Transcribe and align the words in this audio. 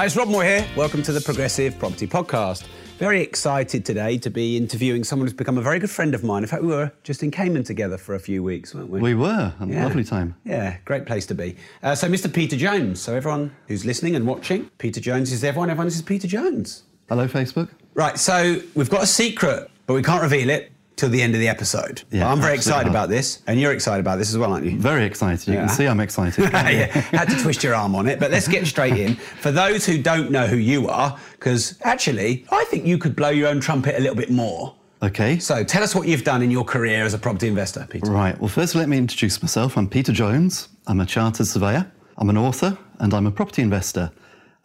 Hi, 0.00 0.06
it's 0.06 0.16
Rob 0.16 0.28
Moore 0.28 0.44
here. 0.44 0.66
Welcome 0.78 1.02
to 1.02 1.12
the 1.12 1.20
Progressive 1.20 1.78
Property 1.78 2.06
Podcast. 2.06 2.66
Very 2.96 3.20
excited 3.20 3.84
today 3.84 4.16
to 4.16 4.30
be 4.30 4.56
interviewing 4.56 5.04
someone 5.04 5.26
who's 5.26 5.34
become 5.36 5.58
a 5.58 5.60
very 5.60 5.78
good 5.78 5.90
friend 5.90 6.14
of 6.14 6.24
mine. 6.24 6.42
In 6.42 6.48
fact, 6.48 6.62
we 6.62 6.68
were 6.68 6.90
just 7.02 7.22
in 7.22 7.30
Cayman 7.30 7.64
together 7.64 7.98
for 7.98 8.14
a 8.14 8.18
few 8.18 8.42
weeks, 8.42 8.74
weren't 8.74 8.88
we? 8.88 8.98
We 8.98 9.12
were. 9.14 9.52
A 9.60 9.66
Yeah. 9.66 9.84
lovely 9.84 10.04
time. 10.04 10.36
Yeah, 10.46 10.78
great 10.86 11.04
place 11.04 11.26
to 11.26 11.34
be. 11.34 11.54
Uh, 11.82 11.94
so, 11.94 12.08
Mr. 12.08 12.32
Peter 12.32 12.56
Jones. 12.56 12.98
So, 12.98 13.14
everyone 13.14 13.50
who's 13.68 13.84
listening 13.84 14.16
and 14.16 14.26
watching, 14.26 14.70
Peter 14.78 15.02
Jones 15.02 15.32
is 15.32 15.44
everyone. 15.44 15.68
Everyone 15.68 15.88
this 15.88 15.96
is 15.96 16.02
Peter 16.02 16.26
Jones. 16.26 16.84
Hello, 17.10 17.28
Facebook. 17.28 17.68
Right, 17.92 18.18
so 18.18 18.58
we've 18.74 18.88
got 18.88 19.02
a 19.02 19.06
secret, 19.06 19.70
but 19.86 19.92
we 19.92 20.02
can't 20.02 20.22
reveal 20.22 20.48
it 20.48 20.72
till 21.00 21.08
the 21.08 21.20
end 21.22 21.34
of 21.34 21.40
the 21.40 21.48
episode. 21.48 22.02
Yeah, 22.10 22.30
I'm 22.30 22.40
very 22.40 22.54
excited 22.54 22.88
about 22.88 23.08
this, 23.08 23.42
and 23.46 23.58
you're 23.58 23.72
excited 23.72 24.00
about 24.00 24.18
this 24.18 24.28
as 24.30 24.36
well, 24.38 24.52
aren't 24.52 24.66
you? 24.66 24.78
Very 24.78 25.04
excited. 25.04 25.48
You 25.48 25.54
Yeah. 25.54 25.60
can 25.66 25.68
see 25.70 25.86
I'm 25.86 25.98
excited. 26.00 26.44
yeah, 26.52 26.86
had 27.18 27.28
to 27.30 27.36
twist 27.42 27.64
your 27.64 27.74
arm 27.74 27.94
on 27.94 28.06
it. 28.06 28.20
But 28.20 28.30
let's 28.30 28.46
get 28.46 28.66
straight 28.66 28.96
in. 28.98 29.14
For 29.16 29.50
those 29.50 29.86
who 29.86 30.00
don't 30.00 30.30
know 30.30 30.46
who 30.46 30.56
you 30.56 30.88
are, 30.88 31.18
because 31.32 31.78
actually, 31.82 32.44
I 32.52 32.64
think 32.70 32.84
you 32.86 32.98
could 32.98 33.16
blow 33.16 33.30
your 33.30 33.48
own 33.48 33.60
trumpet 33.60 33.96
a 33.96 34.00
little 34.00 34.14
bit 34.16 34.30
more. 34.30 34.74
Okay. 35.02 35.38
So 35.38 35.64
tell 35.64 35.82
us 35.82 35.94
what 35.94 36.06
you've 36.06 36.24
done 36.24 36.42
in 36.42 36.50
your 36.50 36.64
career 36.64 37.04
as 37.04 37.14
a 37.14 37.18
property 37.18 37.48
investor, 37.48 37.86
Peter. 37.88 38.10
Right. 38.10 38.38
Well, 38.38 38.48
first, 38.48 38.74
let 38.74 38.86
me 38.86 38.98
introduce 38.98 39.40
myself. 39.40 39.78
I'm 39.78 39.88
Peter 39.88 40.12
Jones. 40.12 40.68
I'm 40.86 41.00
a 41.00 41.06
chartered 41.06 41.46
surveyor. 41.46 41.90
I'm 42.18 42.28
an 42.28 42.36
author, 42.36 42.76
and 42.98 43.14
I'm 43.14 43.26
a 43.26 43.30
property 43.30 43.62
investor. 43.62 44.10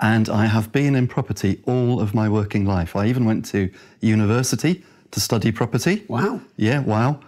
And 0.02 0.28
I 0.28 0.46
have 0.48 0.74
been 0.74 0.94
in 0.96 1.08
property 1.08 1.62
all 1.66 2.02
of 2.02 2.14
my 2.14 2.28
working 2.28 2.66
life. 2.66 2.98
I 2.98 3.06
even 3.08 3.24
went 3.24 3.46
to 3.54 3.70
university 4.02 4.84
to 5.12 5.20
study 5.20 5.52
property. 5.52 6.04
Wow. 6.08 6.42
Yeah, 6.58 6.80
wow. 6.80 7.20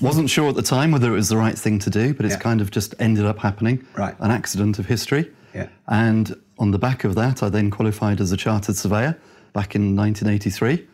Wasn't 0.00 0.28
sure 0.30 0.48
at 0.48 0.54
the 0.56 0.62
time 0.62 0.90
whether 0.90 1.08
it 1.12 1.14
was 1.14 1.28
the 1.28 1.36
right 1.36 1.56
thing 1.56 1.78
to 1.80 1.90
do, 1.90 2.12
but 2.14 2.26
it's 2.26 2.34
Yeah. 2.34 2.40
kind 2.40 2.60
of 2.60 2.70
just 2.70 2.94
ended 2.98 3.24
up 3.24 3.38
happening. 3.38 3.84
Right. 3.96 4.14
An 4.20 4.30
accident 4.30 4.78
of 4.78 4.86
history. 4.86 5.30
Yeah. 5.54 5.68
And 5.88 6.34
on 6.58 6.70
the 6.72 6.78
back 6.78 7.04
of 7.04 7.14
that, 7.14 7.42
I 7.42 7.48
then 7.48 7.70
qualified 7.70 8.20
as 8.20 8.32
a 8.32 8.36
chartered 8.36 8.76
surveyor 8.76 9.16
back 9.52 9.74
in 9.76 9.94
1983, 9.94 10.84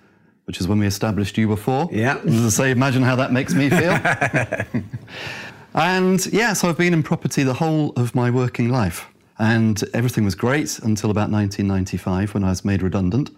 which 0.44 0.61
is 0.61 0.69
when 0.69 0.78
we 0.78 0.86
established 0.86 1.39
you 1.39 1.48
before. 1.48 1.89
Yeah. 1.92 2.19
As 2.27 2.44
I 2.44 2.48
say, 2.64 2.70
imagine 2.70 3.02
how 3.02 3.17
that 3.17 3.33
makes 3.33 3.55
me 3.55 3.70
feel. 3.70 3.98
and 5.74 6.27
yeah, 6.27 6.52
so 6.52 6.69
I've 6.69 6.77
been 6.78 6.92
in 6.92 7.02
property 7.02 7.42
the 7.44 7.55
whole 7.55 7.92
of 7.96 8.14
my 8.14 8.30
working 8.30 8.69
life. 8.69 9.06
And 9.39 9.83
everything 9.94 10.24
was 10.24 10.34
great 10.34 10.78
until 10.80 11.11
about 11.11 11.30
1995 11.30 12.34
when 12.34 12.44
I 12.44 12.50
was 12.50 12.64
made 12.64 12.83
redundant. 12.83 13.30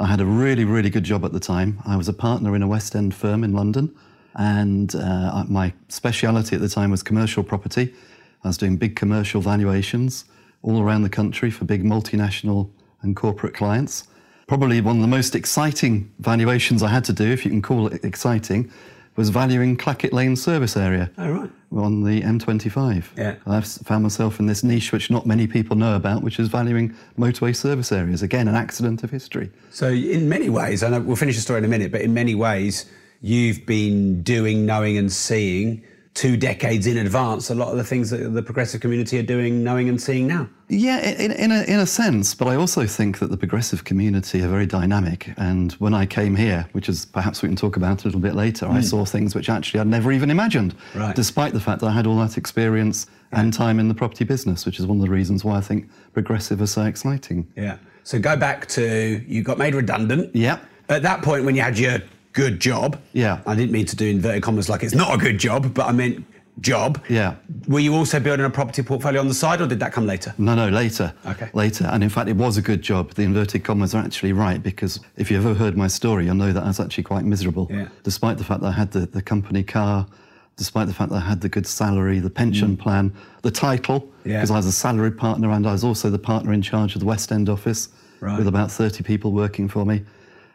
I 0.00 0.06
had 0.06 0.22
a 0.22 0.24
really, 0.24 0.64
really 0.64 0.88
good 0.88 1.04
job 1.04 1.26
at 1.26 1.32
the 1.32 1.40
time. 1.40 1.78
I 1.84 1.94
was 1.94 2.08
a 2.08 2.14
partner 2.14 2.56
in 2.56 2.62
a 2.62 2.66
West 2.66 2.96
End 2.96 3.14
firm 3.14 3.44
in 3.44 3.52
London, 3.52 3.94
and 4.34 4.94
uh, 4.94 5.44
my 5.46 5.74
speciality 5.88 6.56
at 6.56 6.62
the 6.62 6.70
time 6.70 6.90
was 6.90 7.02
commercial 7.02 7.44
property. 7.44 7.94
I 8.42 8.48
was 8.48 8.56
doing 8.56 8.78
big 8.78 8.96
commercial 8.96 9.42
valuations 9.42 10.24
all 10.62 10.80
around 10.80 11.02
the 11.02 11.10
country 11.10 11.50
for 11.50 11.66
big 11.66 11.84
multinational 11.84 12.70
and 13.02 13.14
corporate 13.14 13.52
clients. 13.52 14.08
Probably 14.46 14.80
one 14.80 14.96
of 14.96 15.02
the 15.02 15.08
most 15.08 15.34
exciting 15.34 16.10
valuations 16.18 16.82
I 16.82 16.88
had 16.88 17.04
to 17.04 17.12
do, 17.12 17.30
if 17.30 17.44
you 17.44 17.50
can 17.50 17.60
call 17.60 17.88
it 17.88 18.02
exciting, 18.02 18.72
was 19.16 19.28
valuing 19.28 19.76
Clacket 19.76 20.14
Lane 20.14 20.34
service 20.34 20.78
area 20.78 21.10
Oh, 21.18 21.30
right. 21.30 21.49
On 21.72 22.02
the 22.02 22.20
M25. 22.22 23.04
Yeah. 23.16 23.36
I've 23.46 23.66
found 23.66 24.02
myself 24.02 24.40
in 24.40 24.46
this 24.46 24.64
niche 24.64 24.92
which 24.92 25.10
not 25.10 25.26
many 25.26 25.46
people 25.46 25.76
know 25.76 25.94
about, 25.94 26.22
which 26.22 26.38
is 26.38 26.48
valuing 26.48 26.94
motorway 27.18 27.54
service 27.54 27.92
areas. 27.92 28.22
Again, 28.22 28.48
an 28.48 28.54
accident 28.54 29.02
of 29.04 29.10
history. 29.10 29.50
So, 29.70 29.88
in 29.88 30.28
many 30.28 30.48
ways, 30.48 30.82
know 30.82 31.00
we'll 31.00 31.16
finish 31.16 31.36
the 31.36 31.42
story 31.42 31.58
in 31.58 31.64
a 31.64 31.68
minute, 31.68 31.92
but 31.92 32.00
in 32.00 32.12
many 32.12 32.34
ways, 32.34 32.86
you've 33.20 33.64
been 33.66 34.22
doing, 34.22 34.66
knowing, 34.66 34.98
and 34.98 35.12
seeing 35.12 35.82
two 36.20 36.36
decades 36.36 36.86
in 36.86 36.98
advance 36.98 37.48
a 37.48 37.54
lot 37.54 37.70
of 37.70 37.78
the 37.78 37.84
things 37.84 38.10
that 38.10 38.18
the 38.18 38.42
progressive 38.42 38.82
community 38.82 39.18
are 39.18 39.22
doing, 39.22 39.64
knowing, 39.64 39.88
and 39.88 39.98
seeing 39.98 40.26
now. 40.26 40.46
Yeah, 40.68 40.98
in, 40.98 41.32
in, 41.32 41.50
a, 41.50 41.62
in 41.62 41.80
a 41.80 41.86
sense, 41.86 42.34
but 42.34 42.46
I 42.46 42.56
also 42.56 42.86
think 42.86 43.20
that 43.20 43.30
the 43.30 43.38
progressive 43.38 43.84
community 43.84 44.42
are 44.42 44.48
very 44.48 44.66
dynamic. 44.66 45.32
And 45.38 45.72
when 45.74 45.94
I 45.94 46.04
came 46.04 46.36
here, 46.36 46.68
which 46.72 46.90
is 46.90 47.06
perhaps 47.06 47.40
we 47.40 47.48
can 47.48 47.56
talk 47.56 47.78
about 47.78 48.04
a 48.04 48.06
little 48.06 48.20
bit 48.20 48.34
later, 48.34 48.66
I 48.66 48.74
hmm. 48.74 48.80
saw 48.82 49.06
things 49.06 49.34
which 49.34 49.48
actually 49.48 49.80
I'd 49.80 49.86
never 49.86 50.12
even 50.12 50.30
imagined, 50.30 50.74
Right. 50.94 51.16
despite 51.16 51.54
the 51.54 51.60
fact 51.60 51.80
that 51.80 51.86
I 51.86 51.92
had 51.92 52.06
all 52.06 52.18
that 52.18 52.36
experience 52.36 53.06
and 53.32 53.50
time 53.50 53.80
in 53.80 53.88
the 53.88 53.94
property 53.94 54.24
business, 54.24 54.66
which 54.66 54.78
is 54.78 54.86
one 54.86 54.98
of 54.98 55.02
the 55.02 55.10
reasons 55.10 55.42
why 55.42 55.56
I 55.56 55.62
think 55.62 55.88
progressive 56.12 56.60
are 56.60 56.66
so 56.66 56.82
exciting. 56.82 57.46
Yeah. 57.56 57.78
So, 58.02 58.18
go 58.18 58.36
back 58.36 58.66
to 58.68 59.24
you 59.26 59.42
got 59.42 59.56
made 59.56 59.74
redundant. 59.74 60.36
Yeah. 60.36 60.58
At 60.90 61.02
that 61.02 61.22
point, 61.22 61.46
when 61.46 61.54
you 61.56 61.62
had 61.62 61.78
your 61.78 62.00
good 62.32 62.60
job, 62.60 62.98
Yeah. 63.12 63.40
I 63.46 63.54
didn't 63.54 63.72
mean 63.72 63.86
to 63.86 63.96
do 63.96 64.06
inverted 64.06 64.42
commas 64.42 64.68
like 64.68 64.82
it's 64.82 64.94
not 64.94 65.14
a 65.14 65.18
good 65.18 65.38
job, 65.38 65.74
but 65.74 65.86
I 65.86 65.92
meant 65.92 66.24
job. 66.60 67.02
Yeah. 67.08 67.34
Were 67.68 67.80
you 67.80 67.94
also 67.94 68.20
building 68.20 68.44
a 68.44 68.50
property 68.50 68.82
portfolio 68.82 69.20
on 69.20 69.28
the 69.28 69.34
side, 69.34 69.60
or 69.60 69.66
did 69.66 69.80
that 69.80 69.92
come 69.92 70.06
later? 70.06 70.34
No, 70.38 70.54
no, 70.54 70.68
later. 70.68 71.12
Okay. 71.26 71.48
Later. 71.54 71.86
And 71.90 72.02
in 72.04 72.10
fact, 72.10 72.28
it 72.28 72.36
was 72.36 72.56
a 72.56 72.62
good 72.62 72.82
job. 72.82 73.14
The 73.14 73.22
inverted 73.22 73.64
commas 73.64 73.94
are 73.94 74.02
actually 74.04 74.32
right 74.32 74.62
because 74.62 75.00
if 75.16 75.30
you've 75.30 75.44
ever 75.44 75.54
heard 75.54 75.76
my 75.76 75.86
story, 75.88 76.26
you'll 76.26 76.34
know 76.34 76.52
that 76.52 76.62
I 76.62 76.66
was 76.66 76.78
actually 76.80 77.04
quite 77.04 77.24
miserable. 77.24 77.66
Yeah. 77.70 77.88
Despite 78.02 78.38
the 78.38 78.44
fact 78.44 78.60
that 78.60 78.68
I 78.68 78.72
had 78.72 78.90
the, 78.92 79.06
the 79.06 79.22
company 79.22 79.62
car, 79.62 80.06
despite 80.56 80.86
the 80.86 80.92
fact 80.94 81.10
that 81.10 81.16
I 81.16 81.26
had 81.26 81.40
the 81.40 81.48
good 81.48 81.66
salary, 81.66 82.18
the 82.18 82.30
pension 82.30 82.76
plan, 82.76 83.12
the 83.42 83.50
title, 83.50 84.00
Mm. 84.00 84.06
Yeah. 84.32 84.36
because 84.36 84.50
I 84.50 84.56
was 84.56 84.66
a 84.66 84.72
salaried 84.72 85.16
partner 85.16 85.50
and 85.50 85.66
I 85.66 85.72
was 85.72 85.82
also 85.82 86.10
the 86.10 86.18
partner 86.18 86.52
in 86.52 86.60
charge 86.60 86.94
of 86.94 87.00
the 87.00 87.06
West 87.06 87.32
End 87.32 87.48
office 87.48 87.88
Right. 88.20 88.36
with 88.36 88.46
about 88.48 88.70
30 88.70 89.02
people 89.02 89.32
working 89.32 89.66
for 89.66 89.86
me. 89.86 90.02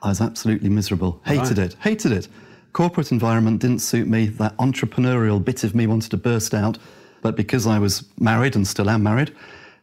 I 0.05 0.09
was 0.09 0.21
absolutely 0.21 0.69
miserable. 0.69 1.19
Hated 1.25 1.57
Right. 1.57 1.71
it. 1.71 1.75
Hated 1.81 2.11
it. 2.11 2.27
Corporate 2.73 3.11
environment 3.11 3.59
didn't 3.59 3.79
suit 3.79 4.07
me. 4.07 4.27
That 4.27 4.55
entrepreneurial 4.57 5.43
bit 5.43 5.63
of 5.63 5.73
me 5.73 5.88
wanted 5.88 6.11
to 6.11 6.17
burst 6.17 6.53
out. 6.53 6.77
But 7.23 7.35
because 7.35 7.66
I 7.66 7.79
was 7.79 8.03
married 8.19 8.55
and 8.55 8.67
still 8.67 8.88
am 8.89 9.01
married, 9.01 9.31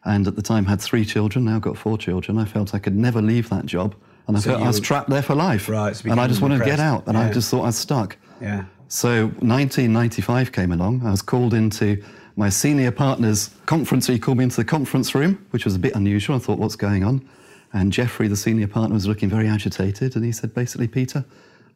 and 0.05 0.29
at 0.29 0.37
the 0.37 0.43
time 0.43 0.67
had 0.67 0.81
three 0.81 1.05
children, 1.05 1.45
now 1.45 1.59
got 1.59 1.77
four 1.77 1.99
children, 1.99 2.39
I 2.39 2.45
felt 2.45 2.73
I 2.73 2.79
could 2.79 2.95
never 2.97 3.21
leave 3.21 3.49
that 3.49 3.67
job. 3.67 3.97
And 4.29 4.37
I 4.37 4.41
So 4.41 4.51
felt 4.51 4.63
I 4.63 4.67
was 4.69 4.79
were- 4.79 4.85
trapped 4.87 5.11
there 5.11 5.23
for 5.23 5.35
life. 5.35 5.69
Right, 5.69 5.97
so 5.97 6.09
and 6.09 6.21
I 6.21 6.29
just 6.29 6.41
wanted 6.41 6.61
to 6.61 6.65
get 6.65 6.79
out. 6.79 7.03
And 7.09 7.17
Yeah. 7.19 7.25
I 7.25 7.33
just 7.33 7.51
thought 7.51 7.63
I 7.63 7.67
was 7.67 7.77
stuck. 7.77 8.17
Yeah. 8.41 8.63
So 8.87 9.33
1995 9.41 10.53
came 10.53 10.71
along. 10.71 11.03
I 11.05 11.11
was 11.11 11.23
called 11.23 11.53
into 11.53 12.01
my 12.37 12.49
senior 12.49 12.93
partner's 12.93 13.51
conference. 13.67 14.07
He 14.07 14.21
called 14.21 14.39
me 14.39 14.45
into 14.45 14.57
the 14.57 14.65
conference 14.65 15.15
room, 15.17 15.39
which 15.51 15.65
was 15.65 15.75
a 15.75 15.81
bit 15.81 15.97
unusual. 15.97 16.37
I 16.37 16.39
thought, 16.39 16.59
what's 16.61 16.77
going 16.77 17.03
on? 17.03 17.23
And 17.73 17.93
Jeffrey, 17.93 18.29
the 18.29 18.37
senior 18.37 18.69
partner, 18.69 18.95
was 18.95 19.07
looking 19.07 19.29
very 19.29 19.49
agitated. 19.49 20.15
And 20.15 20.25
he 20.25 20.33
said, 20.33 20.55
basically, 20.55 20.89
Peter, 20.89 21.25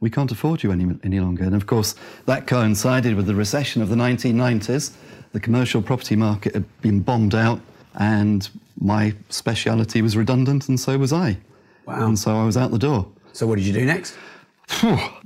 we 0.01 0.11
can't 0.11 0.31
afford 0.31 0.63
you 0.63 0.73
any, 0.73 0.95
any 1.03 1.21
longer. 1.21 1.45
And 1.45 1.55
of 1.55 1.67
course, 1.67 1.95
that 2.27 2.47
coincided 2.47 3.17
with 3.17 3.27
the 3.27 3.35
recession 3.35 3.81
of 3.83 3.89
the 3.89 3.97
1990s. 3.97 4.93
The 5.33 5.41
commercial 5.41 5.83
property 5.83 6.17
market 6.17 6.55
had 6.55 6.81
been 6.81 7.01
bombed 7.01 7.35
out, 7.35 7.61
and 7.95 8.49
my 8.81 9.15
speciality 9.29 10.03
was 10.03 10.17
redundant, 10.17 10.69
and 10.69 10.79
so 10.79 10.99
was 10.99 11.13
I. 11.13 11.39
Wow. 11.87 12.07
And 12.07 12.19
so 12.19 12.37
I 12.37 12.45
was 12.45 12.57
out 12.57 12.71
the 12.71 12.79
door. 12.79 13.07
So, 13.33 13.47
what 13.47 13.57
did 13.57 13.67
you 13.67 13.73
do 13.73 13.85
next? 13.85 14.17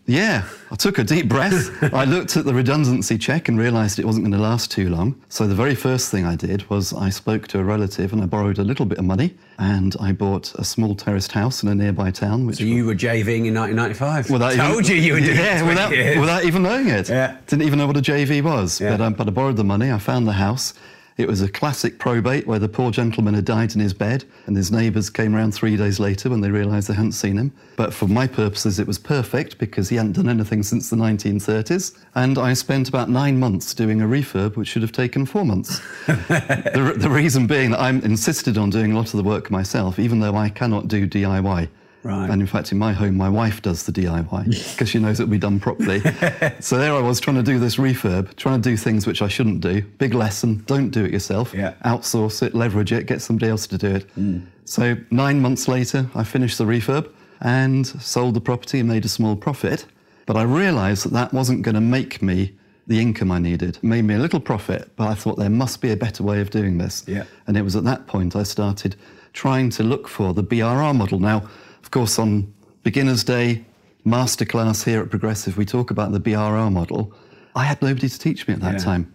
Yeah, 0.06 0.44
I 0.72 0.74
took 0.74 0.98
a 0.98 1.04
deep 1.04 1.28
breath. 1.28 1.70
I 1.94 2.04
looked 2.04 2.36
at 2.36 2.44
the 2.44 2.52
redundancy 2.52 3.16
check 3.16 3.48
and 3.48 3.58
realised 3.58 3.98
it 3.98 4.04
wasn't 4.04 4.24
going 4.24 4.32
to 4.32 4.38
last 4.38 4.70
too 4.70 4.90
long. 4.90 5.20
So 5.28 5.46
the 5.46 5.54
very 5.54 5.74
first 5.76 6.10
thing 6.10 6.24
I 6.26 6.34
did 6.34 6.68
was 6.68 6.92
I 6.92 7.10
spoke 7.10 7.46
to 7.48 7.60
a 7.60 7.64
relative 7.64 8.12
and 8.12 8.20
I 8.20 8.26
borrowed 8.26 8.58
a 8.58 8.64
little 8.64 8.86
bit 8.86 8.98
of 8.98 9.04
money 9.04 9.34
and 9.58 9.94
I 10.00 10.12
bought 10.12 10.52
a 10.56 10.64
small 10.64 10.94
terraced 10.96 11.32
house 11.32 11.62
in 11.62 11.68
a 11.68 11.74
nearby 11.74 12.10
town. 12.10 12.46
Which 12.46 12.56
So, 12.56 12.64
you 12.64 12.86
were 12.86 12.94
JVing 12.94 13.46
in 13.46 13.54
1995. 13.54 14.30
without 14.30 14.54
Told 14.54 14.84
even, 14.86 14.96
you 14.96 15.02
you 15.02 15.12
were 15.14 15.20
doing 15.20 15.36
yeah, 15.38 15.62
20 15.62 15.68
without, 15.68 16.20
without 16.20 16.44
even 16.44 16.62
knowing 16.62 16.88
it. 16.88 17.08
Yeah. 17.08 17.36
Didn't 17.46 17.62
even 17.62 17.78
know 17.78 17.86
what 17.86 17.96
a 17.96 18.02
JV 18.02 18.42
was. 18.42 18.80
Yeah. 18.80 18.90
But, 18.96 19.00
um, 19.00 19.14
but 19.14 19.28
I 19.28 19.30
borrowed 19.30 19.56
the 19.56 19.64
money. 19.64 19.92
I 19.92 19.98
found 19.98 20.26
the 20.26 20.32
house. 20.32 20.74
It 21.20 21.28
was 21.28 21.42
a 21.42 21.50
classic 21.50 21.98
probate 21.98 22.46
where 22.46 22.58
the 22.58 22.66
poor 22.66 22.90
gentleman 22.90 23.34
had 23.34 23.44
died 23.44 23.74
in 23.74 23.80
his 23.82 23.92
bed, 23.92 24.24
and 24.46 24.56
his 24.56 24.72
neighbours 24.72 25.10
came 25.10 25.34
round 25.34 25.52
three 25.52 25.76
days 25.76 26.00
later 26.00 26.30
when 26.30 26.40
they 26.40 26.50
realised 26.50 26.88
they 26.88 26.94
hadn't 26.94 27.12
seen 27.12 27.36
him. 27.36 27.52
But 27.76 27.92
for 27.92 28.08
my 28.08 28.26
purposes, 28.26 28.78
it 28.78 28.86
was 28.86 28.96
perfect 28.96 29.58
because 29.58 29.90
he 29.90 29.96
hadn't 29.96 30.12
done 30.12 30.30
anything 30.30 30.62
since 30.62 30.88
the 30.88 30.96
1930s. 30.96 31.98
And 32.14 32.38
I 32.38 32.54
spent 32.54 32.88
about 32.88 33.10
nine 33.10 33.38
months 33.38 33.74
doing 33.74 34.00
a 34.00 34.06
refurb, 34.06 34.56
which 34.56 34.68
should 34.68 34.80
have 34.80 34.92
taken 34.92 35.26
four 35.26 35.44
months. 35.44 35.82
the, 36.06 36.94
the 36.96 37.10
reason 37.10 37.46
being 37.46 37.72
that 37.72 37.80
I'm 37.80 38.00
insisted 38.00 38.56
on 38.56 38.70
doing 38.70 38.92
a 38.92 38.96
lot 38.96 39.12
of 39.12 39.18
the 39.18 39.22
work 39.22 39.50
myself, 39.50 39.98
even 39.98 40.20
though 40.20 40.36
I 40.36 40.48
cannot 40.48 40.88
do 40.88 41.06
DIY. 41.06 41.68
Right. 42.02 42.30
And 42.30 42.40
in 42.40 42.46
fact, 42.46 42.72
in 42.72 42.78
my 42.78 42.92
home, 42.92 43.16
my 43.16 43.28
wife 43.28 43.60
does 43.60 43.84
the 43.84 43.92
DIY 43.92 44.72
because 44.72 44.88
she 44.90 44.98
knows 44.98 45.20
it'll 45.20 45.30
be 45.30 45.38
done 45.38 45.60
properly. 45.60 46.00
so 46.60 46.78
there 46.78 46.94
I 46.94 47.00
was 47.00 47.20
trying 47.20 47.36
to 47.36 47.42
do 47.42 47.58
this 47.58 47.76
refurb, 47.76 48.34
trying 48.36 48.62
to 48.62 48.70
do 48.70 48.76
things 48.76 49.06
which 49.06 49.20
I 49.20 49.28
shouldn't 49.28 49.60
do. 49.60 49.82
Big 49.98 50.14
lesson: 50.14 50.62
don't 50.66 50.90
do 50.90 51.04
it 51.04 51.12
yourself. 51.12 51.52
Yeah. 51.52 51.74
Outsource 51.84 52.42
it, 52.42 52.54
leverage 52.54 52.92
it, 52.92 53.06
get 53.06 53.20
somebody 53.20 53.50
else 53.50 53.66
to 53.66 53.78
do 53.78 53.88
it. 53.96 54.16
Mm. 54.16 54.46
So 54.64 54.96
nine 55.10 55.40
months 55.40 55.68
later, 55.68 56.08
I 56.14 56.24
finished 56.24 56.56
the 56.56 56.64
refurb 56.64 57.10
and 57.40 57.86
sold 57.86 58.34
the 58.34 58.40
property 58.40 58.80
and 58.80 58.88
made 58.88 59.04
a 59.04 59.08
small 59.08 59.36
profit. 59.36 59.86
But 60.26 60.36
I 60.36 60.42
realised 60.42 61.04
that 61.04 61.12
that 61.12 61.32
wasn't 61.32 61.62
going 61.62 61.74
to 61.74 61.80
make 61.80 62.22
me 62.22 62.54
the 62.86 63.00
income 63.00 63.30
I 63.30 63.38
needed. 63.38 63.76
It 63.76 63.84
made 63.84 64.02
me 64.02 64.14
a 64.14 64.18
little 64.18 64.40
profit, 64.40 64.90
but 64.96 65.06
I 65.06 65.14
thought 65.14 65.38
there 65.38 65.50
must 65.50 65.80
be 65.80 65.92
a 65.92 65.96
better 65.96 66.22
way 66.22 66.40
of 66.40 66.50
doing 66.50 66.78
this. 66.78 67.04
Yeah. 67.06 67.24
And 67.46 67.56
it 67.56 67.62
was 67.62 67.76
at 67.76 67.84
that 67.84 68.06
point 68.06 68.34
I 68.34 68.42
started 68.42 68.96
trying 69.32 69.70
to 69.70 69.82
look 69.82 70.08
for 70.08 70.34
the 70.34 70.42
BRR 70.42 70.94
model. 70.94 71.20
Now, 71.20 71.48
of 71.82 71.90
course, 71.90 72.18
on 72.18 72.52
Beginner's 72.82 73.24
Day, 73.24 73.64
masterclass 74.06 74.84
here 74.84 75.00
at 75.02 75.10
Progressive, 75.10 75.56
we 75.56 75.64
talk 75.64 75.90
about 75.90 76.12
the 76.12 76.20
BRR 76.20 76.70
model. 76.72 77.12
I 77.54 77.64
had 77.64 77.80
nobody 77.82 78.08
to 78.08 78.18
teach 78.18 78.46
me 78.48 78.54
at 78.54 78.60
that 78.60 78.74
Yeah. 78.74 78.78
time. 78.78 79.12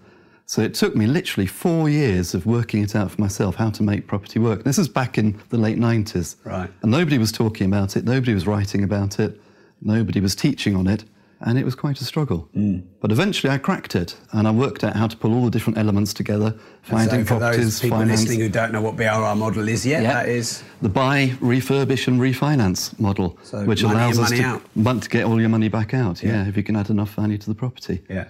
So 0.47 0.61
it 0.61 0.75
took 0.75 0.95
me 0.95 1.07
literally 1.07 1.47
four 1.47 1.89
years 1.89 2.35
of 2.35 2.45
working 2.45 2.83
it 2.83 2.95
out 2.95 3.09
for 3.09 3.19
myself 3.19 3.55
how 3.55 3.71
to 3.71 3.81
make 3.81 4.05
property 4.05 4.37
work. 4.37 4.63
This 4.63 4.77
is 4.77 4.87
back 4.87 5.17
in 5.17 5.35
the 5.49 5.57
late 5.57 5.79
90s. 5.79 6.35
Right. 6.43 6.69
And 6.83 6.91
nobody 6.91 7.17
was 7.17 7.31
talking 7.31 7.65
about 7.65 7.97
it, 7.97 8.05
nobody 8.05 8.33
was 8.33 8.45
writing 8.45 8.83
about 8.83 9.19
it, 9.19 9.41
nobody 9.81 10.19
was 10.19 10.35
teaching 10.35 10.75
on 10.75 10.85
it, 10.85 11.03
and 11.45 11.57
it 11.57 11.63
was 11.63 11.75
quite 11.75 12.01
a 12.01 12.03
struggle. 12.03 12.49
Mm. 12.55 12.83
But 12.99 13.11
eventually 13.11 13.51
I 13.53 13.57
cracked 13.59 13.95
it 13.95 14.17
and 14.33 14.47
I 14.47 14.51
worked 14.51 14.83
out 14.83 14.95
how 14.95 15.07
to 15.07 15.15
pull 15.15 15.33
all 15.33 15.45
the 15.45 15.51
different 15.51 15.77
elements 15.77 16.13
together, 16.13 16.55
finding 16.81 17.21
so 17.21 17.35
for 17.35 17.39
properties, 17.39 17.65
those 17.65 17.79
people 17.81 17.99
finance. 17.99 18.21
listening 18.21 18.39
who 18.41 18.49
don't 18.49 18.71
know 18.71 18.81
what 18.81 18.95
BRR 18.97 19.35
model 19.37 19.67
is 19.69 19.85
yet, 19.85 20.03
Yeah. 20.03 20.13
that 20.13 20.27
is 20.29 20.63
the 20.81 20.89
buy, 20.89 21.27
refurbish, 21.39 22.07
and 22.07 22.19
refinance 22.19 22.99
model, 22.99 23.37
So 23.43 23.63
which 23.63 23.83
allows 23.83 24.19
us 24.19 24.31
to, 24.31 24.41
out. 24.43 25.01
to 25.01 25.09
get 25.09 25.23
all 25.25 25.39
your 25.39 25.49
money 25.49 25.69
back 25.69 25.93
out. 25.93 26.21
Yeah. 26.23 26.43
Yeah. 26.43 26.47
if 26.49 26.57
you 26.57 26.63
can 26.63 26.75
add 26.75 26.89
enough 26.89 27.13
value 27.13 27.37
to 27.37 27.47
the 27.47 27.55
property. 27.55 28.01
yeah. 28.09 28.25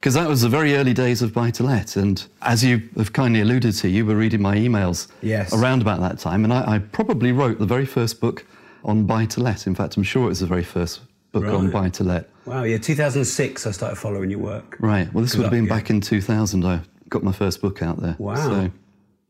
Because 0.00 0.14
that 0.14 0.28
was 0.28 0.42
the 0.42 0.48
very 0.48 0.76
early 0.76 0.94
days 0.94 1.22
of 1.22 1.32
buy 1.34 1.50
to 1.50 1.64
let. 1.64 1.96
And 1.96 2.24
as 2.42 2.62
you 2.62 2.88
have 2.96 3.12
kindly 3.12 3.40
alluded 3.40 3.74
to, 3.78 3.88
you 3.88 4.06
were 4.06 4.14
reading 4.14 4.40
my 4.40 4.54
emails 4.54 5.08
Yes. 5.22 5.52
around 5.52 5.82
about 5.82 5.98
that 6.00 6.20
time. 6.20 6.44
And 6.44 6.52
I, 6.52 6.74
I 6.74 6.78
probably 6.78 7.32
wrote 7.32 7.58
the 7.58 7.66
very 7.66 7.84
first 7.84 8.20
book 8.20 8.44
on 8.84 9.06
buy 9.06 9.24
to 9.26 9.40
let. 9.40 9.66
In 9.66 9.74
fact, 9.74 9.96
I'm 9.96 10.04
sure 10.04 10.26
it 10.26 10.28
was 10.28 10.38
the 10.38 10.46
very 10.46 10.62
first 10.62 11.00
book 11.32 11.44
on 11.44 11.64
Right. 11.64 11.72
buy 11.72 11.88
to 11.90 12.04
let. 12.04 12.28
Wow, 12.46 12.62
yeah, 12.64 12.78
2006 12.78 13.66
I 13.66 13.70
started 13.70 13.96
following 13.96 14.30
your 14.30 14.40
work. 14.40 14.76
Right. 14.80 15.12
Well, 15.12 15.22
this 15.22 15.36
would 15.36 15.42
have 15.42 15.50
been 15.52 15.64
Yeah. 15.66 15.74
back 15.74 15.90
in 15.90 16.00
2000. 16.00 16.64
I 16.64 16.80
got 17.08 17.22
my 17.22 17.32
first 17.32 17.60
book 17.60 17.82
out 17.82 18.00
there. 18.00 18.16
Wow. 18.18 18.36
So, 18.36 18.70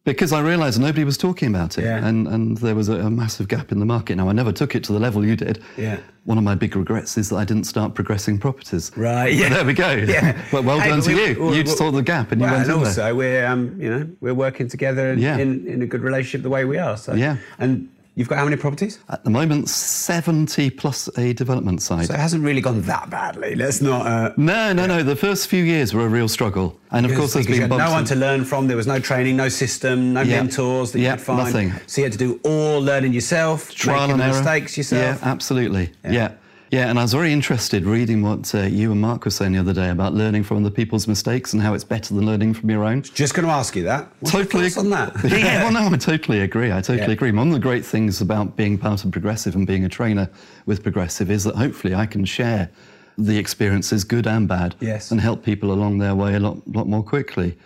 because 0.05 0.33
I 0.33 0.41
realised 0.41 0.81
nobody 0.81 1.05
was 1.05 1.19
talking 1.19 1.49
about 1.49 1.77
it, 1.77 1.85
Yeah. 1.85 2.07
and, 2.07 2.27
and 2.29 2.57
there 2.59 2.75
was 2.75 2.89
a, 2.89 2.95
a 3.01 3.11
massive 3.11 3.47
gap 3.49 3.73
in 3.73 3.79
the 3.81 3.85
market. 3.85 4.17
Now, 4.17 4.29
I 4.29 4.33
never 4.33 4.53
took 4.53 4.75
it 4.75 4.85
to 4.85 4.93
the 4.93 4.99
level 5.01 5.25
you 5.25 5.37
did. 5.37 5.61
Yeah. 5.77 5.99
One 6.25 6.39
of 6.39 6.45
my 6.45 6.55
big 6.55 6.77
regrets 6.77 7.19
is 7.19 7.29
that 7.31 7.37
I 7.37 7.45
didn't 7.45 7.65
start 7.65 7.95
progressing 7.95 8.39
properties. 8.39 8.91
Right, 8.97 9.25
But 9.31 9.35
yeah. 9.35 9.49
there 9.51 9.65
we 9.65 9.75
go. 9.75 9.91
Yeah. 10.09 10.41
but 10.53 10.65
well 10.65 10.79
Hey, 10.79 10.91
done 10.91 11.01
but 11.01 11.07
to 11.07 11.15
we- 11.15 11.27
you. 11.27 11.43
we- 11.51 11.57
you 11.59 11.63
we- 11.65 11.67
saw 11.71 11.91
the 11.91 12.03
gap 12.03 12.31
and 12.33 12.41
you 12.41 12.47
Well, 12.47 12.55
went 12.55 12.69
and 12.69 12.81
in 12.81 12.87
also 12.87 13.03
there. 13.03 13.15
we're 13.15 13.45
um, 13.47 13.75
you 13.81 13.91
know 13.91 14.09
we're 14.21 14.35
working 14.35 14.69
together 14.69 15.11
in, 15.13 15.19
Yeah. 15.19 15.37
in, 15.39 15.67
in 15.67 15.83
a 15.83 15.87
good 15.87 16.03
relationship 16.03 16.43
the 16.43 16.51
way 16.51 16.65
we 16.65 16.79
are. 16.79 16.97
So 16.97 17.15
Yeah. 17.15 17.37
And 17.59 17.89
you've 18.19 18.29
got 18.29 18.37
how 18.39 18.45
many 18.45 18.57
properties? 18.57 18.99
At 19.09 19.23
the 19.25 19.31
moment, 19.31 19.69
70 19.69 20.71
plus 20.71 21.09
a 21.17 21.33
development 21.33 21.81
site. 21.83 22.09
So 22.09 22.15
it 22.15 22.21
hasn't 22.21 22.45
really 22.45 22.61
gone 22.61 22.83
that 22.83 23.09
badly. 23.09 23.55
Let's 23.55 23.81
not. 23.81 24.07
Uh, 24.07 24.33
no, 24.37 24.73
no, 24.73 24.87
no. 24.87 25.03
The 25.03 25.17
first 25.17 25.47
few 25.49 25.63
years 25.63 25.95
were 25.95 26.05
a 26.05 26.09
real 26.09 26.29
struggle. 26.29 26.79
And 26.91 27.07
of 27.07 27.15
course, 27.15 27.35
there's 27.35 27.47
been 27.47 27.69
no 27.69 27.91
one 27.91 28.05
to 28.07 28.15
learn 28.17 28.45
from. 28.45 28.67
There 28.67 28.77
was 28.77 28.87
no 28.87 28.99
training, 28.99 29.37
no 29.37 29.49
system, 29.49 30.13
no 30.15 30.23
Yeah. 30.23 30.37
mentors 30.43 30.93
that 30.93 31.01
Yeah, 31.01 31.13
you 31.13 31.17
could 31.19 31.27
find. 31.27 31.39
nothing. 31.45 31.73
So 31.87 32.01
you 32.01 32.05
had 32.07 32.13
to 32.13 32.19
do 32.19 32.41
all 32.45 32.81
learning 32.81 33.13
yourself, 33.13 33.73
trial 33.75 34.09
making 34.09 34.13
and 34.15 34.23
error. 34.23 34.43
mistakes 34.43 34.77
yourself. 34.77 35.21
Yeah, 35.23 35.31
absolutely. 35.31 35.93
Yeah. 36.05 36.33
Yeah. 36.71 36.91
and 36.91 36.99
I 36.99 37.03
was 37.03 37.13
very 37.13 37.33
interested 37.33 37.85
reading 37.85 38.23
what 38.23 38.55
uh, 38.55 38.63
you 38.63 38.93
and 38.93 39.01
Mark 39.01 39.25
were 39.25 39.31
saying 39.31 39.53
the 39.53 39.59
other 39.59 39.73
day 39.73 39.91
about 39.91 40.15
learning 40.15 40.45
from 40.45 40.59
other 40.59 40.71
people's 40.75 41.09
mistakes 41.09 41.53
and 41.53 41.63
how 41.63 41.75
it's 41.75 41.85
better 41.85 42.15
than 42.15 42.27
learning 42.27 42.55
from 42.55 42.71
your 42.71 42.85
own. 42.85 43.03
Just 43.03 43.35
going 43.35 43.47
to 43.47 43.53
ask 43.53 43.75
you 43.77 43.85
that. 43.85 44.09
What's 44.21 44.33
totally 44.33 44.65
thoughts 44.71 44.79
on 44.85 44.91
that. 44.91 45.13
yeah, 45.25 45.63
well, 45.65 45.73
no, 45.73 45.95
I 45.95 45.97
totally 45.99 46.41
agree. 46.41 46.71
I 46.71 46.81
totally 46.81 46.99
Yeah. 47.07 47.11
agree. 47.13 47.31
One 47.33 47.49
of 47.49 47.55
the 47.55 47.61
great 47.61 47.85
things 47.85 48.21
about 48.21 48.57
being 48.57 48.77
part 48.79 49.05
of 49.05 49.11
Progressive 49.13 49.55
and 49.55 49.67
being 49.67 49.85
a 49.85 49.89
trainer 49.89 50.29
with 50.67 50.83
Progressive 50.83 51.31
is 51.31 51.45
that 51.45 51.55
hopefully 51.55 51.95
I 51.95 52.07
can 52.07 52.25
share 52.25 52.69
the 53.17 53.37
experiences, 53.39 54.05
good 54.05 54.27
and 54.27 54.47
bad, 54.47 54.75
Yes. 54.81 55.11
and 55.11 55.21
help 55.21 55.43
people 55.45 55.73
along 55.73 55.99
their 55.99 56.15
way 56.15 56.35
a 56.35 56.41
lot, 56.41 56.59
lot 56.69 56.87
more 56.87 57.03
quickly. 57.03 57.57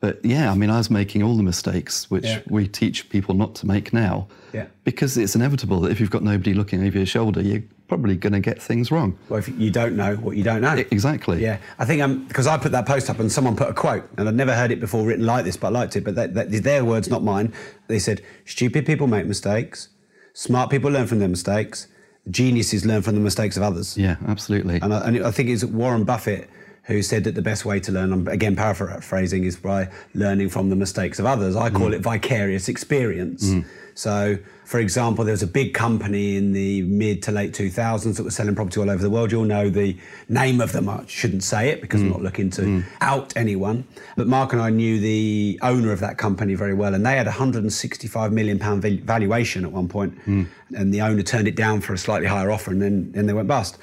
But 0.00 0.22
yeah, 0.24 0.50
I 0.50 0.54
mean, 0.54 0.68
I 0.68 0.78
was 0.78 0.90
making 0.90 1.22
all 1.22 1.36
the 1.36 1.42
mistakes 1.42 2.10
which 2.10 2.24
Yeah. 2.24 2.40
we 2.48 2.66
teach 2.68 3.08
people 3.08 3.34
not 3.34 3.54
to 3.56 3.66
make 3.66 3.92
now, 3.92 4.26
Yeah. 4.52 4.66
because 4.84 5.16
it's 5.16 5.34
inevitable 5.36 5.80
that 5.82 5.92
if 5.92 6.00
you've 6.00 6.10
got 6.10 6.22
nobody 6.24 6.54
looking 6.54 6.84
over 6.86 6.96
your 6.98 7.06
shoulder, 7.06 7.40
you're 7.40 7.62
probably 7.88 8.16
going 8.16 8.32
to 8.32 8.40
get 8.40 8.60
things 8.60 8.90
wrong. 8.90 9.18
Well, 9.28 9.38
if 9.38 9.48
you 9.48 9.70
don't 9.70 9.96
know 9.96 10.16
what 10.16 10.36
you 10.36 10.42
don't 10.42 10.60
know. 10.60 10.74
Exactly. 10.90 11.42
Yeah, 11.42 11.58
I 11.78 11.84
think 11.84 12.02
um, 12.02 12.26
because 12.26 12.46
I 12.46 12.58
put 12.58 12.72
that 12.72 12.86
post 12.86 13.08
up 13.08 13.18
and 13.18 13.30
someone 13.30 13.56
put 13.56 13.68
a 13.68 13.74
quote, 13.74 14.08
and 14.16 14.28
I'd 14.28 14.34
never 14.34 14.54
heard 14.54 14.70
it 14.70 14.80
before 14.80 15.04
written 15.04 15.26
like 15.26 15.44
this, 15.44 15.56
but 15.56 15.68
I 15.68 15.70
liked 15.70 15.96
it. 15.96 16.04
But 16.04 16.14
that, 16.16 16.34
that, 16.34 16.50
their 16.50 16.84
words, 16.84 17.08
not 17.08 17.22
mine. 17.22 17.52
They 17.86 17.98
said, 17.98 18.22
"Stupid 18.44 18.86
people 18.86 19.06
make 19.06 19.26
mistakes, 19.26 19.88
smart 20.32 20.70
people 20.70 20.90
learn 20.90 21.06
from 21.06 21.18
their 21.18 21.28
mistakes, 21.28 21.86
geniuses 22.30 22.84
learn 22.84 23.02
from 23.02 23.14
the 23.14 23.20
mistakes 23.20 23.56
of 23.56 23.62
others." 23.62 23.96
Yeah, 23.96 24.16
absolutely. 24.26 24.80
And 24.80 24.92
I, 24.92 25.06
and 25.06 25.24
I 25.24 25.30
think 25.30 25.48
it's 25.48 25.64
Warren 25.64 26.04
Buffett 26.04 26.50
who 26.84 27.02
said 27.02 27.24
that 27.24 27.34
the 27.34 27.42
best 27.42 27.64
way 27.64 27.80
to 27.80 27.90
learn, 27.90 28.12
I'm 28.12 28.28
again 28.28 28.54
paraphrasing, 28.54 29.42
is 29.42 29.56
by 29.56 29.90
learning 30.14 30.50
from 30.50 30.70
the 30.70 30.76
mistakes 30.76 31.18
of 31.18 31.26
others. 31.26 31.56
I 31.56 31.68
call 31.68 31.92
it 31.92 32.00
vicarious 32.00 32.68
experience. 32.68 33.52
So, 33.96 34.38
for 34.64 34.78
example, 34.78 35.24
there 35.24 35.32
was 35.32 35.42
a 35.42 35.46
big 35.46 35.72
company 35.72 36.36
in 36.36 36.52
the 36.52 36.82
mid 36.82 37.22
to 37.22 37.32
late 37.32 37.52
2000s 37.52 38.16
that 38.16 38.22
was 38.22 38.36
selling 38.36 38.54
property 38.54 38.78
all 38.78 38.90
over 38.90 39.02
the 39.02 39.08
world. 39.08 39.32
You'll 39.32 39.44
know 39.44 39.70
the 39.70 39.96
name 40.28 40.60
of 40.60 40.72
them. 40.72 40.86
I 40.88 41.02
shouldn't 41.06 41.42
say 41.42 41.70
it 41.70 41.80
because 41.80 42.02
I'm 42.02 42.08
mm. 42.08 42.12
not 42.12 42.22
looking 42.22 42.50
to 42.50 42.62
mm. 42.62 42.84
out 43.00 43.34
anyone. 43.36 43.86
But 44.14 44.26
Mark 44.26 44.52
and 44.52 44.60
I 44.60 44.68
knew 44.68 45.00
the 45.00 45.58
owner 45.62 45.92
of 45.92 46.00
that 46.00 46.18
company 46.18 46.54
very 46.54 46.74
well, 46.74 46.94
and 46.94 47.06
they 47.06 47.16
had 47.16 47.26
a 47.26 47.30
165 47.30 48.32
million 48.32 48.58
pound 48.58 48.82
valuation 48.82 49.64
at 49.64 49.72
one 49.72 49.88
point. 49.88 49.96
point, 49.96 50.48
and 50.74 50.92
the 50.92 51.00
owner 51.00 51.22
turned 51.22 51.48
it 51.48 51.56
down 51.56 51.80
for 51.80 51.94
a 51.94 51.98
slightly 51.98 52.26
higher 52.26 52.50
offer, 52.50 52.70
and 52.70 52.82
then 52.82 53.10
then 53.12 53.26
they 53.26 53.32
went 53.32 53.48
bust. 53.48 53.78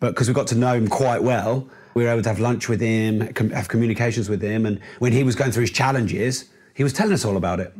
But 0.00 0.10
because 0.10 0.28
we 0.28 0.34
got 0.34 0.46
to 0.48 0.54
know 0.54 0.72
him 0.74 0.88
quite 0.88 1.22
well, 1.22 1.68
we 1.94 2.04
were 2.04 2.10
able 2.10 2.22
to 2.22 2.28
have 2.28 2.40
lunch 2.40 2.68
with 2.68 2.80
him, 2.80 3.32
com- 3.34 3.50
have 3.50 3.68
communications 3.68 4.30
with 4.30 4.40
him, 4.40 4.64
and 4.64 4.80
when 4.98 5.12
he 5.12 5.24
was 5.24 5.34
going 5.34 5.52
through 5.52 5.62
his 5.62 5.72
challenges, 5.72 6.46
he 6.78 6.84
was 6.84 6.92
telling 6.94 7.12
us 7.12 7.24
all 7.24 7.36
about 7.36 7.58
it. 7.60 7.70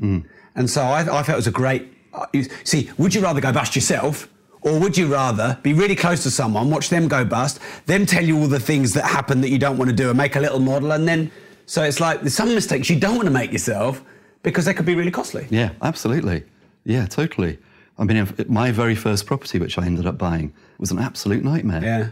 And 0.59 0.69
so 0.69 0.83
I, 0.83 1.01
I 1.03 1.23
felt 1.23 1.29
it 1.31 1.37
was 1.37 1.47
a 1.47 1.53
great. 1.53 1.83
uh, 2.13 2.27
See, 2.65 2.91
would 2.99 3.15
you 3.15 3.21
rather 3.23 3.41
go 3.41 3.53
bust 3.53 3.77
yourself? 3.77 4.29
Or 4.63 4.79
would 4.81 4.99
you 4.99 5.07
rather 5.07 5.57
be 5.63 5.73
really 5.73 5.95
close 5.95 6.25
to 6.25 6.31
someone, 6.33 6.69
watch 6.69 6.89
them 6.91 7.07
go 7.07 7.25
bust, 7.25 7.61
them 7.87 8.05
tell 8.07 8.25
you 8.25 8.37
all 8.39 8.49
the 8.49 8.59
things 8.59 8.93
that 8.95 9.05
happen 9.05 9.41
that 9.43 9.51
you 9.51 9.59
don't 9.59 9.79
want 9.79 9.89
to 9.89 9.97
do, 9.97 10.09
and 10.11 10.19
make 10.19 10.35
a 10.35 10.41
little 10.41 10.59
model, 10.59 10.91
and 10.93 11.07
then 11.07 11.31
so 11.65 11.85
it's 11.85 12.01
like 12.01 12.21
there's 12.23 12.35
some 12.35 12.53
mistakes 12.53 12.91
you 12.91 12.99
don't 12.99 13.15
want 13.15 13.27
to 13.27 13.37
make 13.41 13.53
yourself 13.53 14.03
because 14.43 14.65
they 14.65 14.75
could 14.75 14.85
be 14.87 14.97
really 14.97 15.13
costly. 15.13 15.47
Yeah, 15.49 15.71
absolutely. 15.81 16.43
Yeah, 16.85 17.07
totally. 17.07 17.59
I 17.99 18.05
mean, 18.05 18.17
if- 18.17 18.49
my 18.49 18.73
very 18.73 18.97
first 18.97 19.27
property, 19.27 19.61
which 19.61 19.79
I 19.79 19.87
ended 19.87 20.07
up 20.07 20.19
buying, 20.19 20.53
was 20.79 20.91
an 20.91 20.99
absolute 20.99 21.45
nightmare. 21.45 21.85
Yeah. 21.85 22.09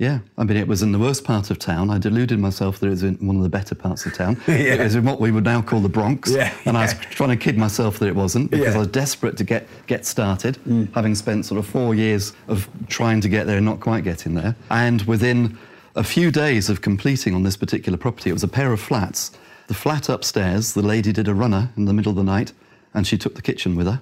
Yeah, 0.00 0.20
I 0.38 0.44
mean, 0.44 0.56
it 0.56 0.66
was 0.66 0.82
in 0.82 0.92
the 0.92 0.98
worst 0.98 1.24
part 1.24 1.50
of 1.50 1.58
town. 1.58 1.90
I 1.90 1.98
deluded 1.98 2.38
myself 2.38 2.78
that 2.80 2.86
it 2.86 2.90
was 2.90 3.02
in 3.02 3.16
one 3.16 3.36
of 3.36 3.42
the 3.42 3.50
better 3.50 3.74
parts 3.74 4.06
of 4.06 4.14
town. 4.14 4.40
Yeah. 4.48 4.56
It 4.74 4.80
was 4.80 4.94
in 4.94 5.04
what 5.04 5.20
we 5.20 5.30
would 5.30 5.44
now 5.44 5.60
call 5.60 5.80
the 5.80 5.90
Bronx. 5.90 6.30
Yeah, 6.30 6.50
And 6.64 6.74
I 6.78 6.82
was 6.82 6.94
yeah. 6.94 7.00
trying 7.10 7.28
to 7.28 7.36
kid 7.36 7.58
myself 7.58 7.98
that 7.98 8.06
it 8.06 8.16
wasn't 8.16 8.50
because 8.50 8.64
Yeah. 8.68 8.72
Mm. 8.72 8.76
I 8.76 8.78
was 8.78 8.88
desperate 8.88 9.36
to 9.36 9.44
get, 9.44 9.68
get 9.86 10.06
started, 10.06 10.56
having 10.94 11.14
spent 11.14 11.44
sort 11.44 11.58
of 11.58 11.66
four 11.66 11.94
years 11.94 12.32
of 12.48 12.66
trying 12.88 13.20
to 13.20 13.28
get 13.28 13.46
there 13.46 13.58
and 13.58 13.66
not 13.66 13.80
quite 13.80 14.02
getting 14.02 14.34
there. 14.34 14.56
And 14.70 15.02
within 15.02 15.58
a 15.94 16.02
few 16.02 16.30
days 16.30 16.70
of 16.70 16.80
completing 16.80 17.34
on 17.34 17.42
this 17.42 17.58
particular 17.58 17.98
property, 17.98 18.30
it 18.30 18.32
was 18.32 18.42
a 18.42 18.48
pair 18.48 18.72
of 18.72 18.80
flats. 18.80 19.32
The 19.66 19.74
flat 19.74 20.08
upstairs, 20.08 20.72
the 20.72 20.82
lady 20.82 21.12
did 21.12 21.28
a 21.28 21.34
runner 21.34 21.72
in 21.76 21.84
the 21.84 21.92
middle 21.92 22.10
of 22.10 22.16
the 22.16 22.24
night 22.24 22.54
and 22.94 23.06
she 23.06 23.18
took 23.18 23.34
the 23.34 23.42
kitchen 23.42 23.76
with 23.76 23.86
her. 23.86 24.00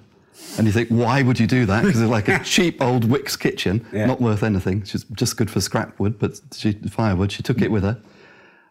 And 0.57 0.67
you 0.67 0.73
think, 0.73 0.89
why 0.89 1.21
would 1.21 1.39
you 1.39 1.47
do 1.47 1.65
that? 1.67 1.83
Because 1.85 2.01
it's 2.01 2.09
like 2.11 2.27
a 2.27 2.39
cheap 2.43 2.81
old 2.81 3.05
Wickes 3.07 3.39
kitchen, 3.39 3.85
Yeah. 3.93 4.05
not 4.07 4.19
worth 4.19 4.43
anything. 4.43 4.83
She's 4.83 5.03
just 5.13 5.37
good 5.37 5.49
for 5.49 5.61
scrap 5.61 5.97
wood, 5.99 6.19
but 6.19 6.39
she, 6.53 6.73
firewood. 6.73 7.31
She 7.31 7.43
took 7.43 7.61
it 7.61 7.71
with 7.71 7.83
her. 7.83 7.97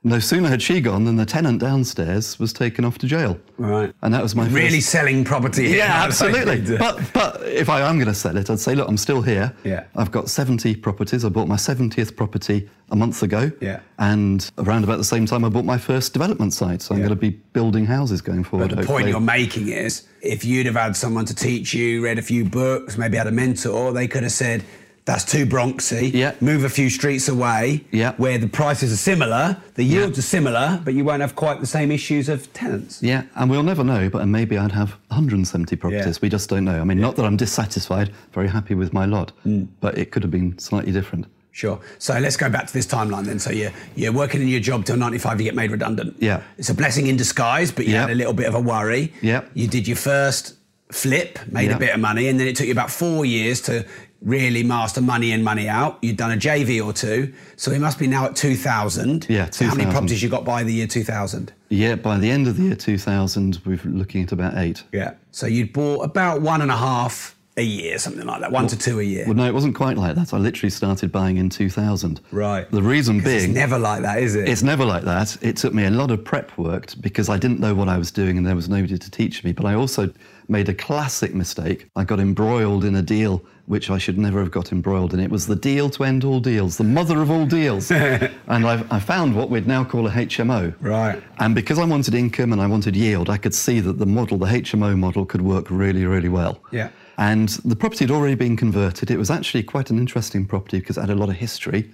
No 0.09 0.19
sooner 0.19 0.49
had 0.49 0.63
she 0.63 0.81
gone 0.81 1.05
than 1.05 1.17
the 1.17 1.27
tenant 1.27 1.61
downstairs 1.61 2.39
was 2.39 2.53
taken 2.53 2.85
off 2.85 2.99
to 2.99 3.07
jail. 3.07 3.39
Right. 3.59 3.93
And 4.03 4.13
that 4.15 4.23
was 4.23 4.35
my 4.35 4.47
Really 4.49 4.77
first. 4.81 4.89
selling 4.91 5.23
property. 5.25 5.69
here. 5.69 5.77
Yeah, 5.79 6.05
absolutely. 6.05 6.77
But 6.79 6.97
but 7.13 7.13
but 7.13 7.43
if 7.49 7.69
I 7.69 7.81
am 7.83 7.97
going 7.99 8.09
to 8.09 8.15
sell 8.15 8.37
it, 8.37 8.49
I'd 8.51 8.59
say, 8.59 8.75
look, 8.75 8.89
I'm 8.89 8.97
still 8.97 9.21
here. 9.23 9.55
Yeah. 9.65 9.85
I've 9.97 10.11
got 10.11 10.29
70 10.31 10.77
properties. 10.77 11.25
I 11.25 11.29
bought 11.29 11.47
my 11.49 11.57
70th 11.57 12.17
property 12.17 12.69
a 12.91 12.97
month 12.97 13.23
ago. 13.23 13.53
Yeah. 13.61 13.81
And 13.99 14.51
around 14.59 14.85
about 14.85 14.97
the 14.97 15.05
same 15.05 15.27
time, 15.27 15.45
I 15.45 15.51
bought 15.51 15.65
my 15.67 15.79
first 15.79 16.13
development 16.15 16.55
site. 16.55 16.81
So 16.83 16.95
I'm 16.95 17.01
Yeah. 17.01 17.09
going 17.09 17.19
to 17.19 17.21
be 17.21 17.31
building 17.53 17.85
houses 17.85 18.23
going 18.23 18.45
forward. 18.45 18.71
But 18.71 18.77
the 18.77 18.83
hopefully. 18.87 19.03
point 19.03 19.09
you're 19.11 19.21
making 19.21 19.69
is 19.69 20.05
if 20.23 20.45
you'd 20.45 20.67
have 20.67 20.77
had 20.77 20.97
someone 20.97 21.27
to 21.27 21.35
teach 21.35 21.75
you, 21.75 22.03
read 22.03 22.19
a 22.19 22.23
few 22.23 22.45
books, 22.45 22.97
maybe 22.97 23.17
had 23.19 23.27
a 23.27 23.33
mentor, 23.33 23.93
they 23.93 24.09
could 24.09 24.23
have 24.23 24.33
said, 24.33 24.65
that's 25.09 25.25
too 25.25 25.47
Bronxy. 25.47 26.13
Yeah. 26.13 26.35
Move 26.41 26.65
a 26.65 26.69
few 26.69 26.91
streets 26.91 27.29
away 27.29 27.83
Yeah. 27.93 28.13
where 28.19 28.37
the 28.37 28.47
prices 28.47 28.93
are 28.93 28.97
similar, 28.97 29.57
the 29.75 29.83
yields 29.83 30.19
are 30.19 30.23
similar, 30.37 30.81
but 30.85 30.93
you 30.93 31.03
won't 31.03 31.23
have 31.23 31.35
quite 31.35 31.61
the 31.61 31.67
same 31.67 31.91
issues 31.91 32.29
of 32.29 32.53
tenants. 32.53 33.03
Yeah, 33.03 33.23
and 33.35 33.51
we'll 33.51 33.63
never 33.63 33.83
know, 33.83 34.11
but 34.11 34.27
maybe 34.29 34.59
I'd 34.59 34.73
have 34.73 34.91
170 35.09 35.77
properties. 35.77 36.07
Yeah. 36.17 36.21
We 36.21 36.29
just 36.29 36.51
don't 36.51 36.65
know. 36.67 36.79
I 36.79 36.85
mean, 36.85 37.01
not 37.01 37.17
that 37.17 37.25
I'm 37.25 37.39
dissatisfied, 37.39 38.13
very 38.35 38.49
happy 38.49 38.75
with 38.75 38.93
my 38.93 39.07
lot, 39.07 39.33
Mm. 39.47 39.69
but 39.81 39.97
it 39.97 40.11
could 40.11 40.23
have 40.23 40.31
been 40.31 40.59
slightly 40.59 40.93
different. 40.93 41.25
Sure. 41.53 41.81
So 41.99 42.19
let's 42.19 42.37
go 42.37 42.51
back 42.51 42.67
to 42.67 42.73
this 42.75 42.87
timeline 42.87 43.25
then. 43.25 43.39
So 43.39 43.51
you're, 43.51 43.73
you're 43.97 44.13
working 44.13 44.43
in 44.43 44.49
your 44.49 44.61
job 44.61 44.85
till 44.85 44.97
95, 44.99 45.41
you 45.41 45.45
get 45.45 45.55
made 45.57 45.71
redundant. 45.71 46.17
Yeah. 46.21 46.43
It's 46.59 46.69
a 46.69 46.75
blessing 46.75 47.07
in 47.07 47.17
disguise, 47.17 47.73
but 47.73 47.87
you 47.87 47.95
Yeah. 47.95 48.03
had 48.03 48.11
a 48.11 48.15
little 48.15 48.35
bit 48.35 48.47
of 48.47 48.55
a 48.55 48.61
worry. 48.61 49.13
Yeah. 49.23 49.41
You 49.55 49.67
did 49.69 49.89
your 49.89 49.97
first 49.97 50.55
flip, 50.93 51.39
made 51.51 51.71
Yeah. 51.71 51.77
a 51.77 51.79
bit 51.79 51.95
of 51.95 52.01
money, 52.01 52.29
and 52.29 52.39
then 52.39 52.47
it 52.47 52.55
took 52.57 52.67
you 52.67 52.73
about 52.73 52.91
four 52.91 53.25
years 53.27 53.61
to 53.63 53.85
really 54.21 54.63
master 54.63 55.01
money 55.01 55.33
in, 55.33 55.43
money 55.45 55.69
out. 55.69 55.99
You'd 56.03 56.17
done 56.17 56.33
a 56.33 56.37
JV 56.37 56.85
or 56.85 56.93
two, 56.93 57.33
so 57.57 57.71
he 57.71 57.79
must 57.79 57.99
be 57.99 58.07
now 58.07 58.27
at 58.27 58.37
2000. 58.37 59.27
Yeah, 59.29 59.51
So 59.51 59.65
how 59.67 59.75
many 59.75 59.91
properties 59.91 60.23
you 60.23 60.29
got 60.29 60.45
by 60.45 60.65
the 60.65 60.73
year 60.73 60.87
2000? 60.87 61.53
Yeah, 61.69 61.95
by 61.95 62.19
the 62.19 62.31
end 62.31 62.49
of 62.49 62.57
the 62.57 62.65
year 62.65 62.75
2000, 62.75 63.61
we're 63.65 63.79
looking 63.85 64.23
at 64.25 64.33
about 64.33 64.57
eight. 64.57 64.83
Yeah. 64.93 65.15
So 65.31 65.47
you'd 65.47 65.73
bought 65.73 66.05
about 66.05 66.41
one 66.43 66.63
and 66.63 66.71
a 66.71 66.77
half 66.77 67.37
a 67.59 67.63
year, 67.63 67.99
something 67.99 68.25
like 68.25 68.41
that, 68.41 68.53
one 68.53 68.69
to 68.69 68.79
two 68.79 69.01
a 69.01 69.03
year. 69.03 69.25
Well, 69.27 69.35
no, 69.35 69.45
it 69.45 69.53
wasn't 69.53 69.75
quite 69.75 69.99
like 69.99 70.15
that. 70.15 70.33
I 70.33 70.39
literally 70.39 70.71
started 70.71 71.11
buying 71.11 71.37
in 71.37 71.51
2000. 71.51 72.21
Right. 72.31 72.71
The 72.71 72.83
reason 72.83 73.17
it's 73.17 73.25
being, 73.25 73.53
never 73.53 73.79
like 73.79 74.03
that, 74.03 74.23
is 74.23 74.37
it? 74.37 74.49
It's 74.49 74.63
never 74.63 74.85
like 74.85 75.03
that. 75.03 75.37
It 75.43 75.57
took 75.57 75.75
me 75.75 75.85
a 75.85 75.91
lot 75.91 76.11
of 76.11 76.25
prep 76.25 76.57
work 76.57 76.93
because 77.01 77.29
I 77.29 77.37
didn't 77.37 77.61
know 77.61 77.75
what 77.75 77.89
I 77.89 77.99
was 77.99 78.11
doing 78.11 78.39
and 78.39 78.47
there 78.47 78.55
was 78.55 78.69
nobody 78.69 78.97
to 78.97 79.11
teach 79.11 79.43
me. 79.45 79.53
But 79.53 79.67
I 79.67 79.75
also 79.75 80.11
made 80.47 80.69
a 80.69 80.75
classic 80.75 81.35
mistake. 81.35 81.91
I 81.97 82.05
got 82.05 82.21
embroiled 82.21 82.85
in 82.85 82.95
a 82.95 83.03
deal 83.03 83.45
which 83.69 83.91
I 83.91 83.99
should 83.99 84.17
never 84.17 84.41
have 84.41 84.51
got 84.51 84.73
embroiled 84.73 85.13
in. 85.13 85.21
It 85.21 85.31
was 85.31 85.47
the 85.47 85.55
deal 85.55 85.91
to 85.91 86.05
end 86.05 86.25
all 86.25 86.41
deals, 86.41 86.79
the 86.79 86.85
mother 86.85 87.21
of 87.21 87.31
all 87.31 87.45
deals. 87.45 87.91
and 87.91 88.33
I, 88.67 88.83
I 88.91 88.99
found 88.99 89.37
what 89.37 89.51
we'd 89.51 89.67
now 89.67 89.85
call 89.85 90.07
a 90.07 90.11
HMO. 90.11 90.75
Right. 90.81 91.23
And 91.39 91.55
because 91.55 91.79
I 91.79 91.85
wanted 91.85 92.15
income 92.15 92.55
and 92.55 92.63
I 92.63 92.67
wanted 92.67 92.97
yield, 92.97 93.29
I 93.29 93.37
could 93.37 93.55
see 93.55 93.81
that 93.81 93.99
the 93.99 94.07
model, 94.07 94.39
the 94.39 94.47
HMO 94.47 94.99
model, 94.99 95.27
could 95.27 95.43
work 95.43 95.71
really, 95.71 96.07
really 96.07 96.31
well. 96.31 96.63
Yeah. 96.73 96.89
And 97.19 97.49
the 97.65 97.75
property 97.75 98.05
had 98.05 98.13
already 98.13 98.37
been 98.37 98.57
converted. 98.57 99.11
It 99.11 99.19
was 99.19 99.31
actually 99.31 99.65
quite 99.65 99.91
an 99.91 99.99
interesting 99.99 100.47
property 100.47 100.79
because 100.79 100.97
it 100.97 101.01
had 101.01 101.11
a 101.11 101.17
lot 101.17 101.29
of 101.29 101.35
history. 101.35 101.91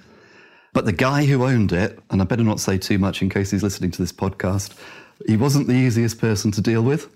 But 0.75 0.85
the 0.85 0.93
guy 0.93 1.25
who 1.25 1.45
owned 1.45 1.73
it, 1.73 1.99
and 2.11 2.21
I 2.21 2.26
better 2.26 2.45
not 2.45 2.61
say 2.61 2.76
too 2.76 2.99
much 2.99 3.23
in 3.23 3.31
case 3.31 3.50
he's 3.50 3.62
listening 3.62 3.90
to 3.93 4.02
this 4.02 4.12
podcast, 4.12 4.75
he 5.26 5.37
wasn't 5.38 5.66
the 5.66 5.75
easiest 5.75 6.21
person 6.21 6.50
to 6.52 6.61
deal 6.61 6.83
with. 6.83 7.09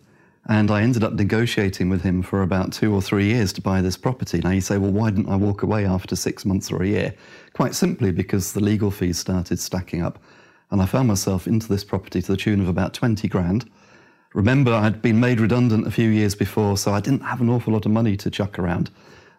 And 0.47 0.71
I 0.71 0.81
ended 0.81 1.05
up 1.05 1.13
negotiating 1.13 1.91
with 1.91 2.01
him 2.01 2.23
for 2.23 2.41
about 2.41 2.73
two 2.73 2.95
or 2.95 3.03
three 3.03 3.27
years 3.27 3.53
to 3.55 3.61
buy 3.61 3.83
this 3.83 3.99
property. 3.99 4.39
Now 4.39 4.53
you 4.53 4.63
say, 4.63 4.79
well, 4.79 4.93
why 4.93 5.11
didn't 5.11 5.29
I 5.29 5.37
walk 5.37 5.63
away 5.63 5.85
after 5.85 6.17
six 6.17 6.47
months 6.47 6.73
or 6.73 6.83
a 6.83 6.87
year? 6.87 7.15
Quite 7.53 7.75
simply 7.75 8.11
because 8.11 8.55
the 8.55 8.61
legal 8.61 8.91
fees 8.91 9.19
started 9.19 9.59
stacking 9.59 10.03
up. 10.03 10.19
And 10.71 10.81
I 10.81 10.87
found 10.87 11.09
myself 11.09 11.47
into 11.47 11.69
this 11.69 11.85
property 11.85 12.23
to 12.23 12.33
the 12.33 12.39
tune 12.39 12.61
of 12.61 12.69
about 12.69 12.95
20 12.95 13.29
grand. 13.29 13.69
Remember, 14.35 14.73
I'd 14.73 15.01
been 15.03 15.21
made 15.21 15.41
redundant 15.41 15.87
a 15.87 15.91
few 15.91 16.11
years 16.11 16.35
before, 16.35 16.77
so 16.77 16.93
I 16.93 17.01
didn't 17.01 17.21
have 17.23 17.41
an 17.41 17.49
awful 17.49 17.73
lot 17.73 17.87
of 17.87 17.93
money 17.93 18.17
to 18.19 18.31
chuck 18.31 18.59
around. 18.59 18.91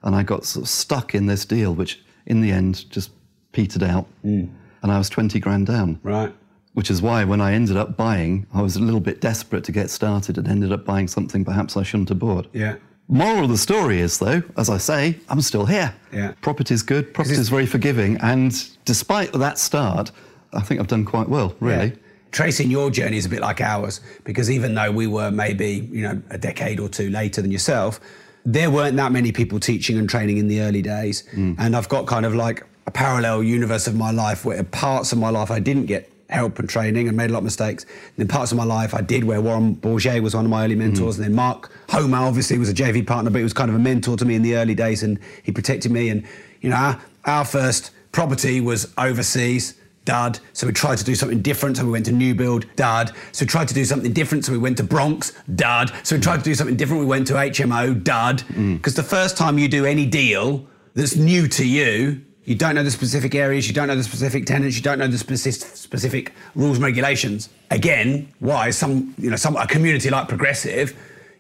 And 0.03 0.15
I 0.15 0.24
got 0.24 0.46
sort 0.46 0.63
of 0.65 0.69
stuck 0.69 1.13
in 1.13 1.25
this 1.27 1.46
deal, 1.46 1.74
which 1.75 2.01
in 2.25 2.41
the 2.41 2.51
end 2.51 2.89
just 2.89 3.12
petered 3.51 3.84
out. 3.84 4.08
Hmm. 4.24 4.46
And 4.81 4.91
I 4.91 4.98
was 4.98 5.10
20 5.10 5.39
grand 5.39 5.67
down. 5.67 6.00
right. 6.03 6.34
Which 6.74 6.91
is 6.91 7.01
why 7.01 7.25
when 7.25 7.41
I 7.41 7.53
ended 7.53 7.75
up 7.75 7.98
buying, 7.98 8.46
I 8.53 8.62
was 8.62 8.75
a 8.77 8.79
little 8.79 9.00
bit 9.01 9.19
desperate 9.19 9.63
to 9.65 9.72
get 9.72 9.89
started 9.89 10.38
and 10.38 10.48
ended 10.48 10.72
up 10.72 10.86
buying 10.86 11.08
something 11.08 11.43
perhaps 11.43 11.75
I 11.75 11.84
shouldn't 11.84 12.10
have 12.10 12.19
bought. 12.19 12.48
Yeah. 12.53 12.75
Moral 13.10 13.46
of 13.46 13.50
the 13.50 13.58
story 13.58 14.00
is, 14.00 14.19
though, 14.19 14.43
as 14.55 14.69
I 14.69 14.77
say, 14.77 15.17
I'm 15.29 15.41
still 15.41 15.65
here. 15.65 15.93
Yeah. 16.13 16.34
Property's 16.41 16.84
good, 16.84 17.12
property's 17.13 17.50
very 17.50 17.65
forgiving, 17.65 18.17
and 18.17 18.53
despite 18.86 19.34
that 19.34 19.58
start, 19.58 20.12
I 20.53 20.62
think 20.62 20.79
I've 20.79 20.88
done 20.88 21.05
quite 21.05 21.27
well, 21.27 21.55
really. 21.60 21.88
Yeah. 21.88 21.96
Tracing 22.31 22.69
your 22.69 22.91
journey 22.91 23.17
is 23.17 23.25
a 23.25 23.29
bit 23.29 23.41
like 23.41 23.59
ours 23.59 24.01
because 24.24 24.51
even 24.51 24.75
though 24.75 24.91
we 24.91 25.07
were 25.07 25.31
maybe 25.31 25.88
you 25.91 26.03
know 26.03 26.21
a 26.29 26.38
decade 26.38 26.79
or 26.79 26.88
two 26.88 27.09
later 27.09 27.41
than 27.41 27.51
yourself, 27.51 28.00
there 28.45 28.69
weren't 28.69 28.98
that 28.98 29.12
many 29.12 29.31
people 29.31 29.59
teaching 29.59 29.98
and 29.98 30.09
training 30.09 30.38
in 30.38 30.48
the 30.48 30.62
early 30.62 30.81
days. 30.81 31.24
Mm. 31.33 31.55
And 31.57 31.75
I've 31.75 31.89
got 31.89 32.07
kind 32.07 32.25
of 32.25 32.36
like 32.36 32.65
a 32.86 32.91
parallel 32.91 33.43
universe 33.43 33.88
of 33.88 33.95
my 33.95 34.12
life 34.12 34.45
where 34.45 34.63
parts 34.63 35.12
of 35.12 35.17
my 35.17 35.29
life 35.29 35.51
I 35.51 35.59
didn't 35.59 35.86
get 35.86 36.12
help 36.29 36.59
and 36.59 36.69
training 36.69 37.07
and 37.07 37.17
made 37.17 37.29
a 37.29 37.33
lot 37.33 37.39
of 37.39 37.43
mistakes. 37.43 37.83
And 37.83 38.17
then 38.17 38.27
parts 38.27 38.51
of 38.51 38.57
my 38.57 38.63
life 38.63 38.93
I 38.93 39.01
did 39.01 39.24
where 39.24 39.41
Warren 39.41 39.74
Buffett 39.74 40.21
was 40.21 40.36
one 40.36 40.45
of 40.45 40.51
my 40.51 40.63
early 40.65 40.75
mm. 40.75 40.79
mentors, 40.79 41.17
and 41.17 41.25
then 41.25 41.33
Mark 41.33 41.71
Homer 41.89 42.19
obviously 42.19 42.57
was 42.57 42.69
a 42.69 42.74
JV 42.74 43.05
partner, 43.05 43.31
but 43.31 43.38
he 43.39 43.43
was 43.43 43.53
kind 43.53 43.69
of 43.69 43.75
a 43.75 43.79
mentor 43.79 44.17
to 44.17 44.25
me 44.25 44.36
in 44.36 44.41
the 44.41 44.55
early 44.55 44.75
days, 44.75 45.03
and 45.03 45.19
he 45.43 45.51
protected 45.51 45.91
me. 45.91 46.09
And 46.09 46.25
you 46.62 46.69
know, 46.69 46.75
our, 46.75 47.01
our 47.25 47.45
first 47.45 47.91
property 48.12 48.62
was 48.62 48.91
overseas 48.98 49.75
dud. 50.06 50.39
So 50.53 50.68
we 50.68 50.74
tried 50.74 50.98
to 50.98 51.03
do 51.03 51.15
something 51.15 51.41
different. 51.41 51.77
So 51.77 51.86
we 51.86 51.91
went 51.91 52.06
to 52.06 52.12
new 52.12 52.34
build, 52.34 52.65
dud. 52.75 53.12
So 53.32 53.44
we 53.44 53.48
tried 53.48 53.68
to 53.68 53.74
do 53.74 53.86
something 53.86 54.13
different. 54.13 54.46
So 54.46 54.51
we 54.51 54.58
went 54.58 54.77
to 54.77 54.84
Bronx, 54.84 55.34
dud. 55.56 55.91
So 56.03 56.15
we 56.15 56.22
tried 56.22 56.38
to 56.38 56.44
do 56.44 56.56
something 56.56 56.75
different. 56.75 57.01
We 57.01 57.08
went 57.08 57.27
to 57.27 57.34
HMO, 57.34 58.03
dud. 58.03 58.44
Because 58.48 58.94
mm. 58.94 58.96
the 58.96 59.03
first 59.03 59.38
time 59.38 59.58
you 59.58 59.68
do 59.68 59.86
any 59.86 60.06
deal 60.06 60.65
that's 60.96 61.15
new 61.15 61.48
to 61.50 61.65
you, 61.65 62.22
you 62.50 62.56
don't 62.56 62.74
know 62.74 62.82
the 62.82 62.89
specific 62.89 63.36
areas, 63.36 63.68
you 63.68 63.75
don't 63.75 63.88
know 63.88 63.96
the 63.96 64.03
specific 64.03 64.48
tenants, 64.48 64.75
you 64.75 64.82
don't 64.82 64.98
know 64.98 65.08
the 65.08 65.20
specific, 65.20 65.62
specific 65.75 66.34
rules 66.56 66.77
and 66.77 66.84
regulations. 66.84 67.50
Again, 67.70 68.27
why 68.39 68.72
some 68.72 69.13
you 69.20 69.29
know 69.29 69.36
some 69.36 69.56
a 69.56 69.68
community 69.68 70.10
like 70.10 70.27
Progressive, 70.27 70.98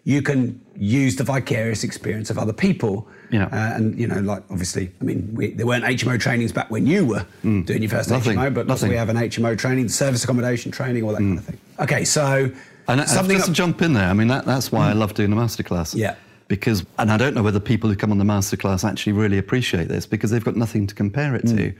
you 0.09 0.23
can 0.23 0.59
use 0.75 1.17
the 1.17 1.23
vicarious 1.23 1.83
experience 1.83 2.31
of 2.31 2.39
other 2.39 2.51
people. 2.51 3.07
Yeah. 3.29 3.45
Uh, 3.45 3.75
and 3.75 3.99
you 3.99 4.07
know, 4.07 4.19
like 4.21 4.43
obviously, 4.49 4.91
I 4.99 5.03
mean, 5.03 5.29
we, 5.35 5.51
there 5.51 5.67
weren't 5.67 5.85
HMO 5.85 6.19
trainings 6.19 6.51
back 6.51 6.71
when 6.71 6.87
you 6.87 7.05
were 7.05 7.25
hmm. 7.43 7.61
doing 7.61 7.83
your 7.83 7.91
first 7.91 8.09
Nothing. 8.09 8.35
HMO, 8.35 8.51
but 8.51 8.65
Nothing. 8.65 8.89
we 8.89 8.95
have 8.95 9.09
an 9.09 9.17
HMO 9.17 9.55
training, 9.55 9.87
service 9.87 10.23
accommodation 10.23 10.71
training, 10.71 11.03
all 11.03 11.11
that 11.11 11.19
kind 11.19 11.37
of 11.37 11.45
hmm. 11.45 11.51
thing. 11.51 11.59
Okay, 11.79 12.03
so 12.05 12.51
And 12.87 13.07
something 13.07 13.37
just 13.37 13.49
to 13.49 13.53
jump 13.53 13.83
in 13.83 13.93
there, 13.93 14.09
I 14.09 14.13
mean, 14.13 14.29
that, 14.29 14.45
that's 14.45 14.71
why 14.71 14.89
I 14.89 14.93
hmm. 14.93 14.99
love 14.99 15.13
doing 15.13 15.29
the 15.29 15.35
masterclass. 15.35 15.95
Yeah. 15.95 16.15
Because, 16.47 16.83
and 16.97 17.11
I 17.11 17.17
don't 17.17 17.35
know 17.35 17.43
whether 17.43 17.59
people 17.59 17.87
who 17.87 17.95
come 17.95 18.11
on 18.11 18.17
the 18.17 18.23
masterclass 18.23 18.83
actually 18.83 19.13
really 19.13 19.37
appreciate 19.37 19.89
this 19.89 20.07
because 20.07 20.31
they've 20.31 20.43
got 20.43 20.55
nothing 20.55 20.87
to 20.87 20.95
compare 20.95 21.35
it 21.35 21.45
to. 21.49 21.71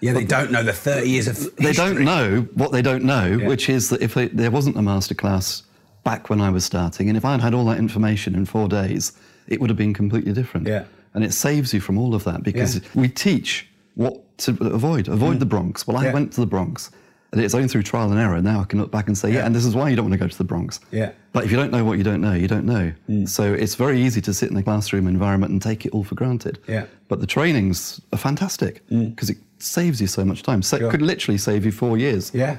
yeah, 0.00 0.14
they 0.14 0.24
don't 0.24 0.50
know 0.50 0.62
the 0.62 0.72
30 0.72 1.06
years 1.06 1.28
of 1.28 1.54
They 1.56 1.74
don't 1.74 2.00
know 2.00 2.48
what 2.54 2.72
they 2.72 2.80
don't 2.80 3.04
know, 3.04 3.26
Yeah. 3.26 3.46
which 3.46 3.68
is 3.68 3.90
that 3.90 4.00
if 4.00 4.14
they, 4.14 4.28
there 4.28 4.50
wasn't 4.50 4.76
a 4.76 4.80
masterclass 4.80 5.64
back 6.04 6.30
when 6.30 6.40
I 6.40 6.50
was 6.50 6.64
starting, 6.64 7.08
and 7.08 7.16
if 7.16 7.24
I'd 7.24 7.40
had 7.40 7.54
all 7.54 7.64
that 7.66 7.78
information 7.78 8.34
in 8.34 8.44
four 8.44 8.68
days, 8.68 9.12
it 9.48 9.60
would 9.60 9.70
have 9.70 9.76
been 9.76 9.94
completely 9.94 10.32
different. 10.32 10.66
Yeah. 10.68 10.84
And 11.14 11.24
it 11.24 11.32
saves 11.32 11.72
you 11.72 11.80
from 11.80 11.98
all 11.98 12.14
of 12.14 12.24
that 12.24 12.42
because 12.42 12.76
Yeah. 12.76 12.82
we 12.94 13.08
teach 13.08 13.66
what 13.94 14.20
to 14.38 14.50
avoid. 14.60 15.08
Avoid 15.08 15.38
the 15.40 15.46
Bronx. 15.46 15.86
Well, 15.86 15.96
I 15.96 16.02
Mm. 16.02 16.04
Yeah. 16.06 16.12
went 16.12 16.32
to 16.32 16.40
the 16.40 16.46
Bronx. 16.46 16.90
And 17.32 17.42
it's 17.42 17.52
only 17.54 17.66
through 17.66 17.82
trial 17.82 18.12
and 18.12 18.20
error. 18.20 18.40
Now 18.40 18.60
I 18.60 18.64
can 18.64 18.78
look 18.78 18.92
back 18.92 19.08
and 19.08 19.18
say, 19.18 19.28
yeah, 19.30 19.38
Yeah. 19.38 19.46
and 19.46 19.54
this 19.56 19.64
is 19.64 19.74
why 19.74 19.88
you 19.88 19.96
don't 19.96 20.04
want 20.04 20.12
to 20.12 20.18
go 20.18 20.28
to 20.28 20.38
the 20.38 20.44
Bronx. 20.44 20.78
Yeah. 20.92 21.10
But 21.32 21.44
if 21.44 21.50
you 21.50 21.56
don't 21.56 21.72
know 21.72 21.84
what 21.84 21.98
you 21.98 22.04
don't 22.04 22.20
know, 22.20 22.32
you 22.32 22.46
don't 22.46 22.64
know. 22.64 22.92
Mm. 23.10 23.28
So 23.28 23.52
it's 23.52 23.74
very 23.74 24.00
easy 24.00 24.20
to 24.20 24.32
sit 24.32 24.50
in 24.52 24.56
a 24.56 24.62
classroom 24.62 25.08
environment 25.08 25.50
and 25.50 25.60
take 25.60 25.84
it 25.84 25.90
all 25.92 26.04
for 26.04 26.14
granted. 26.14 26.60
Yeah. 26.68 26.84
But 27.08 27.20
the 27.20 27.26
trainings 27.26 28.00
are 28.12 28.18
fantastic 28.18 28.82
because 28.88 29.30
it 29.30 29.38
saves 29.58 30.00
you 30.00 30.06
so 30.06 30.24
much 30.24 30.44
time. 30.44 30.62
So 30.62 30.78
Sure. 30.78 30.86
it 30.88 30.90
could 30.92 31.02
literally 31.02 31.38
save 31.38 31.64
you 31.64 31.72
four 31.72 31.98
years. 31.98 32.30
Yeah. 32.34 32.58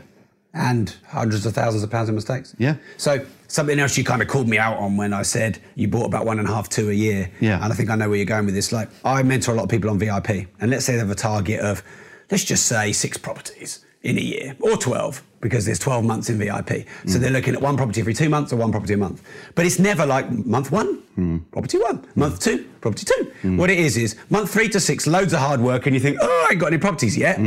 And 0.56 0.96
hundreds 1.10 1.46
of 1.46 1.54
thousands 1.54 1.84
of 1.84 1.92
pounds 1.92 2.08
in 2.08 2.16
mistakes. 2.16 2.56
Yeah. 2.58 2.78
So 2.96 3.26
something 3.48 3.78
else 3.78 3.98
you 3.98 4.06
kind 4.06 4.22
of 4.22 4.30
called 4.30 4.48
me 4.48 4.58
out 4.58 4.78
on 4.78 4.96
when 4.96 5.14
I 5.14 5.22
said 5.22 5.60
you 5.76 5.90
bought 5.90 6.06
about 6.06 6.26
one 6.26 6.40
and 6.40 6.48
a 6.48 6.52
half, 6.52 6.70
two 6.70 6.90
a 6.90 6.94
year. 6.94 7.30
Yeah. 7.42 7.62
And 7.62 7.74
I 7.74 7.76
think 7.76 7.90
I 7.90 7.96
know 7.96 8.08
where 8.08 8.18
you're 8.18 8.26
going 8.26 8.46
with 8.46 8.56
this. 8.56 8.72
Like 8.72 8.90
I 9.04 9.22
mentor 9.24 9.52
a 9.52 9.56
lot 9.56 9.64
of 9.64 9.70
people 9.70 9.90
on 9.90 10.00
VIP, 10.00 10.48
and 10.62 10.72
let's 10.72 10.86
say 10.86 10.94
they 10.94 11.00
have 11.00 11.12
a 11.12 11.16
target 11.16 11.60
of, 11.60 11.84
let's 12.32 12.46
just 12.46 12.68
say 12.68 12.94
six 12.94 13.18
properties 13.18 13.86
in 14.02 14.18
a 14.18 14.22
year 14.22 14.56
or 14.62 14.78
12 14.78 15.24
because 15.42 15.66
there's 15.66 15.80
12 15.80 16.06
months 16.06 16.30
in 16.30 16.38
VIP. 16.38 16.88
So 17.06 17.18
mm. 17.18 17.20
they're 17.20 17.32
looking 17.32 17.54
at 17.54 17.62
one 17.62 17.76
property 17.76 18.02
every 18.02 18.14
two 18.14 18.30
months 18.30 18.54
or 18.54 18.56
one 18.56 18.72
property 18.72 18.94
a 18.94 18.98
month. 18.98 19.22
But 19.54 19.66
it's 19.66 19.80
never 19.80 20.06
like 20.06 20.32
month 20.32 20.72
one, 20.72 21.02
mm. 21.18 21.44
property 21.52 21.78
one, 21.78 22.00
mm. 22.00 22.16
month 22.16 22.40
two, 22.40 22.68
property 22.82 23.06
two. 23.06 23.58
What 23.58 23.70
it 23.70 23.78
is 23.78 23.98
is 23.98 24.16
month 24.30 24.52
three 24.52 24.70
to 24.70 24.80
six, 24.80 25.06
loads 25.06 25.34
of 25.34 25.40
hard 25.40 25.60
work, 25.60 25.86
and 25.86 25.94
you 25.94 26.00
think, 26.00 26.18
oh, 26.22 26.46
I 26.48 26.54
ain't 26.54 26.60
got 26.60 26.68
any 26.68 26.80
properties 26.80 27.18
yet. 27.18 27.38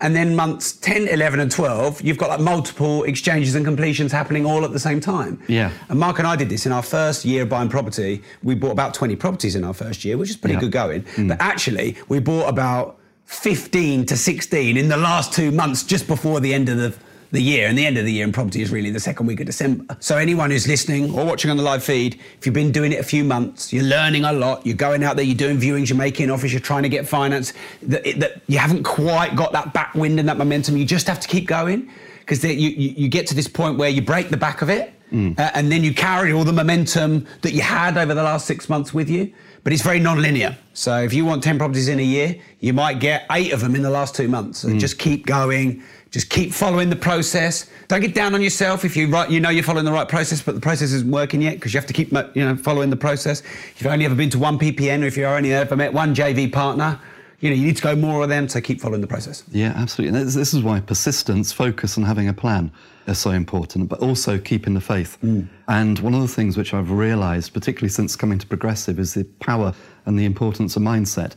And 0.00 0.14
then 0.14 0.36
months 0.36 0.72
10, 0.72 1.08
11, 1.08 1.40
and 1.40 1.50
12, 1.50 2.02
you've 2.02 2.18
got 2.18 2.28
like 2.30 2.40
multiple 2.40 3.04
exchanges 3.04 3.54
and 3.54 3.64
completions 3.64 4.12
happening 4.12 4.44
all 4.46 4.64
at 4.64 4.72
the 4.72 4.78
same 4.78 5.00
time. 5.00 5.40
Yeah. 5.48 5.70
And 5.88 5.98
Mark 5.98 6.18
and 6.18 6.26
I 6.28 6.36
did 6.36 6.48
this 6.48 6.66
in 6.66 6.72
our 6.72 6.82
first 6.82 7.24
year 7.24 7.42
of 7.42 7.48
buying 7.48 7.68
property. 7.68 8.22
We 8.42 8.54
bought 8.54 8.72
about 8.72 8.94
20 8.94 9.16
properties 9.16 9.54
in 9.56 9.64
our 9.64 9.74
first 9.74 10.04
year, 10.04 10.18
which 10.18 10.30
is 10.30 10.36
pretty 10.36 10.54
Yeah. 10.54 10.60
good 10.60 10.72
going. 10.72 11.02
Hmm. 11.14 11.28
But 11.28 11.40
actually, 11.40 11.96
we 12.08 12.18
bought 12.18 12.48
about 12.48 12.98
15 13.24 14.06
to 14.06 14.16
16 14.16 14.76
in 14.76 14.88
the 14.88 14.96
last 14.96 15.32
two 15.32 15.50
months 15.50 15.82
just 15.82 16.06
before 16.06 16.40
the 16.40 16.54
end 16.54 16.68
of 16.68 16.76
the, 16.78 16.94
the 17.36 17.42
year. 17.42 17.68
And 17.68 17.78
the 17.78 17.86
end 17.86 17.96
of 17.98 18.04
the 18.04 18.12
year 18.12 18.24
in 18.24 18.32
property 18.32 18.62
is 18.62 18.70
really 18.70 18.90
the 18.90 18.98
second 18.98 19.26
week 19.26 19.38
of 19.38 19.46
December. 19.46 19.96
So 20.00 20.16
anyone 20.16 20.50
who's 20.50 20.66
listening 20.66 21.16
or 21.16 21.24
watching 21.24 21.50
on 21.50 21.56
the 21.56 21.62
live 21.62 21.84
feed, 21.84 22.18
if 22.38 22.46
you've 22.46 22.54
been 22.54 22.72
doing 22.72 22.92
it 22.92 22.98
a 22.98 23.04
few 23.04 23.22
months, 23.22 23.72
you're 23.72 23.84
learning 23.84 24.24
a 24.24 24.32
lot, 24.32 24.66
you're 24.66 24.76
going 24.76 25.04
out 25.04 25.16
there, 25.16 25.24
you're 25.24 25.36
doing 25.36 25.58
viewings, 25.58 25.88
you're 25.88 25.98
making 25.98 26.30
offers, 26.30 26.52
you're 26.52 26.60
trying 26.60 26.82
to 26.82 26.88
get 26.88 27.06
finance, 27.06 27.52
that, 27.82 28.02
that 28.18 28.42
you 28.48 28.58
haven't 28.58 28.82
quite 28.82 29.36
got 29.36 29.52
that 29.52 29.72
backwind 29.72 30.18
and 30.18 30.28
that 30.28 30.38
momentum, 30.38 30.76
you 30.76 30.84
just 30.84 31.06
have 31.06 31.20
to 31.20 31.28
keep 31.28 31.46
going. 31.46 31.88
Because 32.20 32.42
you, 32.42 32.50
you, 32.50 32.94
you 32.96 33.08
get 33.08 33.28
to 33.28 33.36
this 33.36 33.46
point 33.46 33.78
where 33.78 33.88
you 33.88 34.02
break 34.02 34.30
the 34.30 34.36
back 34.36 34.60
of 34.60 34.68
it, 34.68 34.92
uh, 35.12 35.50
and 35.54 35.70
then 35.70 35.84
you 35.84 35.94
carry 35.94 36.32
all 36.32 36.42
the 36.42 36.52
momentum 36.52 37.24
that 37.42 37.52
you 37.52 37.62
had 37.62 37.96
over 37.96 38.12
the 38.12 38.22
last 38.24 38.44
six 38.46 38.68
months 38.68 38.92
with 38.92 39.08
you. 39.08 39.32
But 39.62 39.72
it's 39.72 39.82
very 39.82 40.00
non-linear. 40.00 40.56
So 40.74 41.02
if 41.02 41.12
you 41.12 41.24
want 41.24 41.42
10 41.42 41.58
properties 41.58 41.88
in 41.88 41.98
a 41.98 42.02
year, 42.02 42.36
you 42.60 42.72
might 42.72 43.00
get 43.00 43.26
eight 43.30 43.52
of 43.52 43.60
them 43.60 43.74
in 43.76 43.82
the 43.82 43.90
last 43.90 44.14
two 44.14 44.28
months. 44.28 44.60
So 44.60 44.76
just 44.76 44.98
keep 44.98 45.26
going. 45.26 45.82
Just 46.16 46.30
keep 46.30 46.50
following 46.50 46.88
the 46.88 46.96
process. 46.96 47.68
Don't 47.88 48.00
get 48.00 48.14
down 48.14 48.34
on 48.34 48.40
yourself 48.40 48.86
if 48.86 48.96
you 48.96 49.06
right, 49.10 49.30
you 49.30 49.38
know 49.38 49.50
you're 49.50 49.62
following 49.62 49.84
the 49.84 49.92
right 49.92 50.08
process, 50.08 50.40
but 50.40 50.54
the 50.54 50.62
process 50.62 50.90
isn't 50.92 51.10
working 51.10 51.42
yet 51.42 51.56
because 51.56 51.74
you 51.74 51.78
have 51.78 51.86
to 51.88 51.92
keep 51.92 52.10
you 52.10 52.42
know 52.42 52.56
following 52.56 52.88
the 52.88 52.96
process. 52.96 53.40
If 53.40 53.82
you've 53.82 53.92
only 53.92 54.06
ever 54.06 54.14
been 54.14 54.30
to 54.30 54.38
one 54.38 54.58
PPN, 54.58 55.02
or 55.02 55.04
if 55.04 55.18
you've 55.18 55.26
only 55.26 55.52
ever 55.52 55.76
met 55.76 55.92
one 55.92 56.14
JV 56.14 56.50
partner, 56.50 56.98
you 57.40 57.50
know, 57.50 57.56
you 57.56 57.66
need 57.66 57.76
to 57.76 57.82
go 57.82 57.94
more 57.94 58.22
of 58.22 58.30
them. 58.30 58.48
So 58.48 58.62
keep 58.62 58.80
following 58.80 59.02
the 59.02 59.06
process. 59.06 59.44
Yeah, 59.52 59.74
absolutely. 59.76 60.18
And 60.18 60.26
this, 60.26 60.34
this 60.34 60.54
is 60.54 60.62
why 60.62 60.80
persistence, 60.80 61.52
focus, 61.52 61.98
and 61.98 62.06
having 62.06 62.30
a 62.30 62.32
plan 62.32 62.72
are 63.06 63.14
so 63.14 63.32
important, 63.32 63.90
but 63.90 63.98
also 63.98 64.38
keeping 64.38 64.72
the 64.72 64.80
faith. 64.80 65.18
Mm. 65.22 65.46
And 65.68 65.98
one 65.98 66.14
of 66.14 66.22
the 66.22 66.28
things 66.28 66.56
which 66.56 66.72
I've 66.72 66.90
realised, 66.90 67.52
particularly 67.52 67.90
since 67.90 68.16
coming 68.16 68.38
to 68.38 68.46
Progressive, 68.46 68.98
is 68.98 69.12
the 69.12 69.24
power 69.40 69.74
and 70.06 70.18
the 70.18 70.24
importance 70.24 70.76
of 70.76 70.82
mindset. 70.82 71.34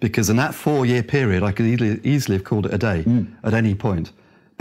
Because 0.00 0.30
in 0.30 0.36
that 0.36 0.54
four-year 0.54 1.02
period, 1.02 1.42
I 1.42 1.52
could 1.52 1.66
easily, 1.66 2.00
easily 2.02 2.38
have 2.38 2.44
called 2.44 2.64
it 2.64 2.72
a 2.72 2.78
day 2.78 3.04
mm. 3.06 3.30
at 3.44 3.52
any 3.52 3.74
point. 3.74 4.10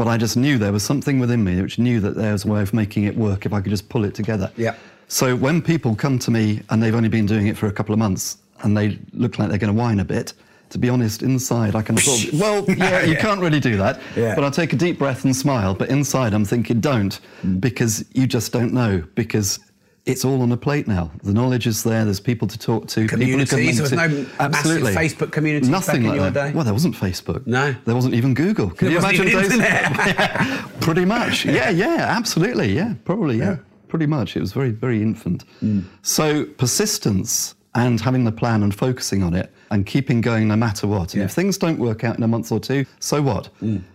But 0.02 0.08
I 0.08 0.18
just 0.18 0.36
knew 0.36 0.58
there 0.58 0.72
was 0.72 0.82
something 0.82 1.20
within 1.20 1.44
me 1.44 1.62
which 1.62 1.78
knew 1.78 2.00
that 2.00 2.16
there 2.16 2.32
was 2.32 2.44
a 2.44 2.48
way 2.48 2.64
of 2.64 2.74
making 2.74 3.04
it 3.04 3.16
work 3.16 3.46
if 3.46 3.54
I 3.54 3.62
could 3.62 3.70
just 3.70 3.88
pull 3.88 4.04
it 4.04 4.16
together. 4.16 4.52
Yeah. 4.58 4.74
So 5.08 5.36
when 5.36 5.62
people 5.62 5.96
come 5.96 6.18
to 6.18 6.32
me 6.32 6.64
and 6.72 6.82
they've 6.82 6.96
only 6.96 7.08
been 7.08 7.28
doing 7.28 7.46
it 7.46 7.56
for 7.56 7.68
a 7.68 7.72
couple 7.72 7.94
of 7.94 8.00
months 8.00 8.40
and 8.64 8.76
they 8.76 8.98
look 9.14 9.38
like 9.38 9.50
they're 9.50 9.60
going 9.60 9.72
to 9.72 9.80
whine 9.80 10.00
a 10.00 10.04
bit, 10.04 10.34
to 10.72 10.80
be 10.80 10.90
honest, 10.90 11.22
inside 11.22 11.76
I 11.76 11.84
can 11.84 11.98
sort 11.98 12.34
well, 12.42 12.66
yeah, 12.68 13.04
you 13.04 13.14
Yeah. 13.14 13.22
can't 13.22 13.40
really 13.42 13.60
do 13.60 13.78
that. 13.78 14.02
Yeah. 14.16 14.34
But 14.34 14.44
I 14.44 14.50
take 14.50 14.74
a 14.74 14.76
deep 14.76 14.98
breath 14.98 15.24
and 15.24 15.36
smile. 15.36 15.76
But 15.76 15.90
inside 15.90 16.34
I'm 16.34 16.46
thinking, 16.46 16.80
don't, 16.80 17.20
mm. 17.44 17.62
because 17.62 18.04
you 18.14 18.26
just 18.26 18.52
don't 18.52 18.74
know, 18.74 19.04
because 19.14 19.60
it's 20.06 20.26
all 20.26 20.42
on 20.42 20.52
a 20.52 20.58
plate 20.58 20.88
now. 20.88 21.12
The 21.24 21.34
knowledge 21.34 21.68
is 21.68 21.84
there. 21.84 22.04
There's 22.06 22.20
people 22.20 22.48
to 22.48 22.58
talk 22.58 22.88
to. 22.88 23.02
people 23.08 23.18
who 23.20 23.38
can 23.38 23.46
Communities. 23.48 23.76
There 23.78 23.84
was 23.84 23.92
no 23.92 24.08
to- 24.08 24.14
massive 24.14 24.40
Absolutely. 24.40 24.94
Facebook 24.94 25.32
communities 25.32 25.70
back 25.70 25.80
Nothing 25.88 26.02
in 26.04 26.08
like 26.10 26.16
your 26.20 26.30
that. 26.32 26.48
day? 26.50 26.54
Well, 26.56 26.64
there 26.64 26.74
wasn't 26.74 26.96
Facebook. 26.96 27.46
No. 27.46 27.76
There 27.86 27.94
wasn't 27.96 28.16
even 28.16 28.34
Google. 28.34 28.70
Can 28.72 28.88
There 28.88 28.94
you 28.94 29.00
imagine 29.00 29.26
those? 29.32 29.46
internet. 29.52 30.72
Pretty 30.82 31.06
much. 31.06 31.46
Yeah, 31.52 31.70
yeah, 31.70 32.06
absolutely. 32.10 32.74
Yeah, 32.74 32.94
probably. 33.06 33.38
Yeah, 33.38 33.58
pretty 33.90 34.06
much. 34.08 34.36
It 34.36 34.40
was 34.40 34.54
very, 34.54 34.72
very 34.72 35.02
infant. 35.02 35.44
Mm. 35.62 35.84
So 36.02 36.46
persistence 36.46 37.54
and 37.74 38.02
having 38.02 38.24
the 38.26 38.32
plan 38.32 38.64
and 38.64 38.76
focusing 38.76 39.24
on 39.24 39.34
it 39.34 39.52
and 39.70 39.86
keeping 39.86 40.20
going 40.20 40.48
no 40.48 40.56
matter 40.56 40.88
what. 40.88 41.14
And 41.14 41.20
Yeah. 41.22 41.24
Mm. 41.24 41.26
if 41.26 41.32
things 41.32 41.58
don't 41.58 41.80
work 41.80 42.04
out 42.04 42.18
in 42.18 42.24
a 42.24 42.28
month 42.28 42.52
or 42.52 42.60
two, 42.60 42.86
so 43.00 43.22
what? 43.22 43.50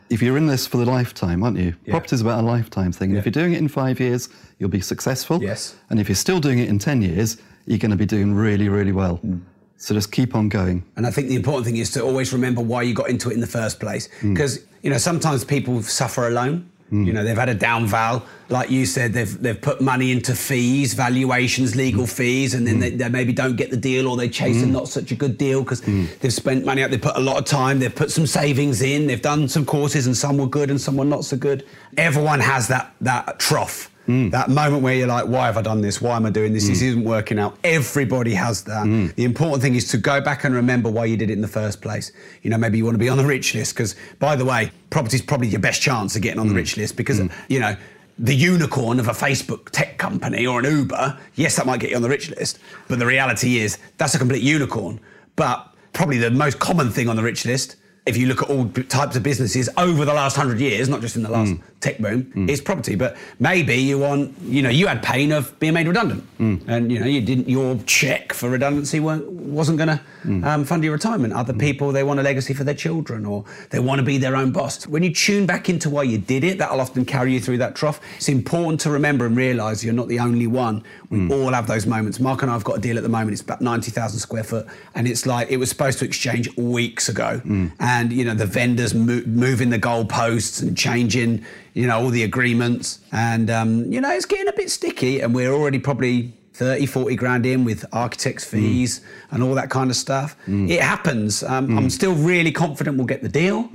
If 0.09 0.23
you're 0.23 0.37
in 0.39 0.47
this 0.47 0.67
for 0.67 0.79
the 0.79 0.87
lifetime, 0.87 1.43
aren't 1.43 1.59
you? 1.59 1.75
Yeah. 1.85 1.93
Property's 1.93 2.21
about 2.23 2.43
a 2.43 2.47
lifetime 2.47 2.93
thing. 2.93 3.11
And 3.11 3.19
if 3.19 3.27
you're 3.27 3.33
doing 3.33 3.53
it 3.53 3.59
in 3.59 3.69
five 3.69 4.01
years, 4.01 4.29
you'll 4.59 4.71
be 4.71 4.81
successful. 4.81 5.43
Yes. 5.43 5.77
And 5.91 6.01
if 6.01 6.09
you're 6.09 6.17
still 6.17 6.41
doing 6.41 6.59
it 6.59 6.69
in 6.69 6.79
10 6.79 7.03
years, 7.03 7.37
you're 7.67 7.79
going 7.79 7.91
to 7.91 7.97
be 7.97 8.07
doing 8.07 8.33
really, 8.35 8.69
really 8.69 8.93
well. 8.93 9.21
Mm. 9.27 9.41
So 9.77 9.95
just 9.95 10.11
keep 10.11 10.35
on 10.35 10.49
going. 10.49 10.83
And 10.97 11.07
I 11.07 11.11
think 11.11 11.29
the 11.29 11.35
important 11.37 11.67
thing 11.67 11.77
is 11.77 11.91
to 11.91 12.03
always 12.03 12.33
remember 12.33 12.63
why 12.63 12.81
you 12.83 12.95
got 12.95 13.11
into 13.11 13.31
it 13.31 13.35
in 13.35 13.41
the 13.41 13.47
first 13.47 13.79
place. 13.79 14.09
Because, 14.23 14.61
you 14.83 14.89
know, 14.89 14.97
sometimes 14.97 15.45
people 15.45 15.83
suffer 15.83 16.29
alone. 16.29 16.71
You 16.91 17.13
know, 17.13 17.25
they've 17.25 17.37
had 17.37 17.49
a 17.49 17.55
down 17.55 17.87
val. 17.87 18.25
Like 18.49 18.71
you 18.71 18.87
said, 18.87 19.13
they've, 19.13 19.43
they've 19.43 19.61
put 19.61 19.81
money 19.81 20.13
into 20.13 20.37
fees, 20.37 20.95
valuations, 20.95 21.75
legal 21.75 22.03
Hmm. 22.05 22.11
fees, 22.19 22.55
and 22.55 22.65
then 22.65 22.79
they, 22.79 22.91
they 22.91 23.09
maybe 23.09 23.33
don't 23.33 23.57
get 23.57 23.71
the 23.71 23.77
deal 23.77 24.07
or 24.07 24.17
they 24.17 24.29
chase 24.29 24.63
a 24.63 24.67
not 24.67 24.87
such 24.89 25.11
a 25.11 25.17
good 25.17 25.37
deal 25.37 25.63
because 25.65 25.81
Hmm. 25.81 26.05
they've 26.21 26.33
spent 26.33 26.65
money 26.65 26.85
out, 26.85 26.91
they've 26.93 27.03
put 27.03 27.17
a 27.17 27.21
lot 27.21 27.39
of 27.39 27.45
time, 27.45 27.81
they've 27.81 27.95
put 27.95 28.13
some 28.13 28.25
savings 28.27 28.83
in, 28.83 29.09
they've 29.09 29.21
done 29.21 29.49
some 29.49 29.65
courses 29.65 30.07
and 30.07 30.17
some 30.17 30.39
were 30.39 30.47
good 30.47 30.71
and 30.71 30.81
some 30.81 30.97
were 30.97 31.05
not 31.05 31.25
so 31.25 31.37
good. 31.37 31.65
Everyone 31.97 32.39
has 32.39 32.69
that, 32.69 32.95
that 33.01 33.41
trough. 33.41 33.91
Hmm. 34.07 34.31
That 34.31 34.49
moment 34.49 34.83
where 34.83 34.95
you're 34.95 35.07
like, 35.07 35.27
why 35.27 35.47
have 35.47 35.57
I 35.57 35.63
done 35.63 35.81
this? 35.81 36.01
Why 36.01 36.17
am 36.17 36.27
I 36.27 36.31
doing 36.31 36.53
this? 36.53 36.69
This 36.69 36.81
isn't 36.83 37.05
working 37.05 37.39
out. 37.39 37.59
Everybody 37.65 38.35
has 38.35 38.65
that. 38.65 38.85
Hmm. 38.85 39.09
The 39.17 39.25
important 39.25 39.63
thing 39.63 39.75
is 39.75 39.89
to 39.91 39.99
go 39.99 40.21
back 40.21 40.45
and 40.45 40.55
remember 40.55 40.89
why 40.89 41.07
you 41.07 41.17
did 41.17 41.31
it 41.31 41.33
in 41.33 41.41
the 41.41 41.49
first 41.49 41.83
place. 41.83 42.13
You 42.43 42.51
know, 42.51 42.59
maybe 42.59 42.79
you 42.79 42.85
want 42.85 42.95
to 42.95 42.99
be 42.99 43.09
on 43.09 43.19
the 43.19 43.25
rich 43.25 43.55
list 43.55 43.75
because, 43.75 43.97
by 44.19 44.37
the 44.37 44.45
way, 44.45 44.71
property 44.91 45.17
is 45.17 45.23
probably 45.23 45.49
your 45.49 45.61
best 45.61 45.83
chance 45.83 46.17
of 46.17 46.23
getting 46.23 46.39
on 46.39 46.49
the 46.49 46.55
rich 46.55 46.77
list 46.77 46.97
because, 46.97 47.21
you 47.49 47.61
know, 47.61 47.77
the 48.19 48.35
unicorn 48.35 48.99
of 48.99 49.09
a 49.09 49.13
Facebook 49.13 49.71
tech 49.71 49.99
company 49.99 50.47
or 50.47 50.61
an 50.61 50.65
Uber, 50.65 51.19
yes, 51.35 51.57
that 51.57 51.67
might 51.67 51.81
get 51.81 51.91
you 51.91 51.97
on 51.97 52.03
the 52.03 52.09
rich 52.09 52.31
list, 52.31 52.59
but 52.89 52.99
the 52.99 53.07
reality 53.07 53.59
is 53.59 53.79
that's 53.99 54.15
a 54.15 54.19
complete 54.19 54.43
unicorn. 54.43 55.01
But 55.35 55.75
probably 55.93 56.19
the 56.19 56.31
most 56.31 56.59
common 56.59 56.91
thing 56.91 57.09
on 57.09 57.17
the 57.17 57.23
rich 57.23 57.45
list 57.45 57.77
if 58.07 58.17
you 58.17 58.27
look 58.27 58.43
at 58.43 58.49
all 58.49 58.69
types 58.89 59.17
of 59.17 59.23
businesses 59.25 59.69
over 59.77 60.05
the 60.05 60.15
last 60.15 60.37
hundred 60.37 60.61
years, 60.61 60.89
not 60.89 61.01
just 61.01 61.17
in 61.17 61.25
the 61.25 61.29
last 61.29 61.55
tech 61.87 61.99
boom, 61.99 62.25
mm. 62.25 62.49
is 62.49 62.61
property. 62.61 62.97
But 62.97 63.17
maybe 63.39 63.77
you 63.77 63.99
want, 63.99 64.35
you 64.43 64.63
know, 64.63 64.71
you 64.71 64.87
had 64.87 65.03
pain 65.03 65.33
of 65.33 65.57
being 65.61 65.75
made 65.75 65.87
redundant, 65.87 66.25
mm. 66.39 66.57
and 66.67 66.91
you 66.93 66.99
know, 67.01 67.07
you 67.07 67.21
didn't. 67.21 67.49
Your 67.49 67.77
check 67.87 68.33
for 68.33 68.51
redundancy 68.51 68.99
wasn't 69.01 69.79
going 69.79 69.93
to 69.95 70.01
mm. 70.25 70.45
um, 70.45 70.65
fund 70.65 70.83
your 70.85 70.93
retirement. 70.93 71.33
Other 71.33 71.53
people 71.53 71.93
they 71.93 72.03
want 72.03 72.19
a 72.21 72.23
legacy 72.23 72.55
for 72.55 72.65
their 72.65 72.75
children, 72.75 73.25
or 73.25 73.45
they 73.71 73.79
want 73.79 73.99
to 74.01 74.05
be 74.05 74.19
their 74.19 74.37
own 74.37 74.51
boss. 74.53 74.87
When 74.87 75.03
you 75.03 75.13
tune 75.13 75.47
back 75.47 75.69
into 75.69 75.89
why 75.91 76.03
you 76.03 76.19
did 76.19 76.43
it, 76.45 76.59
that'll 76.59 76.81
often 76.81 77.05
carry 77.05 77.33
you 77.33 77.41
through 77.41 77.59
that 77.59 77.75
trough. 77.77 78.01
It's 78.17 78.29
important 78.29 78.81
to 78.81 78.91
remember 78.91 79.27
and 79.27 79.37
realise 79.37 79.85
you're 79.85 79.95
not 80.03 80.09
the 80.09 80.19
only 80.19 80.47
one. 80.47 80.83
We 81.11 81.19
all 81.33 81.53
have 81.53 81.67
those 81.67 81.87
moments. 81.87 82.19
Mark 82.19 82.43
and 82.43 82.51
I 82.51 82.55
have 82.55 82.65
got 82.65 82.79
a 82.79 82.81
deal 82.81 82.97
at 82.97 83.03
the 83.03 83.09
moment. 83.09 83.33
It's 83.33 83.43
about 83.43 83.61
ninety 83.61 83.91
thousand 83.91 84.19
square 84.19 84.45
foot, 84.45 84.67
and 84.95 85.07
it's 85.07 85.25
like 85.27 85.51
it 85.51 85.59
was 85.59 85.69
supposed 85.69 85.99
to 86.01 86.05
exchange 86.05 86.47
weeks 86.57 87.09
ago, 87.09 87.41
and 87.79 88.13
you 88.13 88.25
know 88.25 88.35
the 88.35 88.47
vendors 88.47 88.93
mo- 88.95 89.23
moving 89.27 89.71
the 89.71 89.79
goalposts 89.79 90.63
and 90.63 90.77
changing, 90.77 91.45
you 91.77 91.87
know, 91.87 91.99
all 92.01 92.09
the 92.11 92.23
agreements, 92.25 93.01
and 93.13 93.51
um, 93.51 93.93
you 93.93 94.01
know 94.01 94.11
it's 94.11 94.25
getting 94.27 94.49
a 94.49 94.53
bit 94.53 94.71
sticky, 94.71 95.21
and 95.21 95.35
we're 95.35 95.53
already 95.53 95.79
probably. 95.79 96.33
30, 96.57 96.87
40 96.87 97.17
grand 97.17 97.45
in 97.45 97.65
with 97.67 97.85
architects' 97.93 98.43
fees 98.43 99.03
and 99.31 99.43
all 99.43 99.55
that 99.55 99.69
kind 99.69 99.91
of 99.91 99.97
stuff. 99.97 100.35
It 100.49 100.81
happens. 100.81 101.43
Um, 101.43 101.77
I'm 101.77 101.91
still 101.91 102.15
really 102.15 102.51
confident 102.51 102.97
we'll 102.97 103.05
get 103.05 103.21
the 103.21 103.29
deal. 103.29 103.69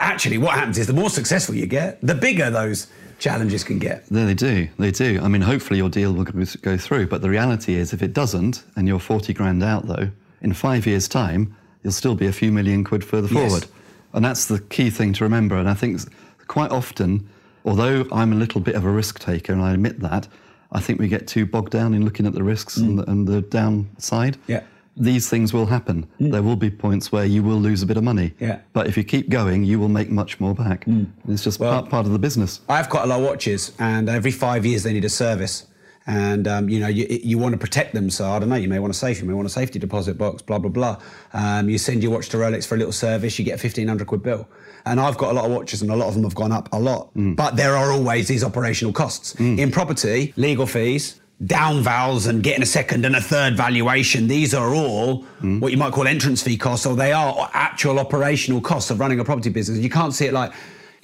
Actually, 0.00 0.38
what 0.38 0.54
happens 0.54 0.76
is 0.76 0.88
the 0.88 0.92
more 0.94 1.10
successful 1.10 1.54
you 1.54 1.66
get, 1.66 2.00
the 2.00 2.16
bigger 2.16 2.50
those 2.50 2.88
challenges 3.20 3.62
can 3.62 3.78
get. 3.78 4.02
Yeah, 4.10 4.24
they 4.24 4.34
do. 4.34 4.68
They 4.80 4.90
do. 4.90 5.20
I 5.22 5.28
mean, 5.28 5.42
hopefully 5.42 5.78
your 5.78 5.88
deal 5.88 6.12
will 6.12 6.24
go 6.24 6.44
go 6.62 6.76
through. 6.76 7.06
But 7.06 7.22
the 7.22 7.30
reality 7.30 7.74
is, 7.76 7.92
if 7.92 8.02
it 8.02 8.12
doesn't, 8.12 8.64
and 8.74 8.88
you're 8.88 8.98
40 8.98 9.32
grand 9.32 9.62
out, 9.62 9.86
though, 9.86 10.10
in 10.42 10.54
five 10.54 10.88
years' 10.88 11.06
time, 11.06 11.54
you'll 11.84 11.92
still 11.92 12.16
be 12.16 12.26
a 12.26 12.32
few 12.32 12.50
million 12.50 12.82
quid 12.82 13.04
further 13.04 13.28
Yes. 13.32 13.36
forward. 13.48 13.66
And 14.12 14.24
that's 14.24 14.46
the 14.46 14.58
key 14.58 14.90
thing 14.90 15.12
to 15.12 15.22
remember. 15.22 15.56
And 15.56 15.68
I 15.70 15.74
think 15.74 16.00
quite 16.48 16.72
often, 16.72 17.28
although 17.64 18.06
I'm 18.12 18.32
a 18.32 18.36
little 18.36 18.60
bit 18.60 18.74
of 18.74 18.84
a 18.84 18.90
risk 18.90 19.18
taker, 19.18 19.52
and 19.52 19.62
I 19.62 19.72
admit 19.72 20.00
that, 20.00 20.28
I 20.72 20.80
think 20.80 20.98
we 20.98 21.08
get 21.08 21.26
too 21.26 21.46
bogged 21.46 21.72
down 21.72 21.94
in 21.94 22.04
looking 22.04 22.26
at 22.26 22.34
the 22.34 22.42
risks 22.42 22.76
and, 22.76 22.98
mm. 22.98 23.04
the, 23.04 23.10
and 23.10 23.28
the 23.28 23.40
downside. 23.42 24.36
Yeah. 24.46 24.62
These 24.96 25.28
things 25.28 25.52
will 25.52 25.66
happen. 25.66 26.06
Mm. 26.20 26.32
There 26.32 26.42
will 26.42 26.56
be 26.56 26.70
points 26.70 27.10
where 27.10 27.24
you 27.24 27.42
will 27.42 27.58
lose 27.58 27.82
a 27.82 27.86
bit 27.86 27.96
of 27.96 28.04
money. 28.04 28.32
Yeah. 28.38 28.60
But 28.72 28.86
if 28.86 28.96
you 28.96 29.04
keep 29.04 29.28
going, 29.28 29.64
you 29.64 29.78
will 29.80 29.88
make 29.88 30.10
much 30.10 30.38
more 30.38 30.54
back. 30.54 30.84
Mm. 30.84 31.10
It's 31.28 31.42
just 31.42 31.58
part, 31.58 31.88
part 31.88 32.06
of 32.06 32.12
the 32.12 32.18
business. 32.18 32.60
I've 32.68 32.88
got 32.88 33.04
a 33.04 33.08
lot 33.08 33.20
of 33.20 33.24
watches, 33.24 33.72
and 33.78 34.08
every 34.08 34.30
five 34.30 34.64
years 34.64 34.82
they 34.82 34.92
need 34.92 35.04
a 35.04 35.08
service. 35.08 35.66
And 36.06 36.46
um, 36.46 36.68
you 36.68 36.80
know, 36.80 36.88
you, 36.88 37.06
you 37.08 37.38
want 37.38 37.52
to 37.52 37.58
protect 37.58 37.94
them, 37.94 38.10
so 38.10 38.30
I 38.30 38.38
don't 38.38 38.50
know. 38.50 38.56
You 38.56 38.68
may 38.68 38.78
want 38.78 38.90
a 38.90 38.94
safe, 38.94 39.20
you 39.20 39.26
may 39.26 39.32
want 39.32 39.46
a 39.46 39.50
safety 39.50 39.78
deposit 39.78 40.18
box, 40.18 40.42
blah 40.42 40.58
blah 40.58 40.70
blah. 40.70 41.00
Um, 41.32 41.70
you 41.70 41.78
send 41.78 42.02
your 42.02 42.12
watch 42.12 42.28
to 42.30 42.36
Rolex 42.36 42.66
for 42.66 42.74
a 42.74 42.78
little 42.78 42.92
service, 42.92 43.38
you 43.38 43.44
get 43.44 43.54
a 43.54 43.58
fifteen 43.58 43.88
hundred 43.88 44.06
quid 44.08 44.22
bill. 44.22 44.46
And 44.86 45.00
I've 45.00 45.16
got 45.16 45.30
a 45.30 45.34
lot 45.34 45.46
of 45.46 45.50
watches, 45.50 45.80
and 45.80 45.90
a 45.90 45.96
lot 45.96 46.08
of 46.08 46.14
them 46.14 46.24
have 46.24 46.34
gone 46.34 46.52
up 46.52 46.68
a 46.72 46.78
lot. 46.78 47.08
But 47.14 47.56
there 47.56 47.74
are 47.74 47.90
always 47.90 48.28
these 48.28 48.44
operational 48.44 48.92
costs 48.92 49.34
in 49.40 49.70
property, 49.70 50.34
legal 50.36 50.66
fees, 50.66 51.20
down 51.46 51.82
vals, 51.82 52.26
and 52.26 52.42
getting 52.42 52.62
a 52.62 52.66
second 52.66 53.06
and 53.06 53.16
a 53.16 53.20
third 53.20 53.56
valuation. 53.56 54.26
These 54.26 54.52
are 54.52 54.74
all 54.74 55.22
what 55.40 55.72
you 55.72 55.78
might 55.78 55.94
call 55.94 56.06
entrance 56.06 56.42
fee 56.42 56.58
costs, 56.58 56.84
or 56.84 56.96
they 56.96 57.12
are 57.12 57.50
actual 57.54 57.98
operational 57.98 58.60
costs 58.60 58.90
of 58.90 59.00
running 59.00 59.20
a 59.20 59.24
property 59.24 59.48
business. 59.48 59.78
You 59.78 59.88
can't 59.88 60.12
see 60.12 60.26
it 60.26 60.34
like 60.34 60.52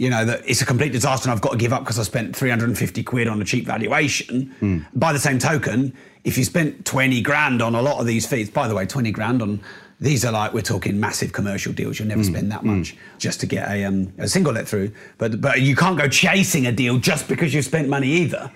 you 0.01 0.09
know, 0.09 0.25
that 0.25 0.41
it's 0.49 0.63
a 0.63 0.67
complete 0.67 0.93
disaster 0.93 1.29
and 1.29 1.37
I've 1.37 1.43
got 1.43 1.53
to 1.53 1.59
give 1.59 1.75
up 1.75 1.83
because 1.83 1.99
I 1.99 2.05
spent 2.05 2.35
350 2.35 3.03
quid 3.03 3.29
on 3.29 3.43
a 3.43 3.45
cheap 3.45 3.67
valuation. 3.67 4.47
Hmm. 4.59 4.79
By 4.95 5.13
the 5.13 5.19
same 5.19 5.39
token, 5.39 5.95
if 6.25 6.39
you 6.39 6.45
spent 6.45 6.87
20 6.87 7.21
grand 7.21 7.61
on 7.61 7.75
a 7.75 7.83
lot 7.83 8.01
of 8.01 8.07
these 8.07 8.27
fees, 8.27 8.49
by 8.49 8.67
the 8.67 8.75
way, 8.75 8.87
20 8.87 9.11
grand 9.11 9.43
on 9.43 9.61
these 10.01 10.25
are 10.25 10.33
like 10.33 10.55
we're 10.55 10.63
talking 10.63 10.99
massive 10.99 11.35
commercial 11.35 11.75
deals. 11.75 11.99
You'll 11.99 12.09
never 12.09 12.23
hmm. 12.23 12.33
spend 12.33 12.51
that 12.51 12.65
much 12.65 12.93
hmm. 12.93 12.99
just 13.19 13.41
to 13.41 13.47
get 13.47 13.71
a, 13.71 13.85
um, 13.85 14.11
a 14.17 14.27
single 14.27 14.55
let 14.55 14.67
through. 14.67 14.91
But 15.19 15.43
but 15.43 15.61
you 15.61 15.77
can't 15.77 15.99
go 15.99 16.09
chasing 16.09 16.67
a 16.67 16.73
deal 16.73 16.97
just 16.97 17.29
because 17.29 17.53
you've 17.53 17.67
spent 17.67 17.87
money 17.87 18.09
either. 18.09 18.51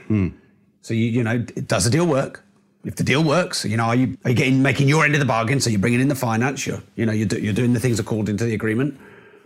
So 0.80 0.94
you 0.94 1.04
you 1.04 1.22
know, 1.22 1.40
does 1.40 1.84
the 1.84 1.90
deal 1.90 2.06
work? 2.06 2.42
If 2.86 2.96
the 2.96 3.04
deal 3.04 3.22
works, 3.22 3.66
you 3.66 3.76
know, 3.76 3.84
are 3.84 3.94
you 3.94 4.16
are 4.24 4.30
you 4.30 4.36
getting 4.36 4.62
making 4.62 4.88
your 4.88 5.04
end 5.04 5.12
of 5.12 5.20
the 5.20 5.26
bargain? 5.26 5.60
So 5.60 5.68
you're 5.68 5.78
bringing 5.78 6.00
in 6.00 6.08
the 6.08 6.14
finance. 6.14 6.66
You're 6.66 6.82
you 6.96 7.04
know 7.04 7.12
you're, 7.12 7.28
do, 7.28 7.38
you're 7.38 7.52
doing 7.52 7.74
the 7.74 7.80
things 7.80 8.00
according 8.00 8.38
to 8.38 8.44
the 8.44 8.54
agreement. 8.54 8.98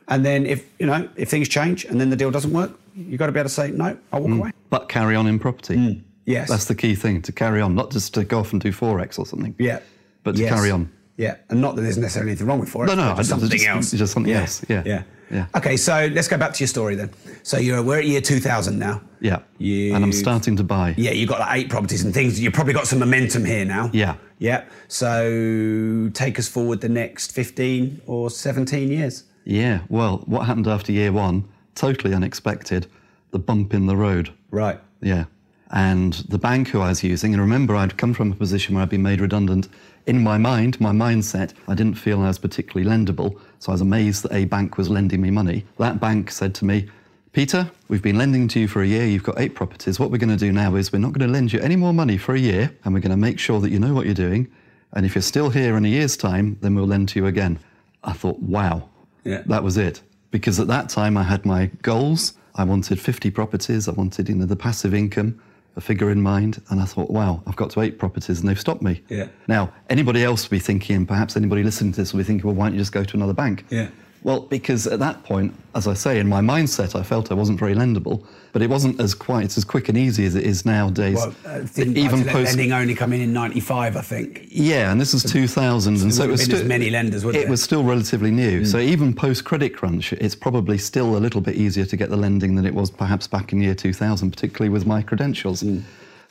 And 0.09 0.25
then 0.25 0.47
if 0.47 0.71
you 0.79 0.87
know 0.87 1.09
if 1.17 1.29
things 1.29 1.49
change 1.49 1.85
and 1.85 2.01
then 2.01 2.11
the 2.11 2.17
deal 2.17 2.31
doesn't 2.31 2.53
work, 2.53 2.73
you've 2.95 3.19
got 3.19 3.27
to 3.27 3.33
be 3.33 3.39
able 3.41 3.49
to 3.49 3.55
say 3.55 3.71
no. 3.71 3.97
I'll 4.13 4.21
walk 4.21 4.31
mm. 4.31 4.39
away. 4.39 4.51
But 4.71 4.89
carry 4.89 5.15
on 5.15 5.27
in 5.27 5.39
property. 5.39 5.77
Mm. 5.77 6.03
Yes. 6.25 6.49
That's 6.49 6.67
the 6.67 6.75
key 6.75 6.95
thing 6.95 7.23
to 7.23 7.33
carry 7.33 7.61
on, 7.61 7.75
not 7.75 7.91
just 7.91 8.13
to 8.15 8.25
go 8.25 8.41
off 8.41 8.53
and 8.53 8.61
do 8.61 8.71
Forex 8.71 9.19
or 9.19 9.25
something. 9.25 9.55
Yeah. 9.59 9.81
But 10.25 10.37
to 10.37 10.43
Yes. 10.43 10.53
carry 10.53 10.71
on. 10.71 10.91
Yeah, 11.19 11.35
and 11.51 11.61
not 11.61 11.75
that 11.75 11.83
there's 11.83 11.99
necessarily 11.99 12.31
anything 12.31 12.47
wrong 12.47 12.61
with 12.61 12.73
forex. 12.73 12.87
No, 12.87 12.95
no, 12.95 13.15
just 13.17 13.29
something 13.29 13.51
just- 13.51 13.67
else. 13.67 13.91
just 13.91 14.13
something 14.13 14.33
else, 14.33 14.65
yeah. 14.69 14.85
yeah, 14.87 15.03
Yeah. 15.33 15.47
Okay, 15.57 15.77
so 15.77 16.09
let's 16.13 16.29
go 16.29 16.39
back 16.39 16.53
to 16.53 16.61
your 16.61 16.69
story 16.69 16.95
then. 16.95 17.11
So 17.43 17.59
you're 17.59 17.83
we're 17.83 17.99
at 17.99 18.07
year 18.07 18.21
2000 18.21 18.79
now. 18.79 19.03
Yeah. 19.21 19.41
You, 19.59 19.97
And 19.97 20.05
I'm 20.05 20.13
starting 20.13 20.55
to 20.57 20.63
buy. 20.63 20.95
Yeah, 20.97 21.11
you've 21.11 21.29
got 21.29 21.41
like 21.41 21.59
eight 21.59 21.71
properties 21.71 22.05
and 22.05 22.15
things. 22.15 22.39
You've 22.41 22.53
probably 22.53 22.73
got 22.73 22.87
some 22.87 23.01
momentum 23.01 23.45
here 23.45 23.65
now. 23.65 23.91
Yeah. 23.93 24.15
Yeah. 24.39 24.63
So 24.87 26.09
take 26.15 26.39
us 26.39 26.47
forward 26.47 26.83
the 26.83 26.89
next 26.89 27.33
15 27.33 28.03
or 28.07 28.31
17 28.31 28.89
years. 28.89 29.25
Yeah. 29.49 29.81
Well, 29.89 30.19
what 30.27 30.45
happened 30.45 30.67
after 30.67 30.93
year 30.93 31.11
one? 31.11 31.49
Totally 31.75 32.13
unexpected. 32.13 32.87
The 33.31 33.39
bump 33.39 33.73
in 33.73 33.87
the 33.87 33.97
road. 33.97 34.31
Right. 34.51 34.79
Yeah. 35.01 35.25
And 35.71 36.13
the 36.29 36.39
bank 36.39 36.69
who 36.69 36.81
I 36.81 36.91
was 36.91 37.03
using, 37.03 37.33
and 37.33 37.41
remember, 37.41 37.75
I'd 37.75 37.97
come 37.97 38.13
from 38.13 38.31
a 38.31 38.35
position 38.35 38.75
where 38.75 38.83
I'd 38.83 38.91
been 38.91 39.03
made 39.03 39.23
redundant. 39.23 39.69
In 40.07 40.23
my 40.23 40.37
mind, 40.37 40.79
my 40.83 40.93
mindset, 40.93 41.55
I 41.67 41.75
didn't 41.75 41.95
feel 41.95 42.21
I 42.21 42.29
was 42.29 42.39
particularly 42.39 42.89
lendable. 42.89 43.41
So 43.59 43.73
I 43.73 43.75
was 43.75 43.81
amazed 43.81 44.23
that 44.25 44.35
a 44.35 44.45
bank 44.45 44.77
was 44.77 44.91
lending 44.91 45.23
me 45.23 45.31
money. 45.31 45.65
That 45.79 45.99
bank 45.99 46.31
said 46.31 46.55
to 46.57 46.67
me, 46.67 46.87
Peter, 47.33 47.71
we've 47.89 48.03
been 48.03 48.19
lending 48.19 48.49
to 48.49 48.61
you 48.61 48.69
for 48.69 48.83
a 48.83 48.87
year. 48.87 49.07
You've 49.07 49.23
got 49.23 49.41
eight 49.41 49.55
properties. 49.55 49.99
What 49.99 50.11
we're 50.11 50.19
going 50.19 50.29
to 50.29 50.37
do 50.37 50.53
now 50.53 50.75
is 50.75 50.93
we're 50.93 50.99
not 50.99 51.13
going 51.15 51.27
to 51.27 51.33
lend 51.33 51.55
you 51.55 51.61
any 51.61 51.77
more 51.77 51.95
money 51.95 52.19
for 52.19 52.35
a 52.35 52.39
year, 52.39 52.71
and 52.85 52.93
we're 52.93 53.01
going 53.01 53.13
to 53.13 53.17
make 53.17 53.39
sure 53.39 53.61
that 53.61 53.71
you 53.71 53.79
know 53.79 53.95
what 53.95 54.05
you're 54.05 54.15
doing. 54.15 54.47
And 54.93 55.07
if 55.07 55.15
you're 55.15 55.23
still 55.23 55.49
here 55.49 55.77
in 55.79 55.87
a 55.87 55.89
year's 55.89 56.19
time, 56.19 56.59
then 56.61 56.75
we'll 56.75 56.87
lend 56.87 57.09
to 57.11 57.19
you 57.19 57.27
again. 57.27 57.59
I 58.05 58.13
thought, 58.13 58.39
wow, 58.41 58.89
Yeah. 59.25 59.43
that 59.47 59.63
was 59.63 59.77
it. 59.77 60.03
Because 60.31 60.61
at 60.61 60.67
that 60.69 60.89
time 60.89 61.17
I 61.17 61.23
had 61.23 61.45
my 61.47 61.67
goals. 61.83 62.35
I 62.55 62.65
wanted 62.65 63.01
50 63.01 63.31
properties. 63.31 63.89
I 63.89 63.93
wanted, 63.93 64.29
you 64.29 64.35
know, 64.35 64.45
the 64.47 64.57
passive 64.57 64.93
income, 64.93 65.41
a 65.77 65.81
figure 65.81 66.11
in 66.11 66.21
mind. 66.21 66.61
And 66.71 66.81
I 66.81 66.85
thought, 66.85 67.11
wow, 67.11 67.43
I've 67.47 67.57
got 67.57 67.71
to 67.71 67.81
eight 67.81 67.99
properties 67.99 68.41
and 68.41 68.49
they've 68.49 68.59
stopped 68.59 68.83
me. 68.83 69.03
Yeah. 69.09 69.29
Now, 69.47 69.73
anybody 69.89 70.25
else 70.25 70.45
will 70.45 70.57
be 70.57 70.59
thinking, 70.59 70.97
and 70.97 71.09
perhaps 71.09 71.37
anybody 71.37 71.63
listening 71.63 71.93
to 71.93 72.01
this 72.01 72.13
will 72.13 72.19
be 72.19 72.25
thinking, 72.25 72.47
well, 72.47 72.57
why 72.57 72.67
don't 72.67 72.75
you 72.75 72.81
just 72.81 72.93
go 72.93 73.05
to 73.05 73.17
another 73.17 73.33
bank? 73.33 73.65
Yeah. 73.71 73.89
Well, 74.23 74.41
because 74.41 74.87
at 74.87 74.99
that 74.99 75.23
point, 75.23 75.55
as 75.75 75.87
I 75.87 75.95
say, 75.95 76.19
in 76.19 76.29
my 76.29 76.41
mindset, 76.41 76.99
I 76.99 77.03
felt 77.03 77.31
I 77.31 77.35
wasn't 77.35 77.59
very 77.59 77.75
lendable, 77.75 78.25
but 78.53 78.63
it 78.63 78.69
wasn't 78.69 79.01
as 79.01 79.15
quite 79.15 79.57
as 79.57 79.65
quick 79.65 79.89
and 79.89 79.97
easy 79.97 80.27
as 80.27 80.35
it 80.35 80.45
is 80.45 80.67
nowadays. 80.67 81.17
Well, 81.17 81.35
uh, 81.47 81.65
even 81.77 82.25
post, 82.25 82.57
lending 82.57 82.73
only 82.73 82.95
come 82.95 83.13
in 83.13 83.21
in 83.21 83.33
95, 83.33 83.97
I 83.97 84.01
think. 84.01 84.49
yeah, 84.51 84.91
and 84.91 85.01
this 85.01 85.15
is 85.15 85.23
2000, 85.23 86.03
and 86.03 86.13
so 86.13 86.25
it 86.25 86.29
was 86.29 86.41
have 86.41 86.49
been 86.49 86.55
as 86.55 86.61
still 86.61 86.69
many 86.69 86.91
lenders, 86.91 87.25
it? 87.25 87.45
Hmm. 87.45 87.51
was 87.51 87.63
still 87.63 87.85
relatively 87.85 88.31
new. 88.31 88.65
So 88.65 88.79
even 88.79 89.15
post 89.15 89.45
credit 89.45 89.77
crunch, 89.77 90.13
it's 90.15 90.35
probably 90.35 90.79
still 90.79 91.17
a 91.17 91.21
little 91.21 91.41
bit 91.41 91.55
easier 91.55 91.85
to 91.85 91.97
get 91.97 92.11
the 92.11 92.17
lending 92.17 92.57
than 92.57 92.67
it 92.67 92.75
was 92.75 92.91
perhaps 92.91 93.29
back 93.29 93.53
in 93.53 93.61
year 93.61 93.75
2000, 93.75 94.31
particularly 94.31 94.69
with 94.69 94.85
my 94.85 95.03
credentials. 95.03 95.61
Hmm. 95.61 95.81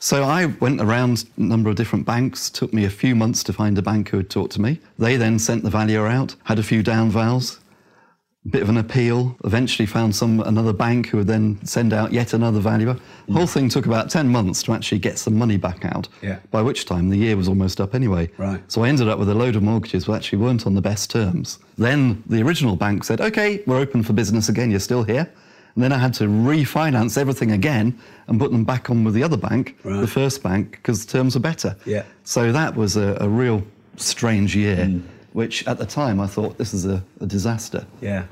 So 0.00 0.22
I 0.22 0.46
went 0.46 0.80
around 0.80 1.24
a 1.36 1.42
number 1.42 1.70
of 1.70 1.76
different 1.76 2.06
banks. 2.06 2.50
Took 2.50 2.72
me 2.72 2.84
a 2.84 2.90
few 2.90 3.16
months 3.16 3.42
to 3.44 3.52
find 3.52 3.76
a 3.78 3.82
bank 3.82 4.10
who 4.10 4.18
would 4.18 4.30
talk 4.30 4.50
to 4.50 4.60
me. 4.60 4.78
They 4.96 5.16
then 5.16 5.40
sent 5.40 5.64
the 5.64 5.70
valuer 5.70 6.06
out, 6.06 6.36
had 6.44 6.60
a 6.60 6.62
few 6.62 6.84
down 6.84 7.10
vals, 7.10 7.58
bit 8.50 8.62
of 8.62 8.68
an 8.68 8.76
appeal. 8.78 9.36
Eventually 9.44 9.84
found 9.86 10.14
some 10.14 10.40
another 10.40 10.72
bank 10.72 11.08
who 11.08 11.18
would 11.18 11.26
then 11.26 11.58
send 11.64 11.92
out 11.92 12.12
yet 12.12 12.32
another 12.32 12.60
valuer. 12.60 12.96
The 13.26 13.34
whole 13.34 13.46
thing 13.46 13.68
took 13.68 13.86
about 13.86 14.10
ten 14.10 14.28
months 14.28 14.62
to 14.64 14.72
actually 14.72 15.00
get 15.00 15.18
some 15.18 15.36
money 15.36 15.56
back 15.56 15.84
out. 15.84 16.08
Yeah. 16.22 16.38
By 16.50 16.62
which 16.62 16.86
time 16.86 17.10
the 17.10 17.16
year 17.16 17.36
was 17.36 17.48
almost 17.48 17.80
up 17.80 17.94
anyway. 17.94 18.30
Right. 18.38 18.62
So 18.70 18.84
I 18.84 18.88
ended 18.88 19.08
up 19.08 19.18
with 19.18 19.28
a 19.28 19.34
load 19.34 19.56
of 19.56 19.62
mortgages 19.62 20.06
that 20.06 20.12
actually 20.14 20.38
weren't 20.38 20.66
on 20.66 20.74
the 20.74 20.80
best 20.80 21.10
terms. 21.10 21.58
Then 21.76 22.22
the 22.26 22.42
original 22.42 22.76
bank 22.76 23.04
said, 23.04 23.20
"Okay, 23.20 23.62
we're 23.66 23.78
open 23.78 24.02
for 24.02 24.12
business 24.12 24.48
again. 24.48 24.70
You're 24.70 24.80
still 24.80 25.02
here." 25.02 25.28
And 25.74 25.84
then 25.84 25.92
I 25.92 25.98
had 25.98 26.14
to 26.14 26.24
refinance 26.24 27.16
everything 27.16 27.52
again 27.52 27.96
and 28.26 28.40
put 28.40 28.50
them 28.50 28.64
back 28.64 28.90
on 28.90 29.04
with 29.04 29.14
the 29.14 29.22
other 29.22 29.36
bank, 29.36 29.76
Right. 29.84 30.00
the 30.00 30.08
first 30.08 30.42
bank, 30.42 30.72
because 30.72 31.06
the 31.06 31.12
terms 31.12 31.36
are 31.36 31.40
better. 31.40 31.76
Yeah. 31.84 32.02
So 32.24 32.50
that 32.50 32.74
was 32.74 32.96
a, 32.96 33.16
a 33.20 33.28
real 33.28 33.62
strange 33.96 34.56
year, 34.56 34.86
hmm. 34.86 35.00
Which 35.38 35.64
at 35.68 35.78
the 35.78 35.86
time 35.86 36.18
I 36.20 36.26
thought 36.26 36.58
this 36.58 36.74
is 36.74 36.84
a, 36.84 37.00
a 37.20 37.26
disaster. 37.26 37.86
Yeah. 38.00 38.24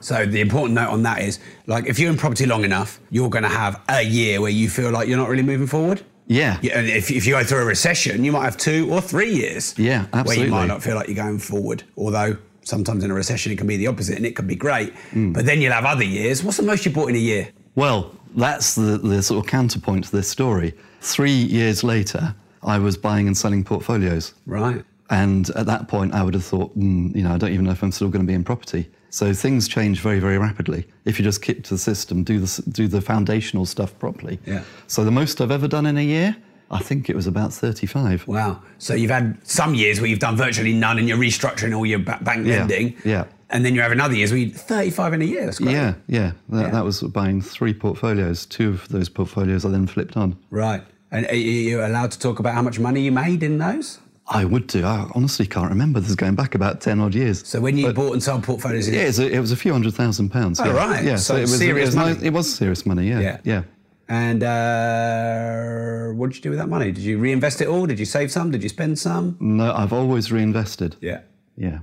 So 0.00 0.26
the 0.26 0.42
important 0.42 0.74
note 0.74 0.90
on 0.90 1.02
that 1.04 1.22
is, 1.22 1.38
like, 1.66 1.86
if 1.86 1.98
you're 1.98 2.10
in 2.10 2.18
property 2.18 2.44
long 2.44 2.62
enough, 2.62 3.00
you're 3.10 3.30
going 3.30 3.44
to 3.44 3.56
have 3.64 3.80
a 3.88 4.02
year 4.02 4.38
where 4.42 4.50
you 4.50 4.68
feel 4.68 4.90
like 4.90 5.08
you're 5.08 5.16
not 5.16 5.30
really 5.30 5.42
moving 5.42 5.66
forward. 5.66 6.02
Yeah. 6.26 6.58
Yeah, 6.60 6.78
and 6.78 6.88
if, 6.88 7.10
if 7.10 7.24
you 7.26 7.32
go 7.32 7.42
through 7.42 7.62
a 7.62 7.64
recession, 7.64 8.22
you 8.22 8.32
might 8.32 8.44
have 8.44 8.58
two 8.58 8.92
or 8.92 9.00
three 9.00 9.32
years. 9.32 9.74
Yeah, 9.78 10.04
absolutely. 10.12 10.36
Where 10.36 10.44
you 10.44 10.50
might 10.52 10.66
not 10.66 10.82
feel 10.82 10.94
like 10.94 11.08
you're 11.08 11.24
going 11.24 11.38
forward. 11.38 11.84
Although 11.96 12.36
sometimes 12.64 13.02
in 13.02 13.10
a 13.10 13.14
recession 13.14 13.50
it 13.50 13.56
can 13.56 13.66
be 13.66 13.78
the 13.78 13.86
opposite 13.86 14.18
and 14.18 14.26
it 14.26 14.36
can 14.36 14.46
be 14.46 14.54
great. 14.54 14.92
Mm. 15.12 15.32
But 15.32 15.46
then 15.46 15.62
you'll 15.62 15.72
have 15.72 15.86
other 15.86 16.04
years. 16.04 16.44
What's 16.44 16.58
the 16.58 16.64
most 16.64 16.84
you 16.84 16.92
bought 16.92 17.08
in 17.08 17.16
a 17.16 17.26
year? 17.32 17.48
Well, 17.76 18.14
that's 18.36 18.74
the, 18.74 18.98
the 18.98 19.22
sort 19.22 19.42
of 19.42 19.50
counterpoint 19.50 20.04
to 20.04 20.12
this 20.12 20.28
story. 20.28 20.74
Three 21.00 21.30
years 21.58 21.82
later, 21.82 22.34
I 22.62 22.76
was 22.78 22.98
buying 22.98 23.26
and 23.26 23.36
selling 23.36 23.64
portfolios. 23.64 24.34
Right. 24.44 24.84
And 25.12 25.50
at 25.50 25.66
that 25.66 25.88
point, 25.88 26.14
I 26.14 26.22
would 26.22 26.32
have 26.32 26.44
thought, 26.44 26.76
mm, 26.76 27.14
you 27.14 27.22
know, 27.22 27.34
I 27.34 27.38
don't 27.38 27.52
even 27.52 27.66
know 27.66 27.72
if 27.72 27.82
I'm 27.82 27.92
still 27.92 28.08
going 28.08 28.24
to 28.24 28.26
be 28.26 28.32
in 28.32 28.44
property. 28.44 28.88
So 29.10 29.34
things 29.34 29.68
change 29.68 30.00
very, 30.00 30.18
very 30.20 30.38
rapidly. 30.38 30.86
If 31.04 31.18
you 31.18 31.22
just 31.22 31.42
keep 31.42 31.62
to 31.64 31.74
the 31.74 31.78
system, 31.78 32.24
do 32.24 32.38
the, 32.40 32.62
do 32.70 32.88
the 32.88 33.02
foundational 33.02 33.66
stuff 33.66 33.96
properly. 33.98 34.40
Yeah. 34.46 34.64
So 34.86 35.04
the 35.04 35.10
most 35.10 35.42
I've 35.42 35.50
ever 35.50 35.68
done 35.68 35.84
in 35.84 35.98
a 35.98 36.02
year, 36.02 36.34
I 36.70 36.78
think 36.78 37.10
it 37.10 37.14
was 37.14 37.26
about 37.26 37.52
35. 37.52 38.26
Wow. 38.26 38.62
So 38.78 38.94
you've 38.94 39.10
had 39.10 39.36
some 39.46 39.74
years 39.74 40.00
where 40.00 40.08
you've 40.08 40.18
done 40.18 40.34
virtually 40.36 40.72
none 40.72 40.98
and 40.98 41.06
you're 41.06 41.18
restructuring 41.18 41.76
all 41.76 41.84
your 41.84 41.98
bank 41.98 42.46
lending. 42.46 42.94
yeah. 43.04 43.12
yeah. 43.12 43.24
And 43.50 43.66
then 43.66 43.74
you're 43.74 43.82
having 43.82 44.00
other 44.00 44.14
years 44.14 44.30
where 44.30 44.38
you 44.40 44.50
35 44.50 45.12
in 45.12 45.20
a 45.20 45.26
year. 45.26 45.44
That's 45.44 45.58
great. 45.58 45.72
Yeah, 45.74 45.92
yeah. 46.06 46.32
That, 46.48 46.62
Yeah. 46.62 46.70
that 46.70 46.84
was 46.86 47.02
buying 47.02 47.42
three 47.42 47.74
portfolios. 47.74 48.46
Two 48.46 48.70
of 48.70 48.88
those 48.88 49.10
portfolios 49.10 49.66
I 49.66 49.68
then 49.68 49.86
flipped 49.86 50.16
on. 50.16 50.38
Right. 50.48 50.82
And 51.10 51.26
are 51.26 51.34
you 51.34 51.84
allowed 51.84 52.12
to 52.12 52.18
talk 52.18 52.38
about 52.38 52.54
how 52.54 52.62
much 52.62 52.78
money 52.78 53.02
you 53.02 53.12
made 53.12 53.42
in 53.42 53.58
those? 53.58 54.00
I 54.28 54.44
would 54.44 54.66
do. 54.68 54.84
I 54.84 55.10
honestly 55.14 55.46
can't 55.46 55.68
remember. 55.68 56.00
This 56.00 56.10
is 56.10 56.16
going 56.16 56.34
back 56.36 56.54
about 56.54 56.80
10 56.80 57.00
odd 57.00 57.14
years. 57.14 57.46
So 57.46 57.60
when 57.60 57.76
you 57.76 57.92
bought 57.92 58.12
and 58.12 58.22
sold 58.22 58.44
portfolios, 58.44 58.88
in 58.88 58.94
Yeah, 58.94 59.00
it 59.36 59.40
was 59.40 59.52
a 59.52 59.56
few 59.56 59.72
hundred 59.72 59.94
thousand 59.94 60.30
pounds. 60.30 60.60
Oh, 60.60 60.64
yeah. 60.66 60.72
right. 60.72 61.04
Yeah, 61.04 61.16
So 61.16 61.36
it 61.36 61.42
was 61.42 61.58
serious 61.58 61.88
it 61.88 61.88
was, 61.88 61.96
money. 61.96 62.14
nice- 62.14 62.22
it 62.22 62.30
was 62.32 62.54
serious 62.54 62.86
money. 62.86 63.08
Yeah, 63.08 63.20
Yeah. 63.20 63.38
yeah. 63.44 63.62
And 64.08 64.42
uh, 64.42 66.12
what 66.14 66.28
did 66.30 66.36
you 66.36 66.42
do 66.42 66.50
with 66.50 66.58
that 66.58 66.68
money? 66.68 66.92
Did 66.92 67.02
you 67.02 67.18
reinvest 67.18 67.60
it 67.60 67.68
all? 67.68 67.86
Did 67.86 67.98
you 67.98 68.04
save 68.04 68.30
some? 68.30 68.50
Did 68.50 68.62
you 68.62 68.68
spend 68.68 68.98
some? 68.98 69.36
No, 69.40 69.72
I've 69.72 69.92
always 69.92 70.30
reinvested. 70.30 70.96
Yeah. 71.00 71.20
Yeah. 71.56 71.78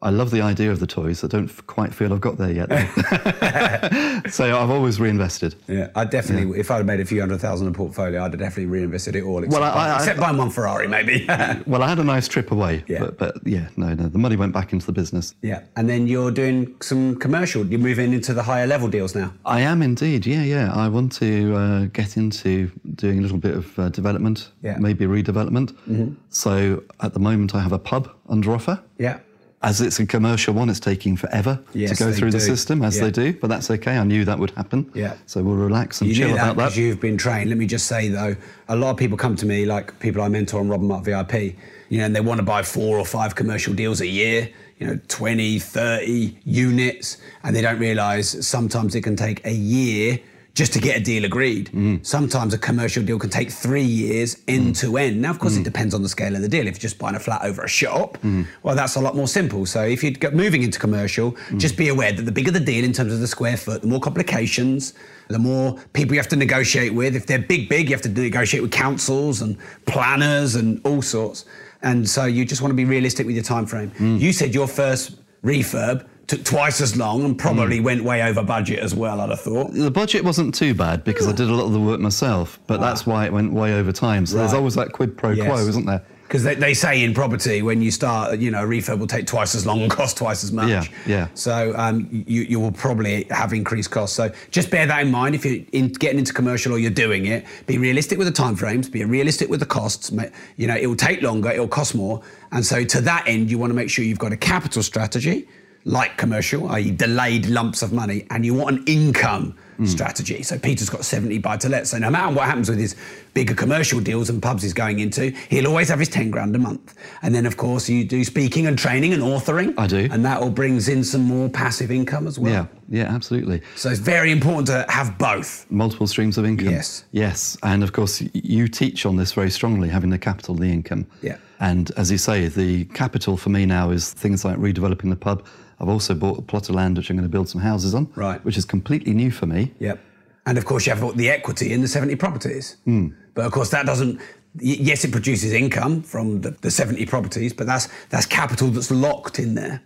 I 0.00 0.10
love 0.10 0.30
the 0.30 0.42
idea 0.42 0.70
of 0.70 0.78
the 0.80 0.86
toys. 0.86 1.24
I 1.24 1.26
don't 1.26 1.48
quite 1.66 1.92
feel 1.92 2.12
I've 2.12 2.20
got 2.20 2.38
there 2.38 2.52
yet. 2.52 2.68
so 4.30 4.44
I've 4.58 4.70
always 4.70 5.00
reinvested. 5.00 5.54
Yeah, 5.66 5.88
I 5.94 6.04
definitely. 6.04 6.58
If 6.58 6.70
I'd 6.70 6.86
made 6.86 7.00
a 7.00 7.04
few 7.04 7.20
hundred 7.20 7.40
thousand 7.40 7.66
in 7.66 7.74
a 7.74 7.76
portfolio, 7.76 8.22
I'd 8.24 8.32
have 8.32 8.38
definitely 8.40 8.66
reinvested 8.66 9.16
it 9.16 9.24
all. 9.24 9.42
Except, 9.42 9.60
Well, 9.60 9.70
I- 9.76 9.88
I- 9.90 9.96
except 9.96 10.20
buying 10.20 10.36
one 10.36 10.50
Ferrari, 10.50 10.86
maybe. 10.88 11.26
Well, 11.66 11.82
I 11.82 11.88
had 11.88 11.98
a 11.98 12.04
nice 12.04 12.28
trip 12.28 12.50
away, 12.52 12.84
Yeah. 12.88 13.00
but, 13.00 13.18
but 13.18 13.34
yeah, 13.46 13.68
no, 13.76 13.92
no, 13.94 14.08
the 14.08 14.18
money 14.18 14.36
went 14.36 14.52
back 14.52 14.72
into 14.72 14.86
the 14.86 14.92
business. 14.92 15.34
yeah, 15.42 15.62
and 15.76 15.88
then 15.88 16.06
you're 16.06 16.30
doing 16.30 16.74
some 16.80 17.16
commercial. 17.16 17.66
You're 17.66 17.80
moving 17.80 18.12
into 18.12 18.32
the 18.34 18.42
higher 18.42 18.66
level 18.66 18.88
deals 18.88 19.14
now. 19.14 19.32
I 19.44 19.60
am 19.60 19.82
indeed, 19.82 20.26
yeah, 20.26 20.42
yeah. 20.42 20.72
I 20.72 20.88
want 20.88 21.12
to 21.12 21.54
uh, 21.56 21.84
get 21.92 22.16
into 22.16 22.70
doing 22.94 23.18
a 23.18 23.22
little 23.22 23.38
bit 23.38 23.54
of 23.56 23.78
uh, 23.78 23.88
development, 23.90 24.50
Yeah. 24.62 24.74
Mm-hmm. 24.74 24.82
maybe 24.82 25.06
redevelopment. 25.06 26.16
So 26.30 26.82
at 27.00 27.12
the 27.14 27.20
moment, 27.20 27.54
I 27.54 27.60
have 27.60 27.72
a 27.72 27.78
pub 27.78 28.10
under 28.28 28.52
offer. 28.52 28.80
Yeah. 28.98 29.18
As 29.60 29.80
it's 29.80 29.98
a 29.98 30.06
commercial 30.06 30.54
one, 30.54 30.68
it's 30.70 30.78
taking 30.78 31.16
forever 31.16 31.58
Yes, 31.74 31.90
to 31.98 32.04
go 32.04 32.12
through 32.12 32.30
the 32.30 32.38
system, 32.38 32.80
as 32.82 32.96
Yeah. 32.96 33.04
they 33.04 33.10
do, 33.10 33.32
but 33.40 33.48
that's 33.48 33.68
okay. 33.72 33.96
I 33.98 34.04
knew 34.04 34.24
that 34.24 34.38
would 34.38 34.52
happen. 34.52 34.88
Yeah. 34.94 35.14
So 35.26 35.42
we'll 35.42 35.56
relax 35.56 36.00
and 36.00 36.08
You 36.08 36.14
chill 36.14 36.28
that 36.36 36.52
about 36.52 36.56
that. 36.74 36.76
you've 36.76 37.00
been 37.00 37.16
trained. 37.18 37.48
Let 37.50 37.58
me 37.58 37.66
just 37.66 37.86
say 37.86 38.08
though, 38.08 38.36
a 38.68 38.76
lot 38.76 38.90
of 38.92 38.96
people 38.96 39.16
come 39.16 39.34
to 39.34 39.46
me, 39.46 39.64
like 39.66 39.98
people 39.98 40.22
I 40.22 40.28
mentor 40.28 40.60
on 40.60 40.68
Robin 40.68 40.86
Mark 40.86 41.04
VIP, 41.04 41.56
you 41.88 41.98
know, 41.98 42.04
and 42.04 42.14
they 42.14 42.20
want 42.20 42.38
to 42.38 42.44
buy 42.44 42.62
four 42.62 42.98
or 43.00 43.04
five 43.04 43.34
commercial 43.34 43.74
deals 43.74 44.00
a 44.00 44.06
year, 44.06 44.48
you 44.78 44.86
know, 44.86 45.00
20, 45.08 45.58
30 45.58 46.38
units, 46.44 47.16
and 47.42 47.56
they 47.56 47.60
don't 47.60 47.80
realize 47.80 48.46
sometimes 48.46 48.94
it 48.94 49.00
can 49.00 49.16
take 49.16 49.44
a 49.44 49.52
year 49.52 50.20
just 50.58 50.72
to 50.72 50.80
get 50.80 50.96
a 50.96 51.00
deal 51.00 51.24
agreed. 51.24 51.70
Sometimes 52.02 52.52
a 52.52 52.58
commercial 52.58 53.02
deal 53.04 53.18
can 53.18 53.30
take 53.30 53.50
three 53.50 53.84
years 53.84 54.36
end 54.48 54.74
to 54.76 54.96
end. 54.96 55.22
Now, 55.22 55.30
of 55.30 55.38
course, 55.38 55.56
it 55.56 55.62
depends 55.62 55.94
on 55.94 56.02
the 56.02 56.08
scale 56.08 56.34
of 56.34 56.42
the 56.42 56.48
deal. 56.48 56.66
If 56.66 56.74
you're 56.74 56.80
just 56.90 56.98
buying 56.98 57.14
a 57.14 57.20
flat 57.20 57.42
over 57.44 57.62
a 57.62 57.68
shop, 57.68 58.18
well, 58.64 58.74
that's 58.74 58.96
a 58.96 59.00
lot 59.00 59.14
more 59.14 59.28
simple. 59.28 59.64
So 59.66 59.84
if 59.84 60.02
you're 60.02 60.30
moving 60.32 60.64
into 60.64 60.78
commercial, 60.80 61.36
just 61.56 61.76
be 61.76 61.88
aware 61.88 62.10
that 62.12 62.22
the 62.22 62.32
bigger 62.32 62.50
the 62.50 62.58
deal 62.60 62.84
in 62.84 62.92
terms 62.92 63.12
of 63.12 63.20
the 63.20 63.28
square 63.28 63.56
foot, 63.56 63.82
the 63.82 63.88
more 63.88 64.00
complications, 64.00 64.94
the 65.28 65.38
more 65.38 65.78
people 65.92 66.14
you 66.14 66.20
have 66.20 66.28
to 66.28 66.36
negotiate 66.36 66.92
with. 66.92 67.14
If 67.14 67.26
they're 67.26 67.38
big, 67.38 67.68
big, 67.68 67.88
you 67.88 67.94
have 67.94 68.02
to 68.02 68.08
negotiate 68.08 68.60
with 68.62 68.72
councils 68.72 69.40
and 69.42 69.56
planners 69.86 70.56
and 70.56 70.80
all 70.84 71.02
sorts. 71.02 71.44
And 71.82 72.08
so 72.08 72.24
you 72.24 72.44
just 72.44 72.62
want 72.62 72.72
to 72.72 72.76
be 72.76 72.84
realistic 72.84 73.26
with 73.26 73.36
your 73.36 73.44
time 73.44 73.64
frame. 73.66 73.92
You 74.00 74.32
said 74.32 74.52
your 74.54 74.66
first 74.66 75.20
refurb 75.44 76.04
took 76.28 76.44
twice 76.44 76.80
as 76.80 76.96
long 76.96 77.24
and 77.24 77.38
probably 77.38 77.80
went 77.80 78.04
way 78.04 78.22
over 78.22 78.42
budget 78.42 78.78
as 78.78 78.94
well, 78.94 79.20
I'd 79.20 79.30
have 79.30 79.40
thought. 79.40 79.72
The 79.72 79.90
budget 79.90 80.22
wasn't 80.22 80.54
too 80.54 80.74
bad 80.74 81.02
because 81.02 81.26
I 81.26 81.32
did 81.32 81.48
a 81.48 81.54
lot 81.54 81.64
of 81.64 81.72
the 81.72 81.80
work 81.80 82.00
myself, 82.00 82.60
but 82.66 82.80
that's 82.80 83.06
why 83.06 83.24
it 83.24 83.32
went 83.32 83.52
way 83.52 83.74
over 83.74 83.92
time. 83.92 84.26
So 84.26 84.36
there's 84.36 84.52
always 84.54 84.74
that 84.74 84.92
quid 84.92 85.16
pro 85.16 85.30
Yes. 85.30 85.46
quo, 85.46 85.56
isn't 85.66 85.86
there? 85.86 86.02
Because 86.24 86.44
they, 86.44 86.54
they 86.56 86.74
say 86.74 87.02
in 87.02 87.14
property, 87.14 87.62
when 87.62 87.80
you 87.80 87.90
start, 87.90 88.38
you 88.38 88.50
know, 88.50 88.62
a 88.62 88.66
refurb 88.66 88.98
will 88.98 89.06
take 89.06 89.26
twice 89.26 89.54
as 89.54 89.64
long 89.64 89.80
and 89.80 89.90
cost 89.90 90.18
twice 90.18 90.44
as 90.44 90.52
much. 90.52 90.68
Yeah, 90.68 90.84
yeah. 91.06 91.28
So 91.32 91.72
um, 91.74 92.06
you, 92.26 92.42
you 92.42 92.60
will 92.60 92.72
probably 92.72 93.24
have 93.30 93.54
increased 93.54 93.90
costs. 93.90 94.14
So 94.14 94.30
just 94.50 94.70
bear 94.70 94.84
that 94.84 95.00
in 95.00 95.10
mind 95.10 95.34
if 95.34 95.46
you're 95.46 95.64
in, 95.72 95.88
getting 95.88 96.18
into 96.18 96.34
commercial 96.34 96.74
or 96.74 96.78
you're 96.78 96.90
doing 96.90 97.24
it. 97.24 97.46
Be 97.66 97.78
realistic 97.78 98.18
with 98.18 98.26
the 98.26 98.42
timeframes. 98.42 98.92
Be 98.92 99.02
realistic 99.06 99.48
with 99.48 99.60
the 99.60 99.66
costs. 99.66 100.12
You 100.58 100.66
know, 100.66 100.76
it 100.76 100.86
will 100.86 100.96
take 100.96 101.22
longer. 101.22 101.50
It 101.50 101.60
will 101.60 101.66
cost 101.66 101.94
more. 101.94 102.20
And 102.52 102.66
so 102.66 102.84
to 102.84 103.00
that 103.00 103.26
end, 103.26 103.50
you 103.50 103.56
want 103.56 103.70
to 103.70 103.74
make 103.74 103.88
sure 103.88 104.04
you've 104.04 104.18
got 104.18 104.34
a 104.34 104.36
capital 104.36 104.82
strategy 104.82 105.48
like 105.88 106.18
commercial, 106.18 106.68
i.e., 106.68 106.90
delayed 106.90 107.46
lumps 107.46 107.82
of 107.82 107.92
money, 107.92 108.26
and 108.30 108.44
you 108.44 108.54
want 108.54 108.78
an 108.78 108.84
income 108.86 109.56
hmm. 109.78 109.86
strategy. 109.86 110.42
So 110.42 110.58
Peter's 110.58 110.90
got 110.90 111.04
70 111.04 111.38
buy 111.38 111.56
to 111.56 111.68
let. 111.68 111.86
So 111.86 111.98
no 111.98 112.10
matter 112.10 112.32
what 112.34 112.44
happens 112.44 112.68
with 112.68 112.78
his 112.78 112.94
bigger 113.32 113.54
commercial 113.54 113.98
deals 113.98 114.28
and 114.28 114.42
pubs 114.42 114.62
he's 114.62 114.74
going 114.74 114.98
into, 114.98 115.30
he'll 115.48 115.66
always 115.66 115.88
have 115.88 115.98
his 115.98 116.10
10 116.10 116.30
grand 116.30 116.54
a 116.54 116.58
month. 116.58 116.94
And 117.22 117.34
then, 117.34 117.46
of 117.46 117.56
course, 117.56 117.88
you 117.88 118.04
do 118.04 118.22
speaking 118.22 118.66
and 118.66 118.78
training 118.78 119.14
and 119.14 119.22
authoring. 119.22 119.74
I 119.78 119.86
do. 119.86 120.08
And 120.10 120.24
that 120.26 120.42
all 120.42 120.50
brings 120.50 120.88
in 120.88 121.02
some 121.02 121.22
more 121.22 121.48
passive 121.48 121.90
income 121.90 122.26
as 122.26 122.38
well. 122.38 122.52
Yeah, 122.52 122.66
yeah, 122.90 123.14
absolutely. 123.14 123.62
So 123.74 123.88
it's 123.88 124.00
very 124.00 124.30
important 124.30 124.66
to 124.66 124.84
have 124.90 125.16
both. 125.16 125.64
Multiple 125.70 126.06
streams 126.06 126.36
of 126.36 126.44
income. 126.44 126.68
Yes. 126.68 127.04
Yes. 127.12 127.56
And 127.62 127.82
of 127.82 127.92
course, 127.92 128.22
you 128.34 128.68
teach 128.68 129.06
on 129.06 129.16
this 129.16 129.32
very 129.32 129.50
strongly, 129.50 129.88
having 129.88 130.10
the 130.10 130.18
capital, 130.18 130.54
the 130.54 130.70
income. 130.70 131.06
Yeah. 131.22 131.38
And 131.60 131.90
as 131.96 132.10
you 132.10 132.18
say, 132.18 132.46
the 132.46 132.84
capital 132.86 133.36
for 133.36 133.48
me 133.48 133.64
now 133.64 133.90
is 133.90 134.12
things 134.12 134.44
like 134.44 134.58
redeveloping 134.58 135.08
the 135.08 135.16
pub 135.16 135.46
I've 135.80 135.88
also 135.88 136.14
bought 136.14 136.38
a 136.38 136.42
plot 136.42 136.68
of 136.68 136.74
land 136.74 136.96
which 136.96 137.10
I'm 137.10 137.16
going 137.16 137.28
to 137.28 137.32
build 137.32 137.48
some 137.48 137.60
houses 137.60 137.94
on, 137.94 138.08
Right. 138.16 138.44
which 138.44 138.56
is 138.56 138.64
completely 138.64 139.14
new 139.14 139.30
for 139.30 139.46
me. 139.46 139.72
Yep. 139.78 140.00
And 140.46 140.58
of 140.58 140.64
course, 140.64 140.86
you 140.86 140.94
have 140.94 141.16
the 141.16 141.28
equity 141.28 141.72
in 141.72 141.82
the 141.82 141.88
70 141.88 142.16
properties. 142.16 142.76
Hmm. 142.84 143.08
But 143.34 143.44
of 143.44 143.52
course, 143.52 143.70
that 143.70 143.86
doesn't. 143.86 144.20
Yes, 144.60 145.04
it 145.04 145.12
produces 145.12 145.52
income 145.52 146.02
from 146.02 146.40
the, 146.40 146.52
the 146.62 146.70
70 146.70 147.04
properties, 147.06 147.52
but 147.52 147.66
that's 147.66 147.88
that's 148.08 148.24
capital 148.26 148.68
that's 148.68 148.90
locked 148.90 149.38
in 149.38 149.54
there. 149.54 149.82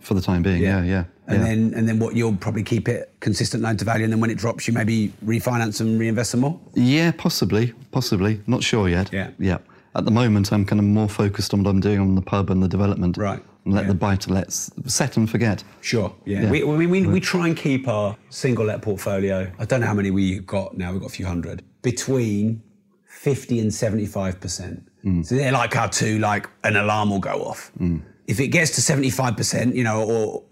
For 0.00 0.14
the 0.14 0.20
time 0.20 0.42
being, 0.42 0.62
yeah, 0.62 0.82
yeah. 0.84 1.04
And 1.26 1.38
yeah. 1.40 1.44
then 1.48 1.74
and 1.74 1.88
then 1.88 1.98
what 1.98 2.14
you'll 2.14 2.36
probably 2.36 2.62
keep 2.62 2.88
it 2.88 3.10
consistent 3.20 3.62
loan 3.62 3.78
to 3.78 3.84
value, 3.86 4.04
and 4.04 4.12
then 4.12 4.20
when 4.20 4.30
it 4.30 4.36
drops, 4.36 4.68
you 4.68 4.74
maybe 4.74 5.12
refinance 5.24 5.80
and 5.80 5.98
reinvest 5.98 6.32
some 6.32 6.40
more. 6.40 6.60
Yeah, 6.74 7.10
possibly, 7.12 7.72
possibly. 7.90 8.42
Not 8.46 8.62
sure 8.62 8.88
yet. 8.88 9.10
Yeah. 9.12 9.30
Yeah. 9.38 9.58
At 9.94 10.04
the 10.04 10.10
moment, 10.10 10.52
I'm 10.52 10.66
kind 10.66 10.78
of 10.78 10.84
more 10.86 11.08
focused 11.08 11.52
on 11.54 11.62
what 11.62 11.70
I'm 11.70 11.80
doing 11.80 11.98
on 12.00 12.14
the 12.14 12.22
pub 12.22 12.50
and 12.50 12.62
the 12.62 12.68
development. 12.68 13.16
Right. 13.16 13.42
And 13.64 13.74
let 13.74 13.82
Yeah. 13.82 13.88
the 13.88 13.94
buy 13.94 14.16
to 14.16 14.32
lets 14.32 14.70
set 14.86 15.16
and 15.16 15.30
forget. 15.30 15.62
Sure. 15.80 16.14
Yeah. 16.24 16.42
Yeah. 16.42 16.50
We, 16.50 16.64
we, 16.64 16.86
we, 16.86 17.06
we 17.06 17.20
try 17.20 17.46
and 17.46 17.56
keep 17.56 17.86
our 17.86 18.16
single 18.30 18.64
let 18.64 18.82
portfolio. 18.82 19.50
I 19.58 19.64
don't 19.64 19.80
know 19.80 19.86
how 19.86 19.94
many 19.94 20.10
we've 20.10 20.46
got 20.46 20.76
now. 20.76 20.92
We've 20.92 21.00
got 21.00 21.10
a 21.10 21.14
few 21.14 21.26
hundred 21.26 21.62
between 21.82 22.62
50 23.06 23.60
and 23.60 23.72
75 23.72 24.40
percent. 24.40 24.88
Hmm. 25.02 25.22
So 25.22 25.36
they're 25.36 25.52
like 25.52 25.76
our 25.76 25.88
two. 25.88 26.18
Like 26.18 26.48
an 26.64 26.76
alarm 26.76 27.10
will 27.10 27.20
go 27.20 27.44
off. 27.44 27.70
Hmm. 27.78 27.98
If 28.26 28.40
it 28.40 28.48
gets 28.48 28.72
to 28.72 28.80
75 28.80 29.36
percent, 29.36 29.74
you 29.74 29.84
know, 29.84 30.02
or 30.02 30.42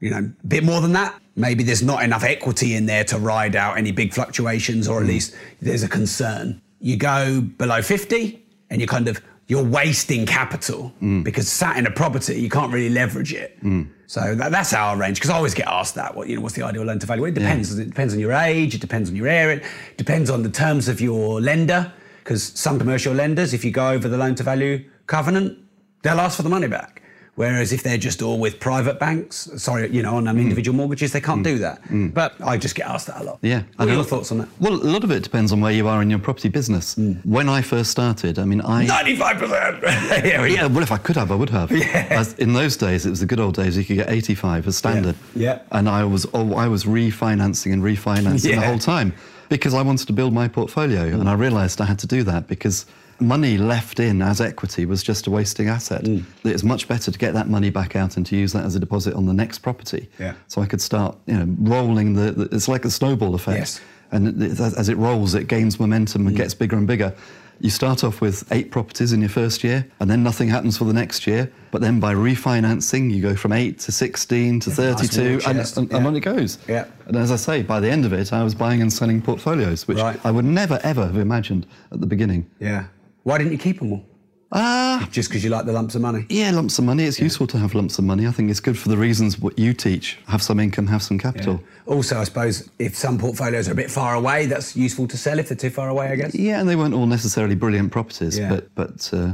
you 0.00 0.10
know, 0.10 0.18
a 0.18 0.46
bit 0.46 0.64
more 0.64 0.80
than 0.80 0.92
that, 0.92 1.20
maybe 1.36 1.62
there's 1.62 1.82
not 1.82 2.02
enough 2.02 2.24
equity 2.24 2.74
in 2.74 2.86
there 2.86 3.04
to 3.04 3.18
ride 3.18 3.56
out 3.56 3.76
any 3.76 3.92
big 3.92 4.14
fluctuations, 4.14 4.86
or 4.86 4.98
at 4.98 5.02
hmm. 5.02 5.08
least 5.08 5.34
there's 5.60 5.82
a 5.82 5.88
concern. 5.88 6.62
You 6.78 6.96
go 6.96 7.40
below 7.40 7.82
50, 7.82 8.42
and 8.70 8.80
you 8.80 8.86
kind 8.86 9.08
of 9.08 9.20
you're 9.50 9.64
wasting 9.64 10.24
capital 10.24 10.92
mm. 11.02 11.24
because 11.24 11.50
sat 11.50 11.76
in 11.76 11.84
a 11.84 11.90
property 11.90 12.40
you 12.40 12.48
can't 12.48 12.72
really 12.72 12.88
leverage 12.88 13.34
it. 13.34 13.60
Mm. 13.64 13.90
So 14.06 14.36
that, 14.36 14.52
that's 14.52 14.72
our 14.72 14.96
range 14.96 15.18
because 15.18 15.28
I 15.28 15.34
always 15.34 15.54
get 15.54 15.66
asked 15.66 15.96
that. 15.96 16.14
What 16.14 16.28
you 16.28 16.36
know, 16.36 16.42
what's 16.42 16.54
the 16.54 16.62
ideal 16.62 16.84
loan 16.84 17.00
to 17.00 17.06
value? 17.06 17.22
Well, 17.22 17.32
it 17.32 17.34
depends. 17.34 17.76
It 17.76 17.86
depends 17.86 18.14
on 18.14 18.20
your 18.20 18.32
age. 18.32 18.76
It 18.76 18.80
depends 18.80 19.10
on 19.10 19.16
your 19.16 19.26
area. 19.26 19.56
It 19.56 19.96
depends 19.96 20.30
on 20.30 20.44
the 20.44 20.50
terms 20.50 20.86
of 20.86 21.00
your 21.00 21.40
lender. 21.40 21.92
Because 22.22 22.44
some 22.44 22.78
commercial 22.78 23.12
lenders, 23.12 23.52
if 23.52 23.64
you 23.64 23.72
go 23.72 23.90
over 23.90 24.08
the 24.08 24.16
loan 24.16 24.36
to 24.36 24.44
value 24.44 24.88
covenant, 25.06 25.58
they'll 26.02 26.20
ask 26.20 26.36
for 26.36 26.44
the 26.44 26.48
money 26.48 26.68
back. 26.68 26.99
Whereas 27.40 27.72
if 27.72 27.82
they're 27.82 27.96
just 27.96 28.20
all 28.20 28.38
with 28.38 28.60
private 28.60 28.98
banks, 28.98 29.48
sorry, 29.56 29.88
you 29.88 30.02
know, 30.02 30.16
on 30.16 30.28
um, 30.28 30.36
individual 30.36 30.76
mortgages, 30.76 31.12
they 31.12 31.22
can't 31.22 31.42
do 31.42 31.56
mm. 31.56 31.60
that. 31.60 31.82
Mm. 31.84 32.12
But 32.12 32.34
I 32.42 32.58
just 32.58 32.74
get 32.74 32.86
asked 32.86 33.06
that 33.06 33.18
a 33.22 33.24
lot. 33.24 33.38
Yeah. 33.40 33.62
What 33.76 33.88
are 33.88 33.92
I 33.92 33.94
your 33.94 34.04
thoughts 34.04 34.30
on 34.30 34.38
that? 34.40 34.48
Well, 34.60 34.74
a 34.74 34.92
lot 34.94 35.04
of 35.04 35.10
it 35.10 35.22
depends 35.22 35.50
on 35.50 35.62
where 35.62 35.72
you 35.72 35.88
are 35.88 36.02
in 36.02 36.10
your 36.10 36.18
property 36.18 36.50
business. 36.50 36.98
When 37.24 37.48
I 37.48 37.62
first 37.62 37.92
started, 37.92 38.38
I 38.38 38.44
mean, 38.44 38.60
I. 38.60 38.84
Ninety-five 38.84 39.38
percent. 39.38 39.82
Yeah, 40.26 40.44
Yeah, 40.44 40.66
well, 40.66 40.82
if 40.82 40.92
I 40.92 40.98
could 40.98 41.16
have, 41.16 41.32
I 41.32 41.34
would 41.34 41.48
have. 41.48 41.72
As 41.72 42.34
in 42.34 42.52
those 42.52 42.76
days, 42.76 43.06
it 43.06 43.10
was 43.10 43.20
the 43.20 43.26
good 43.26 43.40
old 43.40 43.54
days. 43.54 43.74
You 43.74 43.86
could 43.86 43.96
get 43.96 44.10
85 44.10 44.66
as 44.66 44.76
standard. 44.76 45.16
Yeah. 45.34 45.60
And 45.72 45.88
I 45.88 46.04
was, 46.04 46.26
oh, 46.34 46.54
I 46.56 46.68
was 46.68 46.84
refinancing 46.84 47.72
and 47.72 47.82
refinancing 47.82 48.54
the 48.54 48.66
whole 48.66 48.78
time 48.78 49.14
because 49.48 49.72
I 49.72 49.80
wanted 49.80 50.06
to 50.08 50.12
build 50.12 50.34
my 50.34 50.46
portfolio, 50.46 51.04
and 51.04 51.26
I 51.26 51.32
realised 51.32 51.80
I 51.80 51.86
had 51.86 52.00
to 52.00 52.06
do 52.06 52.22
that 52.24 52.48
because 52.48 52.84
money 53.20 53.58
left 53.58 54.00
in 54.00 54.22
as 54.22 54.40
equity 54.40 54.84
was 54.86 55.02
just 55.02 55.26
a 55.26 55.30
wasting 55.30 55.68
asset. 55.68 56.04
Mm. 56.04 56.24
It's 56.44 56.62
much 56.62 56.88
better 56.88 57.10
to 57.10 57.18
get 57.18 57.34
that 57.34 57.48
money 57.48 57.70
back 57.70 57.96
out 57.96 58.16
and 58.16 58.24
to 58.26 58.36
use 58.36 58.52
that 58.52 58.64
as 58.64 58.74
a 58.76 58.80
deposit 58.80 59.14
on 59.14 59.26
the 59.26 59.34
next 59.34 59.58
property. 59.60 60.08
Yeah. 60.18 60.34
So 60.48 60.62
I 60.62 60.66
could 60.66 60.80
start, 60.80 61.16
you 61.26 61.34
know, 61.34 61.46
rolling 61.60 62.14
the. 62.14 62.32
the 62.32 62.54
it's 62.56 62.68
like 62.68 62.84
a 62.84 62.90
snowball 62.90 63.34
effect. 63.34 63.58
Yes. 63.58 63.80
And 64.12 64.42
it, 64.42 64.58
as 64.58 64.88
it 64.88 64.96
rolls, 64.96 65.34
it 65.34 65.44
gains 65.46 65.78
momentum 65.78 66.24
Mm. 66.24 66.28
and 66.28 66.36
gets 66.36 66.54
bigger 66.54 66.76
and 66.76 66.86
bigger. 66.86 67.14
You 67.62 67.68
start 67.68 68.02
off 68.04 68.22
with 68.22 68.50
eight 68.52 68.70
properties 68.70 69.12
in 69.12 69.20
your 69.20 69.28
first 69.28 69.62
year, 69.62 69.86
and 70.00 70.08
then 70.10 70.22
nothing 70.22 70.48
happens 70.48 70.78
for 70.78 70.84
the 70.84 70.94
next 70.94 71.26
year. 71.26 71.52
But 71.70 71.82
then 71.82 72.00
by 72.00 72.14
refinancing, 72.14 73.12
you 73.12 73.20
go 73.20 73.36
from 73.36 73.52
eight 73.52 73.78
to 73.80 73.92
16 73.92 74.60
to 74.60 74.68
nice 74.70 74.76
32, 74.76 75.20
and, 75.46 75.58
and, 75.58 75.90
yeah. 75.90 75.96
and 75.98 76.06
on 76.06 76.16
it 76.16 76.20
goes. 76.20 76.56
Yeah. 76.66 76.86
And 77.06 77.16
as 77.16 77.30
I 77.30 77.36
say, 77.36 77.62
by 77.62 77.78
the 77.78 77.90
end 77.90 78.06
of 78.06 78.14
it, 78.14 78.32
I 78.32 78.42
was 78.42 78.54
buying 78.54 78.80
and 78.80 78.90
selling 78.90 79.20
portfolios, 79.20 79.86
which 79.86 79.98
Right. 79.98 80.18
I 80.24 80.30
would 80.30 80.46
never, 80.46 80.80
ever 80.82 81.04
have 81.06 81.18
imagined 81.18 81.66
at 81.92 82.00
the 82.00 82.06
beginning. 82.06 82.50
Yeah. 82.60 82.86
Why 83.22 83.38
didn't 83.38 83.52
you 83.52 83.58
keep 83.58 83.78
them 83.80 83.92
all? 83.92 84.04
Ah, 84.52 85.08
Just 85.12 85.28
because 85.28 85.44
you 85.44 85.50
like 85.50 85.64
the 85.64 85.72
lumps 85.72 85.94
of 85.94 86.00
money? 86.02 86.26
yeah, 86.28 86.50
lumps 86.50 86.76
of 86.80 86.84
money. 86.84 87.04
It's 87.04 87.20
useful 87.20 87.46
to 87.48 87.58
have 87.58 87.72
lumps 87.72 87.98
of 88.00 88.04
money. 88.04 88.26
I 88.26 88.32
think 88.32 88.50
it's 88.50 88.58
good 88.58 88.76
for 88.76 88.88
the 88.88 88.96
reasons 88.96 89.38
what 89.38 89.56
you 89.56 89.72
teach 89.72 90.18
have 90.26 90.42
some 90.42 90.58
income, 90.58 90.88
have 90.88 91.04
some 91.04 91.18
capital. 91.20 91.62
Also, 91.86 92.18
I 92.18 92.24
suppose 92.24 92.68
if 92.80 92.96
some 92.96 93.16
portfolios 93.16 93.68
are 93.68 93.72
a 93.72 93.76
bit 93.76 93.92
far 93.92 94.14
away, 94.16 94.46
that's 94.46 94.74
useful 94.74 95.06
to 95.06 95.16
sell 95.16 95.38
if 95.38 95.48
they're 95.50 95.56
too 95.56 95.70
far 95.70 95.88
away, 95.88 96.08
I 96.08 96.16
guess. 96.16 96.34
Yeah, 96.34 96.58
and 96.58 96.68
they 96.68 96.74
weren't 96.74 96.94
all 96.94 97.06
necessarily 97.06 97.54
brilliant 97.54 97.92
properties, 97.92 98.36
Yeah. 98.36 98.48
but 98.48 98.74
but 98.74 99.10
uh, 99.12 99.32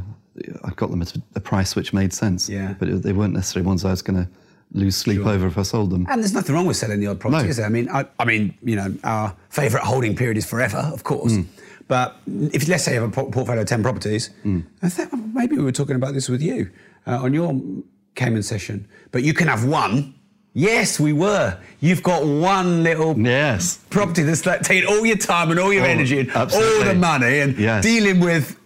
I 0.64 0.70
got 0.76 0.90
them 0.90 1.00
at 1.00 1.16
a 1.34 1.40
price 1.40 1.74
which 1.74 1.94
made 1.94 2.12
sense. 2.12 2.46
Yeah. 2.50 2.74
But 2.78 3.02
they 3.02 3.14
weren't 3.14 3.32
necessarily 3.32 3.66
ones 3.66 3.86
I 3.86 3.92
was 3.92 4.02
going 4.02 4.22
to 4.22 4.28
lose 4.72 4.96
sleep 4.96 5.24
over 5.24 5.46
if 5.46 5.56
I 5.56 5.62
sold 5.62 5.90
them. 5.92 6.06
And 6.10 6.20
there's 6.20 6.34
nothing 6.34 6.54
wrong 6.54 6.66
with 6.66 6.76
selling 6.76 7.00
the 7.00 7.06
odd 7.06 7.20
property, 7.20 7.44
No. 7.44 7.48
is 7.48 7.56
there? 7.56 7.64
I 7.64 7.70
mean, 7.70 7.88
I, 7.88 8.04
I 8.18 8.26
mean, 8.26 8.52
you 8.62 8.76
know, 8.76 8.94
our 9.02 9.34
favourite 9.48 9.86
holding 9.86 10.14
period 10.14 10.36
is 10.36 10.44
forever, 10.44 10.90
of 10.92 11.04
course. 11.04 11.36
Hmm. 11.36 11.42
But 11.88 12.16
if 12.26 12.66
let's 12.68 12.84
say 12.84 12.94
you 12.94 13.00
have 13.00 13.10
a 13.10 13.12
por- 13.12 13.30
portfolio 13.30 13.62
of 13.62 13.68
ten 13.68 13.82
properties, 13.82 14.30
Hmm. 14.42 14.60
I 14.82 14.88
think 14.88 15.10
maybe 15.34 15.56
we 15.56 15.62
were 15.64 15.72
talking 15.72 15.96
about 15.96 16.14
this 16.14 16.28
with 16.28 16.42
you 16.42 16.70
uh, 17.06 17.22
on 17.22 17.32
your 17.34 17.60
Cayman 18.16 18.42
session. 18.42 18.88
But 19.12 19.22
you 19.22 19.32
can 19.34 19.46
have 19.48 19.64
one. 19.64 20.14
Yes, 20.52 20.98
we 20.98 21.12
were. 21.12 21.58
You've 21.80 22.02
got 22.02 22.24
one 22.26 22.82
little 22.82 23.16
Yes. 23.18 23.78
property 23.90 24.22
that's 24.22 24.46
like 24.46 24.62
taking 24.62 24.88
all 24.88 25.04
your 25.04 25.18
time 25.18 25.50
and 25.50 25.60
all 25.60 25.72
your 25.72 25.84
Oh, 25.84 25.88
energy 25.88 26.18
and 26.20 26.30
all 26.32 26.46
the 26.84 26.94
money 26.98 27.40
and 27.40 27.56
Yes. 27.58 27.84
dealing 27.84 28.20
with 28.20 28.56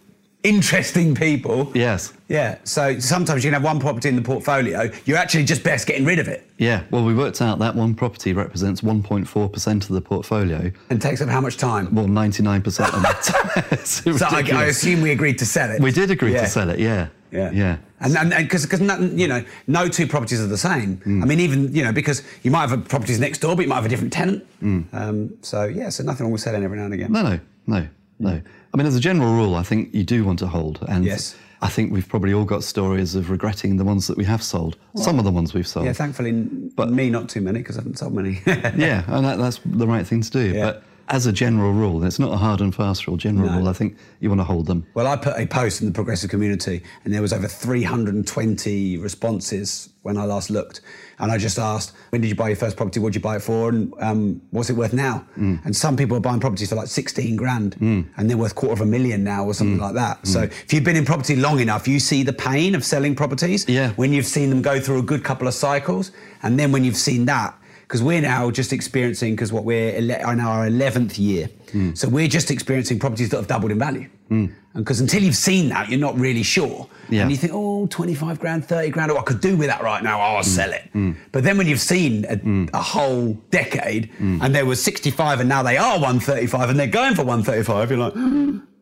interesting 0.43 1.15
people. 1.15 1.71
Yes. 1.75 2.13
Yeah. 2.29 2.59
So 2.65 2.99
sometimes 2.99 3.45
you 3.45 3.51
can 3.51 3.55
have 3.61 3.65
one 3.65 3.81
property 3.81 4.09
in 4.09 4.17
the 4.17 4.23
portfolio. 4.23 4.91
You're 5.05 5.19
actually 5.19 5.45
just 5.45 5.63
best 5.63 5.87
getting 5.87 6.05
rid 6.05 6.19
of 6.19 6.29
it. 6.29 6.49
Yeah. 6.59 6.85
Well, 6.91 7.05
we 7.05 7.15
worked 7.15 7.43
out 7.43 7.59
that 7.59 7.75
one 7.75 7.95
property 7.95 8.33
represents 8.33 8.81
1.4% 8.81 9.83
of 9.83 9.89
the 9.89 10.01
portfolio. 10.01 10.71
And 10.89 11.01
takes 11.03 11.21
up 11.21 11.29
how 11.29 11.41
much 11.41 11.57
time? 11.57 11.95
Well, 11.95 12.07
99% 12.07 12.67
of 12.95 13.03
that. 13.03 13.67
It's 13.73 14.03
So 14.19 14.27
I, 14.27 14.43
I 14.55 14.65
assume 14.67 15.01
we 15.03 15.11
agreed 15.11 15.39
to 15.41 15.47
sell 15.47 15.71
it. 15.71 15.81
we 15.81 15.91
did 15.93 16.11
agree 16.11 16.33
Yeah. 16.33 16.43
to 16.43 16.47
sell 16.49 16.71
it. 16.71 16.79
Yeah. 16.79 17.09
Yeah. 17.33 17.51
Yeah. 17.53 17.77
And 18.01 18.31
because 18.31 18.65
because 18.65 18.81
you 19.13 19.29
know 19.29 19.45
no 19.67 19.89
two 19.89 20.07
properties 20.07 20.41
are 20.41 20.47
the 20.47 20.57
same. 20.57 20.97
Mm. 20.99 21.23
I 21.23 21.27
mean 21.27 21.39
even 21.39 21.73
you 21.75 21.85
know 21.85 21.93
because 21.93 22.23
you 22.43 22.51
might 22.51 22.63
have 22.63 22.73
a 22.73 22.79
properties 22.79 23.21
next 23.21 23.39
door, 23.39 23.55
but 23.55 23.63
you 23.63 23.69
might 23.69 23.75
have 23.77 23.85
a 23.85 23.89
different 23.91 24.13
tenant. 24.13 24.45
Mm. 24.63 24.87
Um, 24.95 25.31
so 25.43 25.65
yeah, 25.65 25.91
so 25.91 26.03
nothing 26.03 26.25
wrong 26.25 26.33
with 26.33 26.41
selling 26.41 26.65
every 26.65 26.79
now 26.79 26.85
and 26.87 26.95
again. 26.95 27.13
No, 27.13 27.23
no, 27.23 27.39
no, 27.67 27.87
no. 28.19 28.41
I 28.73 28.77
mean, 28.77 28.87
as 28.87 28.97
a 28.97 29.01
general 29.01 29.33
rule, 29.35 29.55
I 29.57 29.63
think 29.63 29.93
you 29.95 30.05
do 30.05 30.25
want 30.25 30.39
to 30.41 30.47
hold. 30.47 30.79
And 30.89 31.05
Yes. 31.05 31.35
I 31.63 31.69
think 31.69 31.93
we've 31.93 32.09
probably 32.09 32.33
all 32.33 32.45
got 32.47 32.65
stories 32.65 33.15
of 33.15 33.29
regretting 33.29 33.77
the 33.77 33.85
ones 33.85 34.07
that 34.07 34.17
we 34.17 34.25
have 34.25 34.43
sold. 34.43 34.77
Some 34.97 35.19
of 35.19 35.25
the 35.27 35.31
ones 35.31 35.53
we've 35.53 35.67
sold. 35.67 35.85
Yeah, 35.85 35.93
thankfully, 35.93 36.33
but 36.33 36.91
me 36.91 37.11
not 37.11 37.29
too 37.29 37.43
many 37.43 37.59
because 37.59 37.77
I 37.77 37.81
haven't 37.81 37.99
sold 37.99 38.15
many. 38.15 38.41
yeah, 38.47 39.05
and 39.09 39.25
that, 39.27 39.37
that's 39.39 39.61
the 39.67 39.87
right 39.87 40.07
thing 40.07 40.23
to 40.23 40.31
do. 40.31 40.53
Yeah. 40.55 40.65
But 40.65 40.85
as 41.11 41.27
a 41.27 41.33
general 41.33 41.73
rule, 41.73 42.05
it's 42.05 42.19
not 42.19 42.33
a 42.33 42.37
hard 42.37 42.61
and 42.61 42.75
fast 42.75 43.07
rule. 43.07 43.17
General 43.17 43.51
No. 43.51 43.59
rule, 43.59 43.69
I 43.69 43.73
think 43.73 43.97
you 44.21 44.29
want 44.29 44.41
to 44.41 44.45
hold 44.45 44.67
them. 44.67 44.87
Well, 44.95 45.07
I 45.07 45.17
put 45.17 45.37
a 45.37 45.47
post 45.47 45.81
in 45.81 45.89
the 45.89 45.93
progressive 45.93 46.31
community, 46.31 46.83
and 47.05 47.13
there 47.13 47.21
was 47.21 47.33
over 47.33 47.49
320 47.49 48.97
responses 48.99 49.91
when 50.03 50.17
I 50.17 50.25
last 50.25 50.51
looked. 50.51 50.81
And 51.19 51.31
I 51.31 51.37
just 51.37 51.59
asked, 51.59 51.93
"When 52.11 52.23
did 52.23 52.29
you 52.29 52.35
buy 52.35 52.49
your 52.49 52.57
first 52.57 52.77
property? 52.77 53.01
What 53.01 53.13
did 53.13 53.17
you 53.17 53.23
buy 53.23 53.37
it 53.37 53.43
for? 53.43 53.69
And 53.69 53.93
um, 54.01 54.41
what's 54.51 54.71
it 54.71 54.77
worth 54.77 54.95
now?" 54.95 55.27
Mm. 55.37 55.63
And 55.65 55.77
some 55.77 55.97
people 55.97 56.17
are 56.17 56.21
buying 56.21 56.41
properties 56.41 56.71
for 56.71 56.77
like 56.77 56.87
16 56.87 57.37
grand, 57.37 57.77
mm. 57.77 58.07
and 58.17 58.31
they're 58.31 58.39
worth 58.39 58.55
quarter 58.55 58.73
of 58.73 58.81
a 58.81 58.87
million 58.87 59.23
now, 59.25 59.45
or 59.45 59.53
something 59.53 59.77
mm. 59.77 59.83
like 59.83 59.95
that. 59.95 60.27
So 60.27 60.43
if 60.43 60.73
you've 60.73 60.85
been 60.85 60.97
in 60.97 61.05
property 61.05 61.37
long 61.37 61.61
enough, 61.61 61.87
you 61.87 62.01
see 62.01 62.23
the 62.23 62.33
pain 62.33 62.75
of 62.75 62.85
selling 62.85 63.15
properties. 63.15 63.69
Yeah. 63.69 63.91
When 63.97 64.13
you've 64.13 64.27
seen 64.27 64.49
them 64.49 64.63
go 64.63 64.81
through 64.81 65.01
a 65.01 65.03
good 65.03 65.25
couple 65.25 65.47
of 65.49 65.55
cycles, 65.55 66.13
and 66.43 66.59
then 66.59 66.73
when 66.73 66.85
you've 66.85 66.97
seen 66.97 67.27
that. 67.27 67.57
Because 67.91 68.05
we're 68.05 68.21
now 68.21 68.53
just 68.53 68.73
experiencing, 68.73 69.35
because 69.35 69.53
what 69.53 69.65
we're 69.65 69.97
ele- 69.97 70.31
in 70.31 70.39
our 70.39 70.69
11th 70.69 71.19
year. 71.19 71.49
Hmm. 71.73 71.93
So 71.95 72.09
we're 72.09 72.29
just 72.29 72.53
experiencing 72.53 73.01
properties 73.01 73.31
that 73.31 73.39
have 73.39 73.49
doubled 73.49 73.73
in 73.73 73.81
value. 73.81 74.09
Hmm. 74.29 74.47
And 74.75 74.85
because 74.85 75.01
until 75.01 75.25
you've 75.25 75.35
seen 75.35 75.71
that, 75.71 75.89
you're 75.89 75.99
not 75.99 76.17
really 76.17 76.45
sure. 76.45 76.89
Yeah. 77.09 77.23
And 77.23 77.33
you 77.33 77.37
think, 77.37 77.53
oh, 77.53 77.89
25 77.89 78.39
grand, 78.39 78.65
30 78.65 78.91
grand, 78.91 79.11
oh, 79.11 79.17
I 79.17 79.23
could 79.23 79.41
do 79.41 79.57
with 79.57 79.67
that 79.67 79.83
right 79.83 80.05
now, 80.05 80.21
oh, 80.21 80.37
I'll 80.37 80.37
hmm. 80.37 80.43
sell 80.43 80.73
it. 80.73 80.89
But 81.33 81.43
then 81.43 81.59
when 81.59 81.67
you've 81.67 81.81
seen 81.81 82.27
a, 82.27 82.79
a 82.79 82.81
whole 82.81 83.33
decade 83.51 84.09
and 84.21 84.55
there 84.55 84.67
was 84.67 84.81
65 84.85 85.41
and 85.41 85.49
now 85.49 85.65
they 85.65 85.77
are 85.77 85.95
135 85.95 86.71
and 86.71 86.79
they're 86.79 86.87
going 86.87 87.17
for 87.17 87.25
135, 87.25 87.91
you're 87.91 87.99
like, 87.99 88.15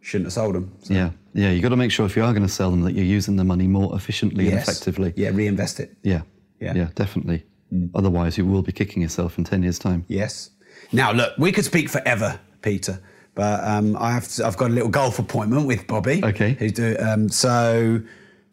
shouldn't 0.03 0.27
have 0.27 0.35
sold 0.35 0.55
them. 0.55 0.71
So, 0.83 0.93
Yeah, 0.93 1.11
yeah. 1.33 1.51
You've 1.51 1.63
got 1.63 1.71
to 1.71 1.77
make 1.77 1.93
sure 1.93 2.05
if 2.05 2.15
you 2.15 2.25
are 2.25 2.35
going 2.35 2.47
to 2.47 2.53
sell 2.53 2.71
them 2.71 2.83
that 2.83 2.93
you're 2.93 3.07
using 3.07 3.37
the 3.37 3.45
money 3.45 3.69
more 3.69 3.97
efficiently 3.97 4.49
and 4.51 4.59
effectively. 4.59 5.15
Yeah, 5.17 5.31
reinvest 5.31 5.81
it. 5.81 5.97
Yeah, 6.03 6.25
Yeah. 6.61 6.75
yeah, 6.75 6.89
definitely. 6.95 7.47
Otherwise, 7.95 8.39
you 8.39 8.47
will 8.47 8.63
be 8.63 8.73
kicking 8.73 9.03
yourself 9.03 9.39
in 9.39 9.45
10 9.45 9.63
years' 9.63 9.79
time. 9.79 10.05
Yes. 10.09 10.51
Now, 10.93 11.13
look, 11.13 11.33
we 11.39 11.53
could 11.53 11.65
speak 11.65 11.89
forever, 11.89 12.39
Peter, 12.63 13.01
but 13.35 13.63
um, 13.65 13.97
I 13.99 14.13
have 14.13 14.27
to, 14.29 14.47
I've 14.47 14.57
got 14.57 14.71
a 14.71 14.75
little 14.75 14.89
golf 14.89 15.19
appointment 15.19 15.67
with 15.67 15.87
Bobby. 15.87 16.21
Okay. 16.25 16.55
Who's 16.59 16.73
do, 16.73 16.97
um, 16.99 17.29
so, 17.29 18.01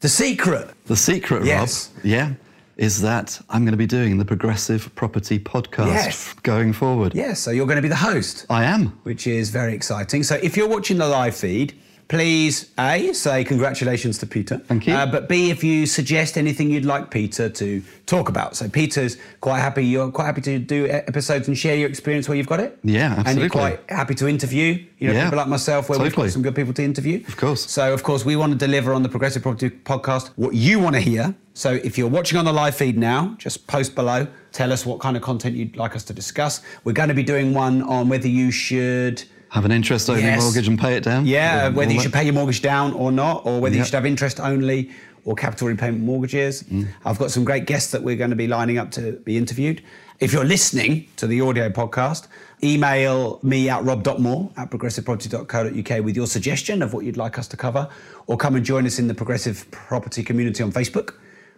the 0.01 0.09
secret. 0.09 0.69
The 0.85 0.97
secret, 0.97 1.45
Yes. 1.45 1.91
Rob, 1.95 2.05
yeah, 2.05 2.33
is 2.77 3.01
that 3.01 3.39
I'm 3.49 3.63
going 3.63 3.71
to 3.71 3.77
be 3.77 3.85
doing 3.87 4.17
the 4.17 4.25
Progressive 4.25 4.93
Property 4.95 5.39
Podcast 5.39 5.87
Yes. 5.87 6.33
going 6.43 6.73
forward. 6.73 7.15
Yeah, 7.15 7.33
so 7.33 7.51
you're 7.51 7.67
going 7.67 7.77
to 7.77 7.81
be 7.81 7.87
the 7.87 7.95
host. 7.95 8.45
I 8.49 8.65
am. 8.65 8.87
which 9.03 9.27
is 9.27 9.49
very 9.49 9.73
exciting. 9.73 10.23
So 10.23 10.35
if 10.43 10.57
you're 10.57 10.67
watching 10.67 10.97
the 10.97 11.07
live 11.07 11.35
feed, 11.37 11.73
please 12.07 12.69
A, 12.77 13.13
say 13.13 13.43
congratulations 13.43 14.17
to 14.19 14.25
Peter. 14.27 14.59
Thank 14.59 14.87
you. 14.87 14.93
Uh, 14.93 15.05
but 15.05 15.27
B, 15.27 15.49
if 15.49 15.63
you 15.63 15.85
suggest 15.85 16.37
anything 16.37 16.69
you'd 16.69 16.85
like 16.85 17.09
Peter 17.11 17.49
to 17.49 17.83
talk 18.05 18.29
about. 18.29 18.55
So 18.55 18.69
Peter's 18.69 19.17
quite 19.41 19.59
happy, 19.59 19.85
you're 19.85 20.11
quite 20.11 20.25
happy 20.25 20.41
to 20.41 20.59
do 20.59 20.87
episodes 20.87 21.47
and 21.47 21.57
share 21.57 21.75
your 21.75 21.89
experience 21.89 22.27
where 22.29 22.37
you've 22.37 22.47
got 22.47 22.59
it. 22.59 22.77
Yeah, 22.83 23.15
absolutely. 23.17 23.31
And 23.31 23.39
you're 23.39 23.49
quite 23.49 23.89
happy 23.89 24.15
to 24.15 24.27
interview, 24.27 24.85
you 24.99 25.07
know, 25.07 25.13
Yeah, 25.13 25.25
people 25.25 25.37
like 25.37 25.47
myself 25.47 25.89
where 25.89 25.99
we've 25.99 26.15
got 26.15 26.29
some 26.29 26.41
good 26.41 26.55
people 26.55 26.73
to 26.73 26.83
interview. 26.83 27.23
Of 27.27 27.37
course. 27.37 27.69
So, 27.69 27.93
of 27.93 28.03
course, 28.03 28.23
we 28.23 28.35
want 28.35 28.51
to 28.53 28.57
deliver 28.57 28.93
on 28.93 29.03
the 29.03 29.09
Progressive 29.09 29.41
Property 29.41 29.69
Podcast 29.69 30.29
what 30.35 30.53
you 30.53 30.79
want 30.79 30.95
to 30.95 31.01
hear. 31.01 31.33
So, 31.53 31.73
if 31.73 31.97
you're 31.97 32.09
watching 32.09 32.37
on 32.37 32.45
the 32.45 32.53
live 32.53 32.75
feed 32.75 32.97
now, 32.97 33.35
just 33.37 33.65
post 33.65 33.95
below. 33.95 34.27
Tell 34.51 34.71
us 34.71 34.85
what 34.85 34.99
kind 34.99 35.17
of 35.17 35.23
content 35.23 35.55
you'd 35.55 35.75
like 35.75 35.95
us 35.95 36.03
to 36.05 36.13
discuss. 36.13 36.61
We're 36.83 36.93
going 36.93 37.09
to 37.09 37.15
be 37.15 37.23
doing 37.23 37.53
one 37.53 37.81
on 37.83 38.09
whether 38.09 38.27
you 38.27 38.51
should. 38.51 39.23
Have 39.55 39.63
an 39.63 39.71
interest 39.71 40.09
only 40.09 40.21
Yes. 40.23 40.41
mortgage 40.41 40.67
and 40.67 40.77
pay 40.77 40.97
it 40.97 41.03
down? 41.05 41.25
Yeah, 41.25 41.69
whether 41.69 41.93
you 41.93 42.01
should 42.01 42.11
pay 42.11 42.25
your 42.25 42.33
mortgage 42.33 42.61
down 42.61 42.91
or 42.91 43.09
not, 43.09 43.45
or 43.45 43.61
whether 43.61 43.73
you 43.77 43.85
should 43.85 43.93
have 43.93 44.05
interest 44.05 44.37
only 44.41 44.89
or 45.23 45.33
capital 45.33 45.69
repayment 45.69 46.03
mortgages. 46.03 46.63
Mm. 46.63 46.87
I've 47.05 47.17
got 47.17 47.31
some 47.31 47.45
great 47.45 47.65
guests 47.65 47.91
that 47.93 48.03
we're 48.03 48.17
going 48.17 48.31
to 48.31 48.35
be 48.35 48.47
lining 48.47 48.77
up 48.77 48.91
to 48.91 49.13
be 49.23 49.37
interviewed. 49.37 49.81
If 50.19 50.33
you're 50.33 50.43
listening 50.43 51.07
to 51.15 51.25
the 51.25 51.39
audio 51.39 51.69
podcast, 51.69 52.27
email 52.63 53.39
me 53.43 53.69
at 53.69 53.81
rob.moore 53.85 54.51
at 54.57 54.69
progressiveproperty.co.uk 54.71 56.03
with 56.03 56.17
your 56.17 56.27
suggestion 56.27 56.81
of 56.81 56.93
what 56.93 57.05
you'd 57.05 57.15
like 57.17 57.39
us 57.39 57.47
to 57.47 57.55
cover, 57.55 57.87
or 58.27 58.35
come 58.35 58.57
and 58.57 58.65
join 58.65 58.85
us 58.85 58.99
in 58.99 59.07
the 59.07 59.13
Progressive 59.13 59.65
Property 59.71 60.21
community 60.21 60.63
on 60.63 60.71
Facebook 60.73 61.13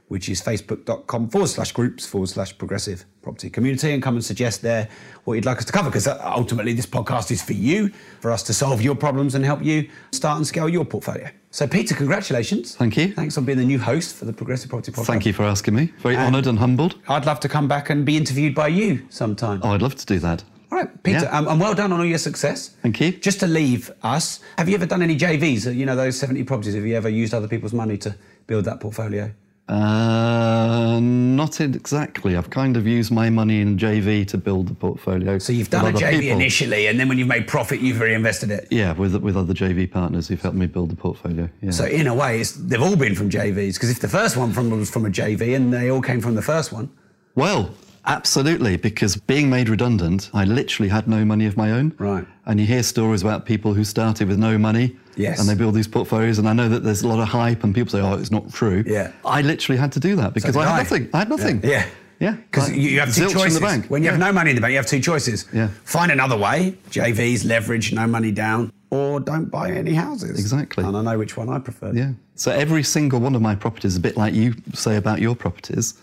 which 0.08 0.30
is 0.30 0.42
facebook.com 0.42 1.30
forward 1.30 1.48
slash 1.48 1.72
groups 1.74 2.06
forward 2.06 2.28
slash 2.28 2.58
progressive 2.58 3.04
property 3.22 3.50
community 3.50 3.92
and 3.92 4.02
come 4.02 4.16
and 4.16 4.24
suggest 4.24 4.62
there 4.62 4.88
what 5.26 5.34
you'd 5.34 5.46
like 5.46 5.58
us 5.58 5.66
to 5.66 5.74
cover 5.74 5.90
because 5.90 6.08
ultimately 6.08 6.72
this 6.74 6.86
podcast 6.86 7.30
is 7.30 7.42
for 7.42 7.52
you, 7.54 7.90
for 8.22 8.32
us 8.32 8.42
to 8.44 8.54
solve 8.54 8.82
your 8.82 8.96
problems 8.96 9.36
and 9.36 9.44
help 9.44 9.62
you 9.64 9.90
start 10.12 10.38
and 10.38 10.48
scale 10.48 10.70
your 10.70 10.86
portfolio. 10.86 11.28
So, 11.52 11.68
Peter, 11.68 11.94
congratulations. 11.96 12.76
Thank 12.76 12.96
you. 12.98 13.14
Thanks 13.14 13.38
on 13.38 13.44
being 13.46 13.58
the 13.58 13.66
new 13.66 13.80
host 13.80 14.16
for 14.16 14.26
the 14.26 14.34
Progressive 14.34 14.70
Property 14.70 14.92
Podcast. 14.92 15.06
Thank 15.08 15.26
you 15.26 15.34
for 15.34 15.44
asking 15.44 15.76
me. 15.76 15.92
Very 16.00 16.16
And- 16.16 16.28
honoured 16.28 16.48
and 16.48 16.60
humbled. 16.60 16.96
I'd 17.10 17.26
love 17.26 17.40
to 17.42 17.50
come 17.50 17.68
back 17.68 17.90
and 17.90 18.06
be 18.06 18.16
interviewed 18.16 18.56
by 18.56 18.68
you 18.70 19.02
sometime. 19.10 19.60
Oh, 19.64 19.72
I'd 19.72 19.82
love 19.82 19.96
to 19.96 20.06
do 20.06 20.20
that. 20.20 20.44
All 20.72 20.78
right, 20.78 21.04
Peter, 21.04 21.20
Yeah. 21.24 21.38
um, 21.38 21.48
and 21.48 21.60
well 21.60 21.74
done 21.74 21.92
on 21.94 22.00
all 22.00 22.06
your 22.06 22.18
success. 22.18 22.72
Thank 22.82 23.00
you. 23.02 23.12
Just 23.14 23.40
to 23.40 23.48
leave 23.48 23.90
us, 24.04 24.42
have 24.58 24.68
you 24.70 24.76
ever 24.76 24.86
done 24.86 25.02
any 25.02 25.16
JVs? 25.18 25.74
You 25.74 25.86
know, 25.86 25.96
those 25.96 26.18
70 26.20 26.44
properties, 26.44 26.76
have 26.76 26.86
you 26.86 26.96
ever 26.96 27.08
used 27.10 27.34
other 27.34 27.48
people's 27.48 27.74
money 27.74 27.98
to 28.00 28.16
build 28.48 28.66
that 28.66 28.80
portfolio? 28.82 29.32
Uh, 29.70 31.00
not 31.02 31.60
exactly. 31.60 32.38
I've 32.38 32.50
kind 32.50 32.78
of 32.78 32.88
used 32.88 33.12
my 33.12 33.30
money 33.30 33.60
in 33.60 33.78
JV 33.78 34.26
to 34.28 34.38
build 34.38 34.70
the 34.70 34.74
portfolio. 34.74 35.40
So 35.40 35.52
you've 35.52 35.70
done 35.70 35.94
a 35.94 35.98
JV 35.98 36.20
people. 36.22 36.38
initially, 36.40 36.88
and 36.88 37.00
then 37.00 37.10
when 37.10 37.18
you've 37.18 37.28
made 37.28 37.48
profit, 37.48 37.82
you've 37.82 38.00
reinvested 38.00 38.50
it. 38.50 38.68
Yeah, 38.72 38.94
with 38.94 39.16
with 39.18 39.36
other 39.36 39.54
JV 39.54 39.92
partners 39.92 40.28
who've 40.28 40.42
helped 40.42 40.58
me 40.58 40.68
build 40.68 40.90
the 40.90 40.96
portfolio. 40.96 41.50
Yeah. 41.62 41.72
So 41.72 41.86
in 41.86 42.08
a 42.08 42.14
way, 42.16 42.40
it's, 42.40 42.54
they've 42.54 42.82
all 42.82 42.96
been 42.96 43.14
from 43.16 43.30
JVs 43.30 43.74
because 43.74 43.90
if 43.90 44.00
the 44.00 44.08
first 44.08 44.38
one 44.38 44.54
from 44.54 44.70
was 44.70 44.90
from 44.90 45.06
a 45.06 45.10
JV 45.10 45.56
and 45.56 45.74
they 45.74 45.92
all 45.92 46.02
came 46.02 46.22
from 46.22 46.36
the 46.36 46.42
first 46.42 46.72
one, 46.72 46.90
Well, 47.36 47.72
absolutely, 48.08 48.78
because 48.78 49.16
being 49.18 49.50
made 49.50 49.70
redundant, 49.70 50.30
I 50.34 50.46
literally 50.46 50.90
had 50.90 51.08
no 51.08 51.24
money 51.26 51.46
of 51.46 51.56
my 51.58 51.72
own. 51.72 51.94
Right. 52.00 52.26
And 52.46 52.60
you 52.60 52.66
hear 52.66 52.82
stories 52.84 53.22
about 53.22 53.46
people 53.46 53.74
who 53.74 53.84
started 53.84 54.28
with 54.28 54.40
no 54.40 54.58
money. 54.58 54.96
Yes. 55.16 55.40
And 55.40 55.50
they 55.50 55.56
build 55.56 55.74
these 55.74 55.88
portfolios, 55.88 56.38
and 56.38 56.48
I 56.48 56.54
know 56.54 56.70
that 56.70 56.84
there's 56.84 57.02
a 57.02 57.08
lot 57.08 57.20
of 57.20 57.28
hype, 57.28 57.64
and 57.64 57.74
people 57.74 57.92
say, 57.92 58.00
"Oh, 58.02 58.14
it's 58.14 58.30
not 58.32 58.54
true." 58.54 58.84
Yeah. 58.86 59.12
I 59.26 59.42
literally 59.42 59.78
had 59.80 59.92
to 59.94 60.00
do 60.00 60.16
that 60.16 60.34
because 60.34 60.54
did 60.54 60.62
I 60.62 60.66
had 60.66 60.74
I. 60.76 60.78
nothing. 60.78 61.10
I 61.14 61.18
had 61.20 61.30
nothing. 61.30 61.62
Yeah. 61.64 61.86
Yeah. 62.20 62.32
because 62.34 62.70
Like, 62.70 62.78
you, 62.80 63.00
have 63.00 63.14
two 63.14 63.30
choices. 63.30 63.58
in 63.58 63.62
the 63.62 63.68
bank. 63.68 63.88
When 63.88 64.04
you 64.04 64.10
have 64.10 64.20
no 64.20 64.32
money 64.32 64.50
in 64.52 64.56
the 64.56 64.62
bank, 64.62 64.72
you 64.72 64.78
have 64.78 64.88
two 64.88 65.00
choices. 65.00 65.46
Yeah. 65.54 65.70
Find 65.86 66.12
another 66.12 66.38
way, 66.38 66.78
JVs, 66.92 67.46
leverage, 67.46 67.94
no 67.94 68.08
money 68.08 68.32
down, 68.32 68.72
or 68.90 69.20
don't 69.20 69.46
buy 69.52 69.72
any 69.72 69.94
houses. 69.94 70.40
Exactly. 70.40 70.84
And 70.84 70.96
I 70.98 71.02
know 71.02 71.18
which 71.18 71.36
one 71.38 71.50
I 71.50 71.60
prefer. 71.60 71.94
Yeah. 71.94 72.12
So 72.36 72.52
every 72.52 72.84
single 72.84 73.20
one 73.20 73.36
of 73.36 73.42
my 73.42 73.56
properties, 73.56 73.96
a 73.98 74.00
bit 74.00 74.18
like 74.18 74.34
you 74.34 74.54
say 74.74 74.96
about 74.98 75.20
your 75.20 75.36
properties, 75.36 75.96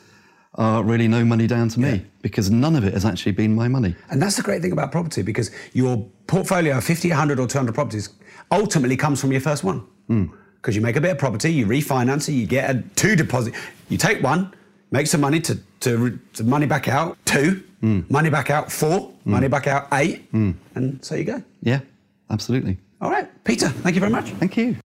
are 0.57 0.83
really 0.85 1.09
no 1.09 1.25
money 1.25 1.47
down 1.47 1.69
to 1.69 1.81
me 1.81 1.89
Yeah. 1.91 1.99
because 2.23 2.51
none 2.51 2.77
of 2.77 2.85
it 2.85 2.93
has 2.95 3.05
actually 3.05 3.33
been 3.33 3.55
my 3.55 3.67
money. 3.69 3.95
And 4.11 4.23
that's 4.23 4.37
the 4.37 4.43
great 4.43 4.63
thing 4.63 4.73
about 4.73 4.93
property 4.93 5.23
because 5.23 5.51
your 5.73 6.07
portfolio 6.27 6.79
of 6.79 6.85
50, 6.85 7.09
100, 7.09 7.41
or 7.41 7.47
200 7.47 7.75
properties 7.75 8.11
ultimately 8.53 8.97
comes 8.97 9.21
from 9.21 9.33
your 9.33 9.41
first 9.41 9.65
one. 9.65 9.81
Hmm. 10.07 10.27
Because 10.57 10.77
you 10.77 10.81
make 10.83 10.97
a 10.97 11.01
bit 11.01 11.11
of 11.11 11.19
property, 11.19 11.53
you 11.53 11.67
refinance 11.67 12.29
it, 12.29 12.33
you 12.33 12.47
get 12.47 12.71
a 12.71 12.83
two 12.95 13.17
deposit. 13.17 13.55
You 13.89 13.99
take 13.99 14.23
one, 14.23 14.55
make 14.93 15.07
some 15.09 15.21
money 15.21 15.41
to, 15.41 15.59
to, 15.81 16.19
to 16.35 16.45
money 16.45 16.67
back 16.67 16.89
out, 16.89 17.19
two, 17.25 17.63
Hmm. 17.81 18.01
money 18.09 18.31
back 18.31 18.49
out, 18.49 18.73
four, 18.73 19.13
money 19.27 19.47
back 19.49 19.67
out, 19.67 19.89
eight, 19.93 20.25
and 20.33 20.99
so 21.03 21.17
you 21.17 21.25
go. 21.25 21.43
Yeah, 21.63 21.81
absolutely. 22.31 22.79
All 23.03 23.11
right, 23.11 23.29
Peter, 23.45 23.69
thank 23.69 23.95
you 23.95 24.01
very 24.01 24.11
much. 24.13 24.31
Thank 24.31 24.57
you. 24.57 24.77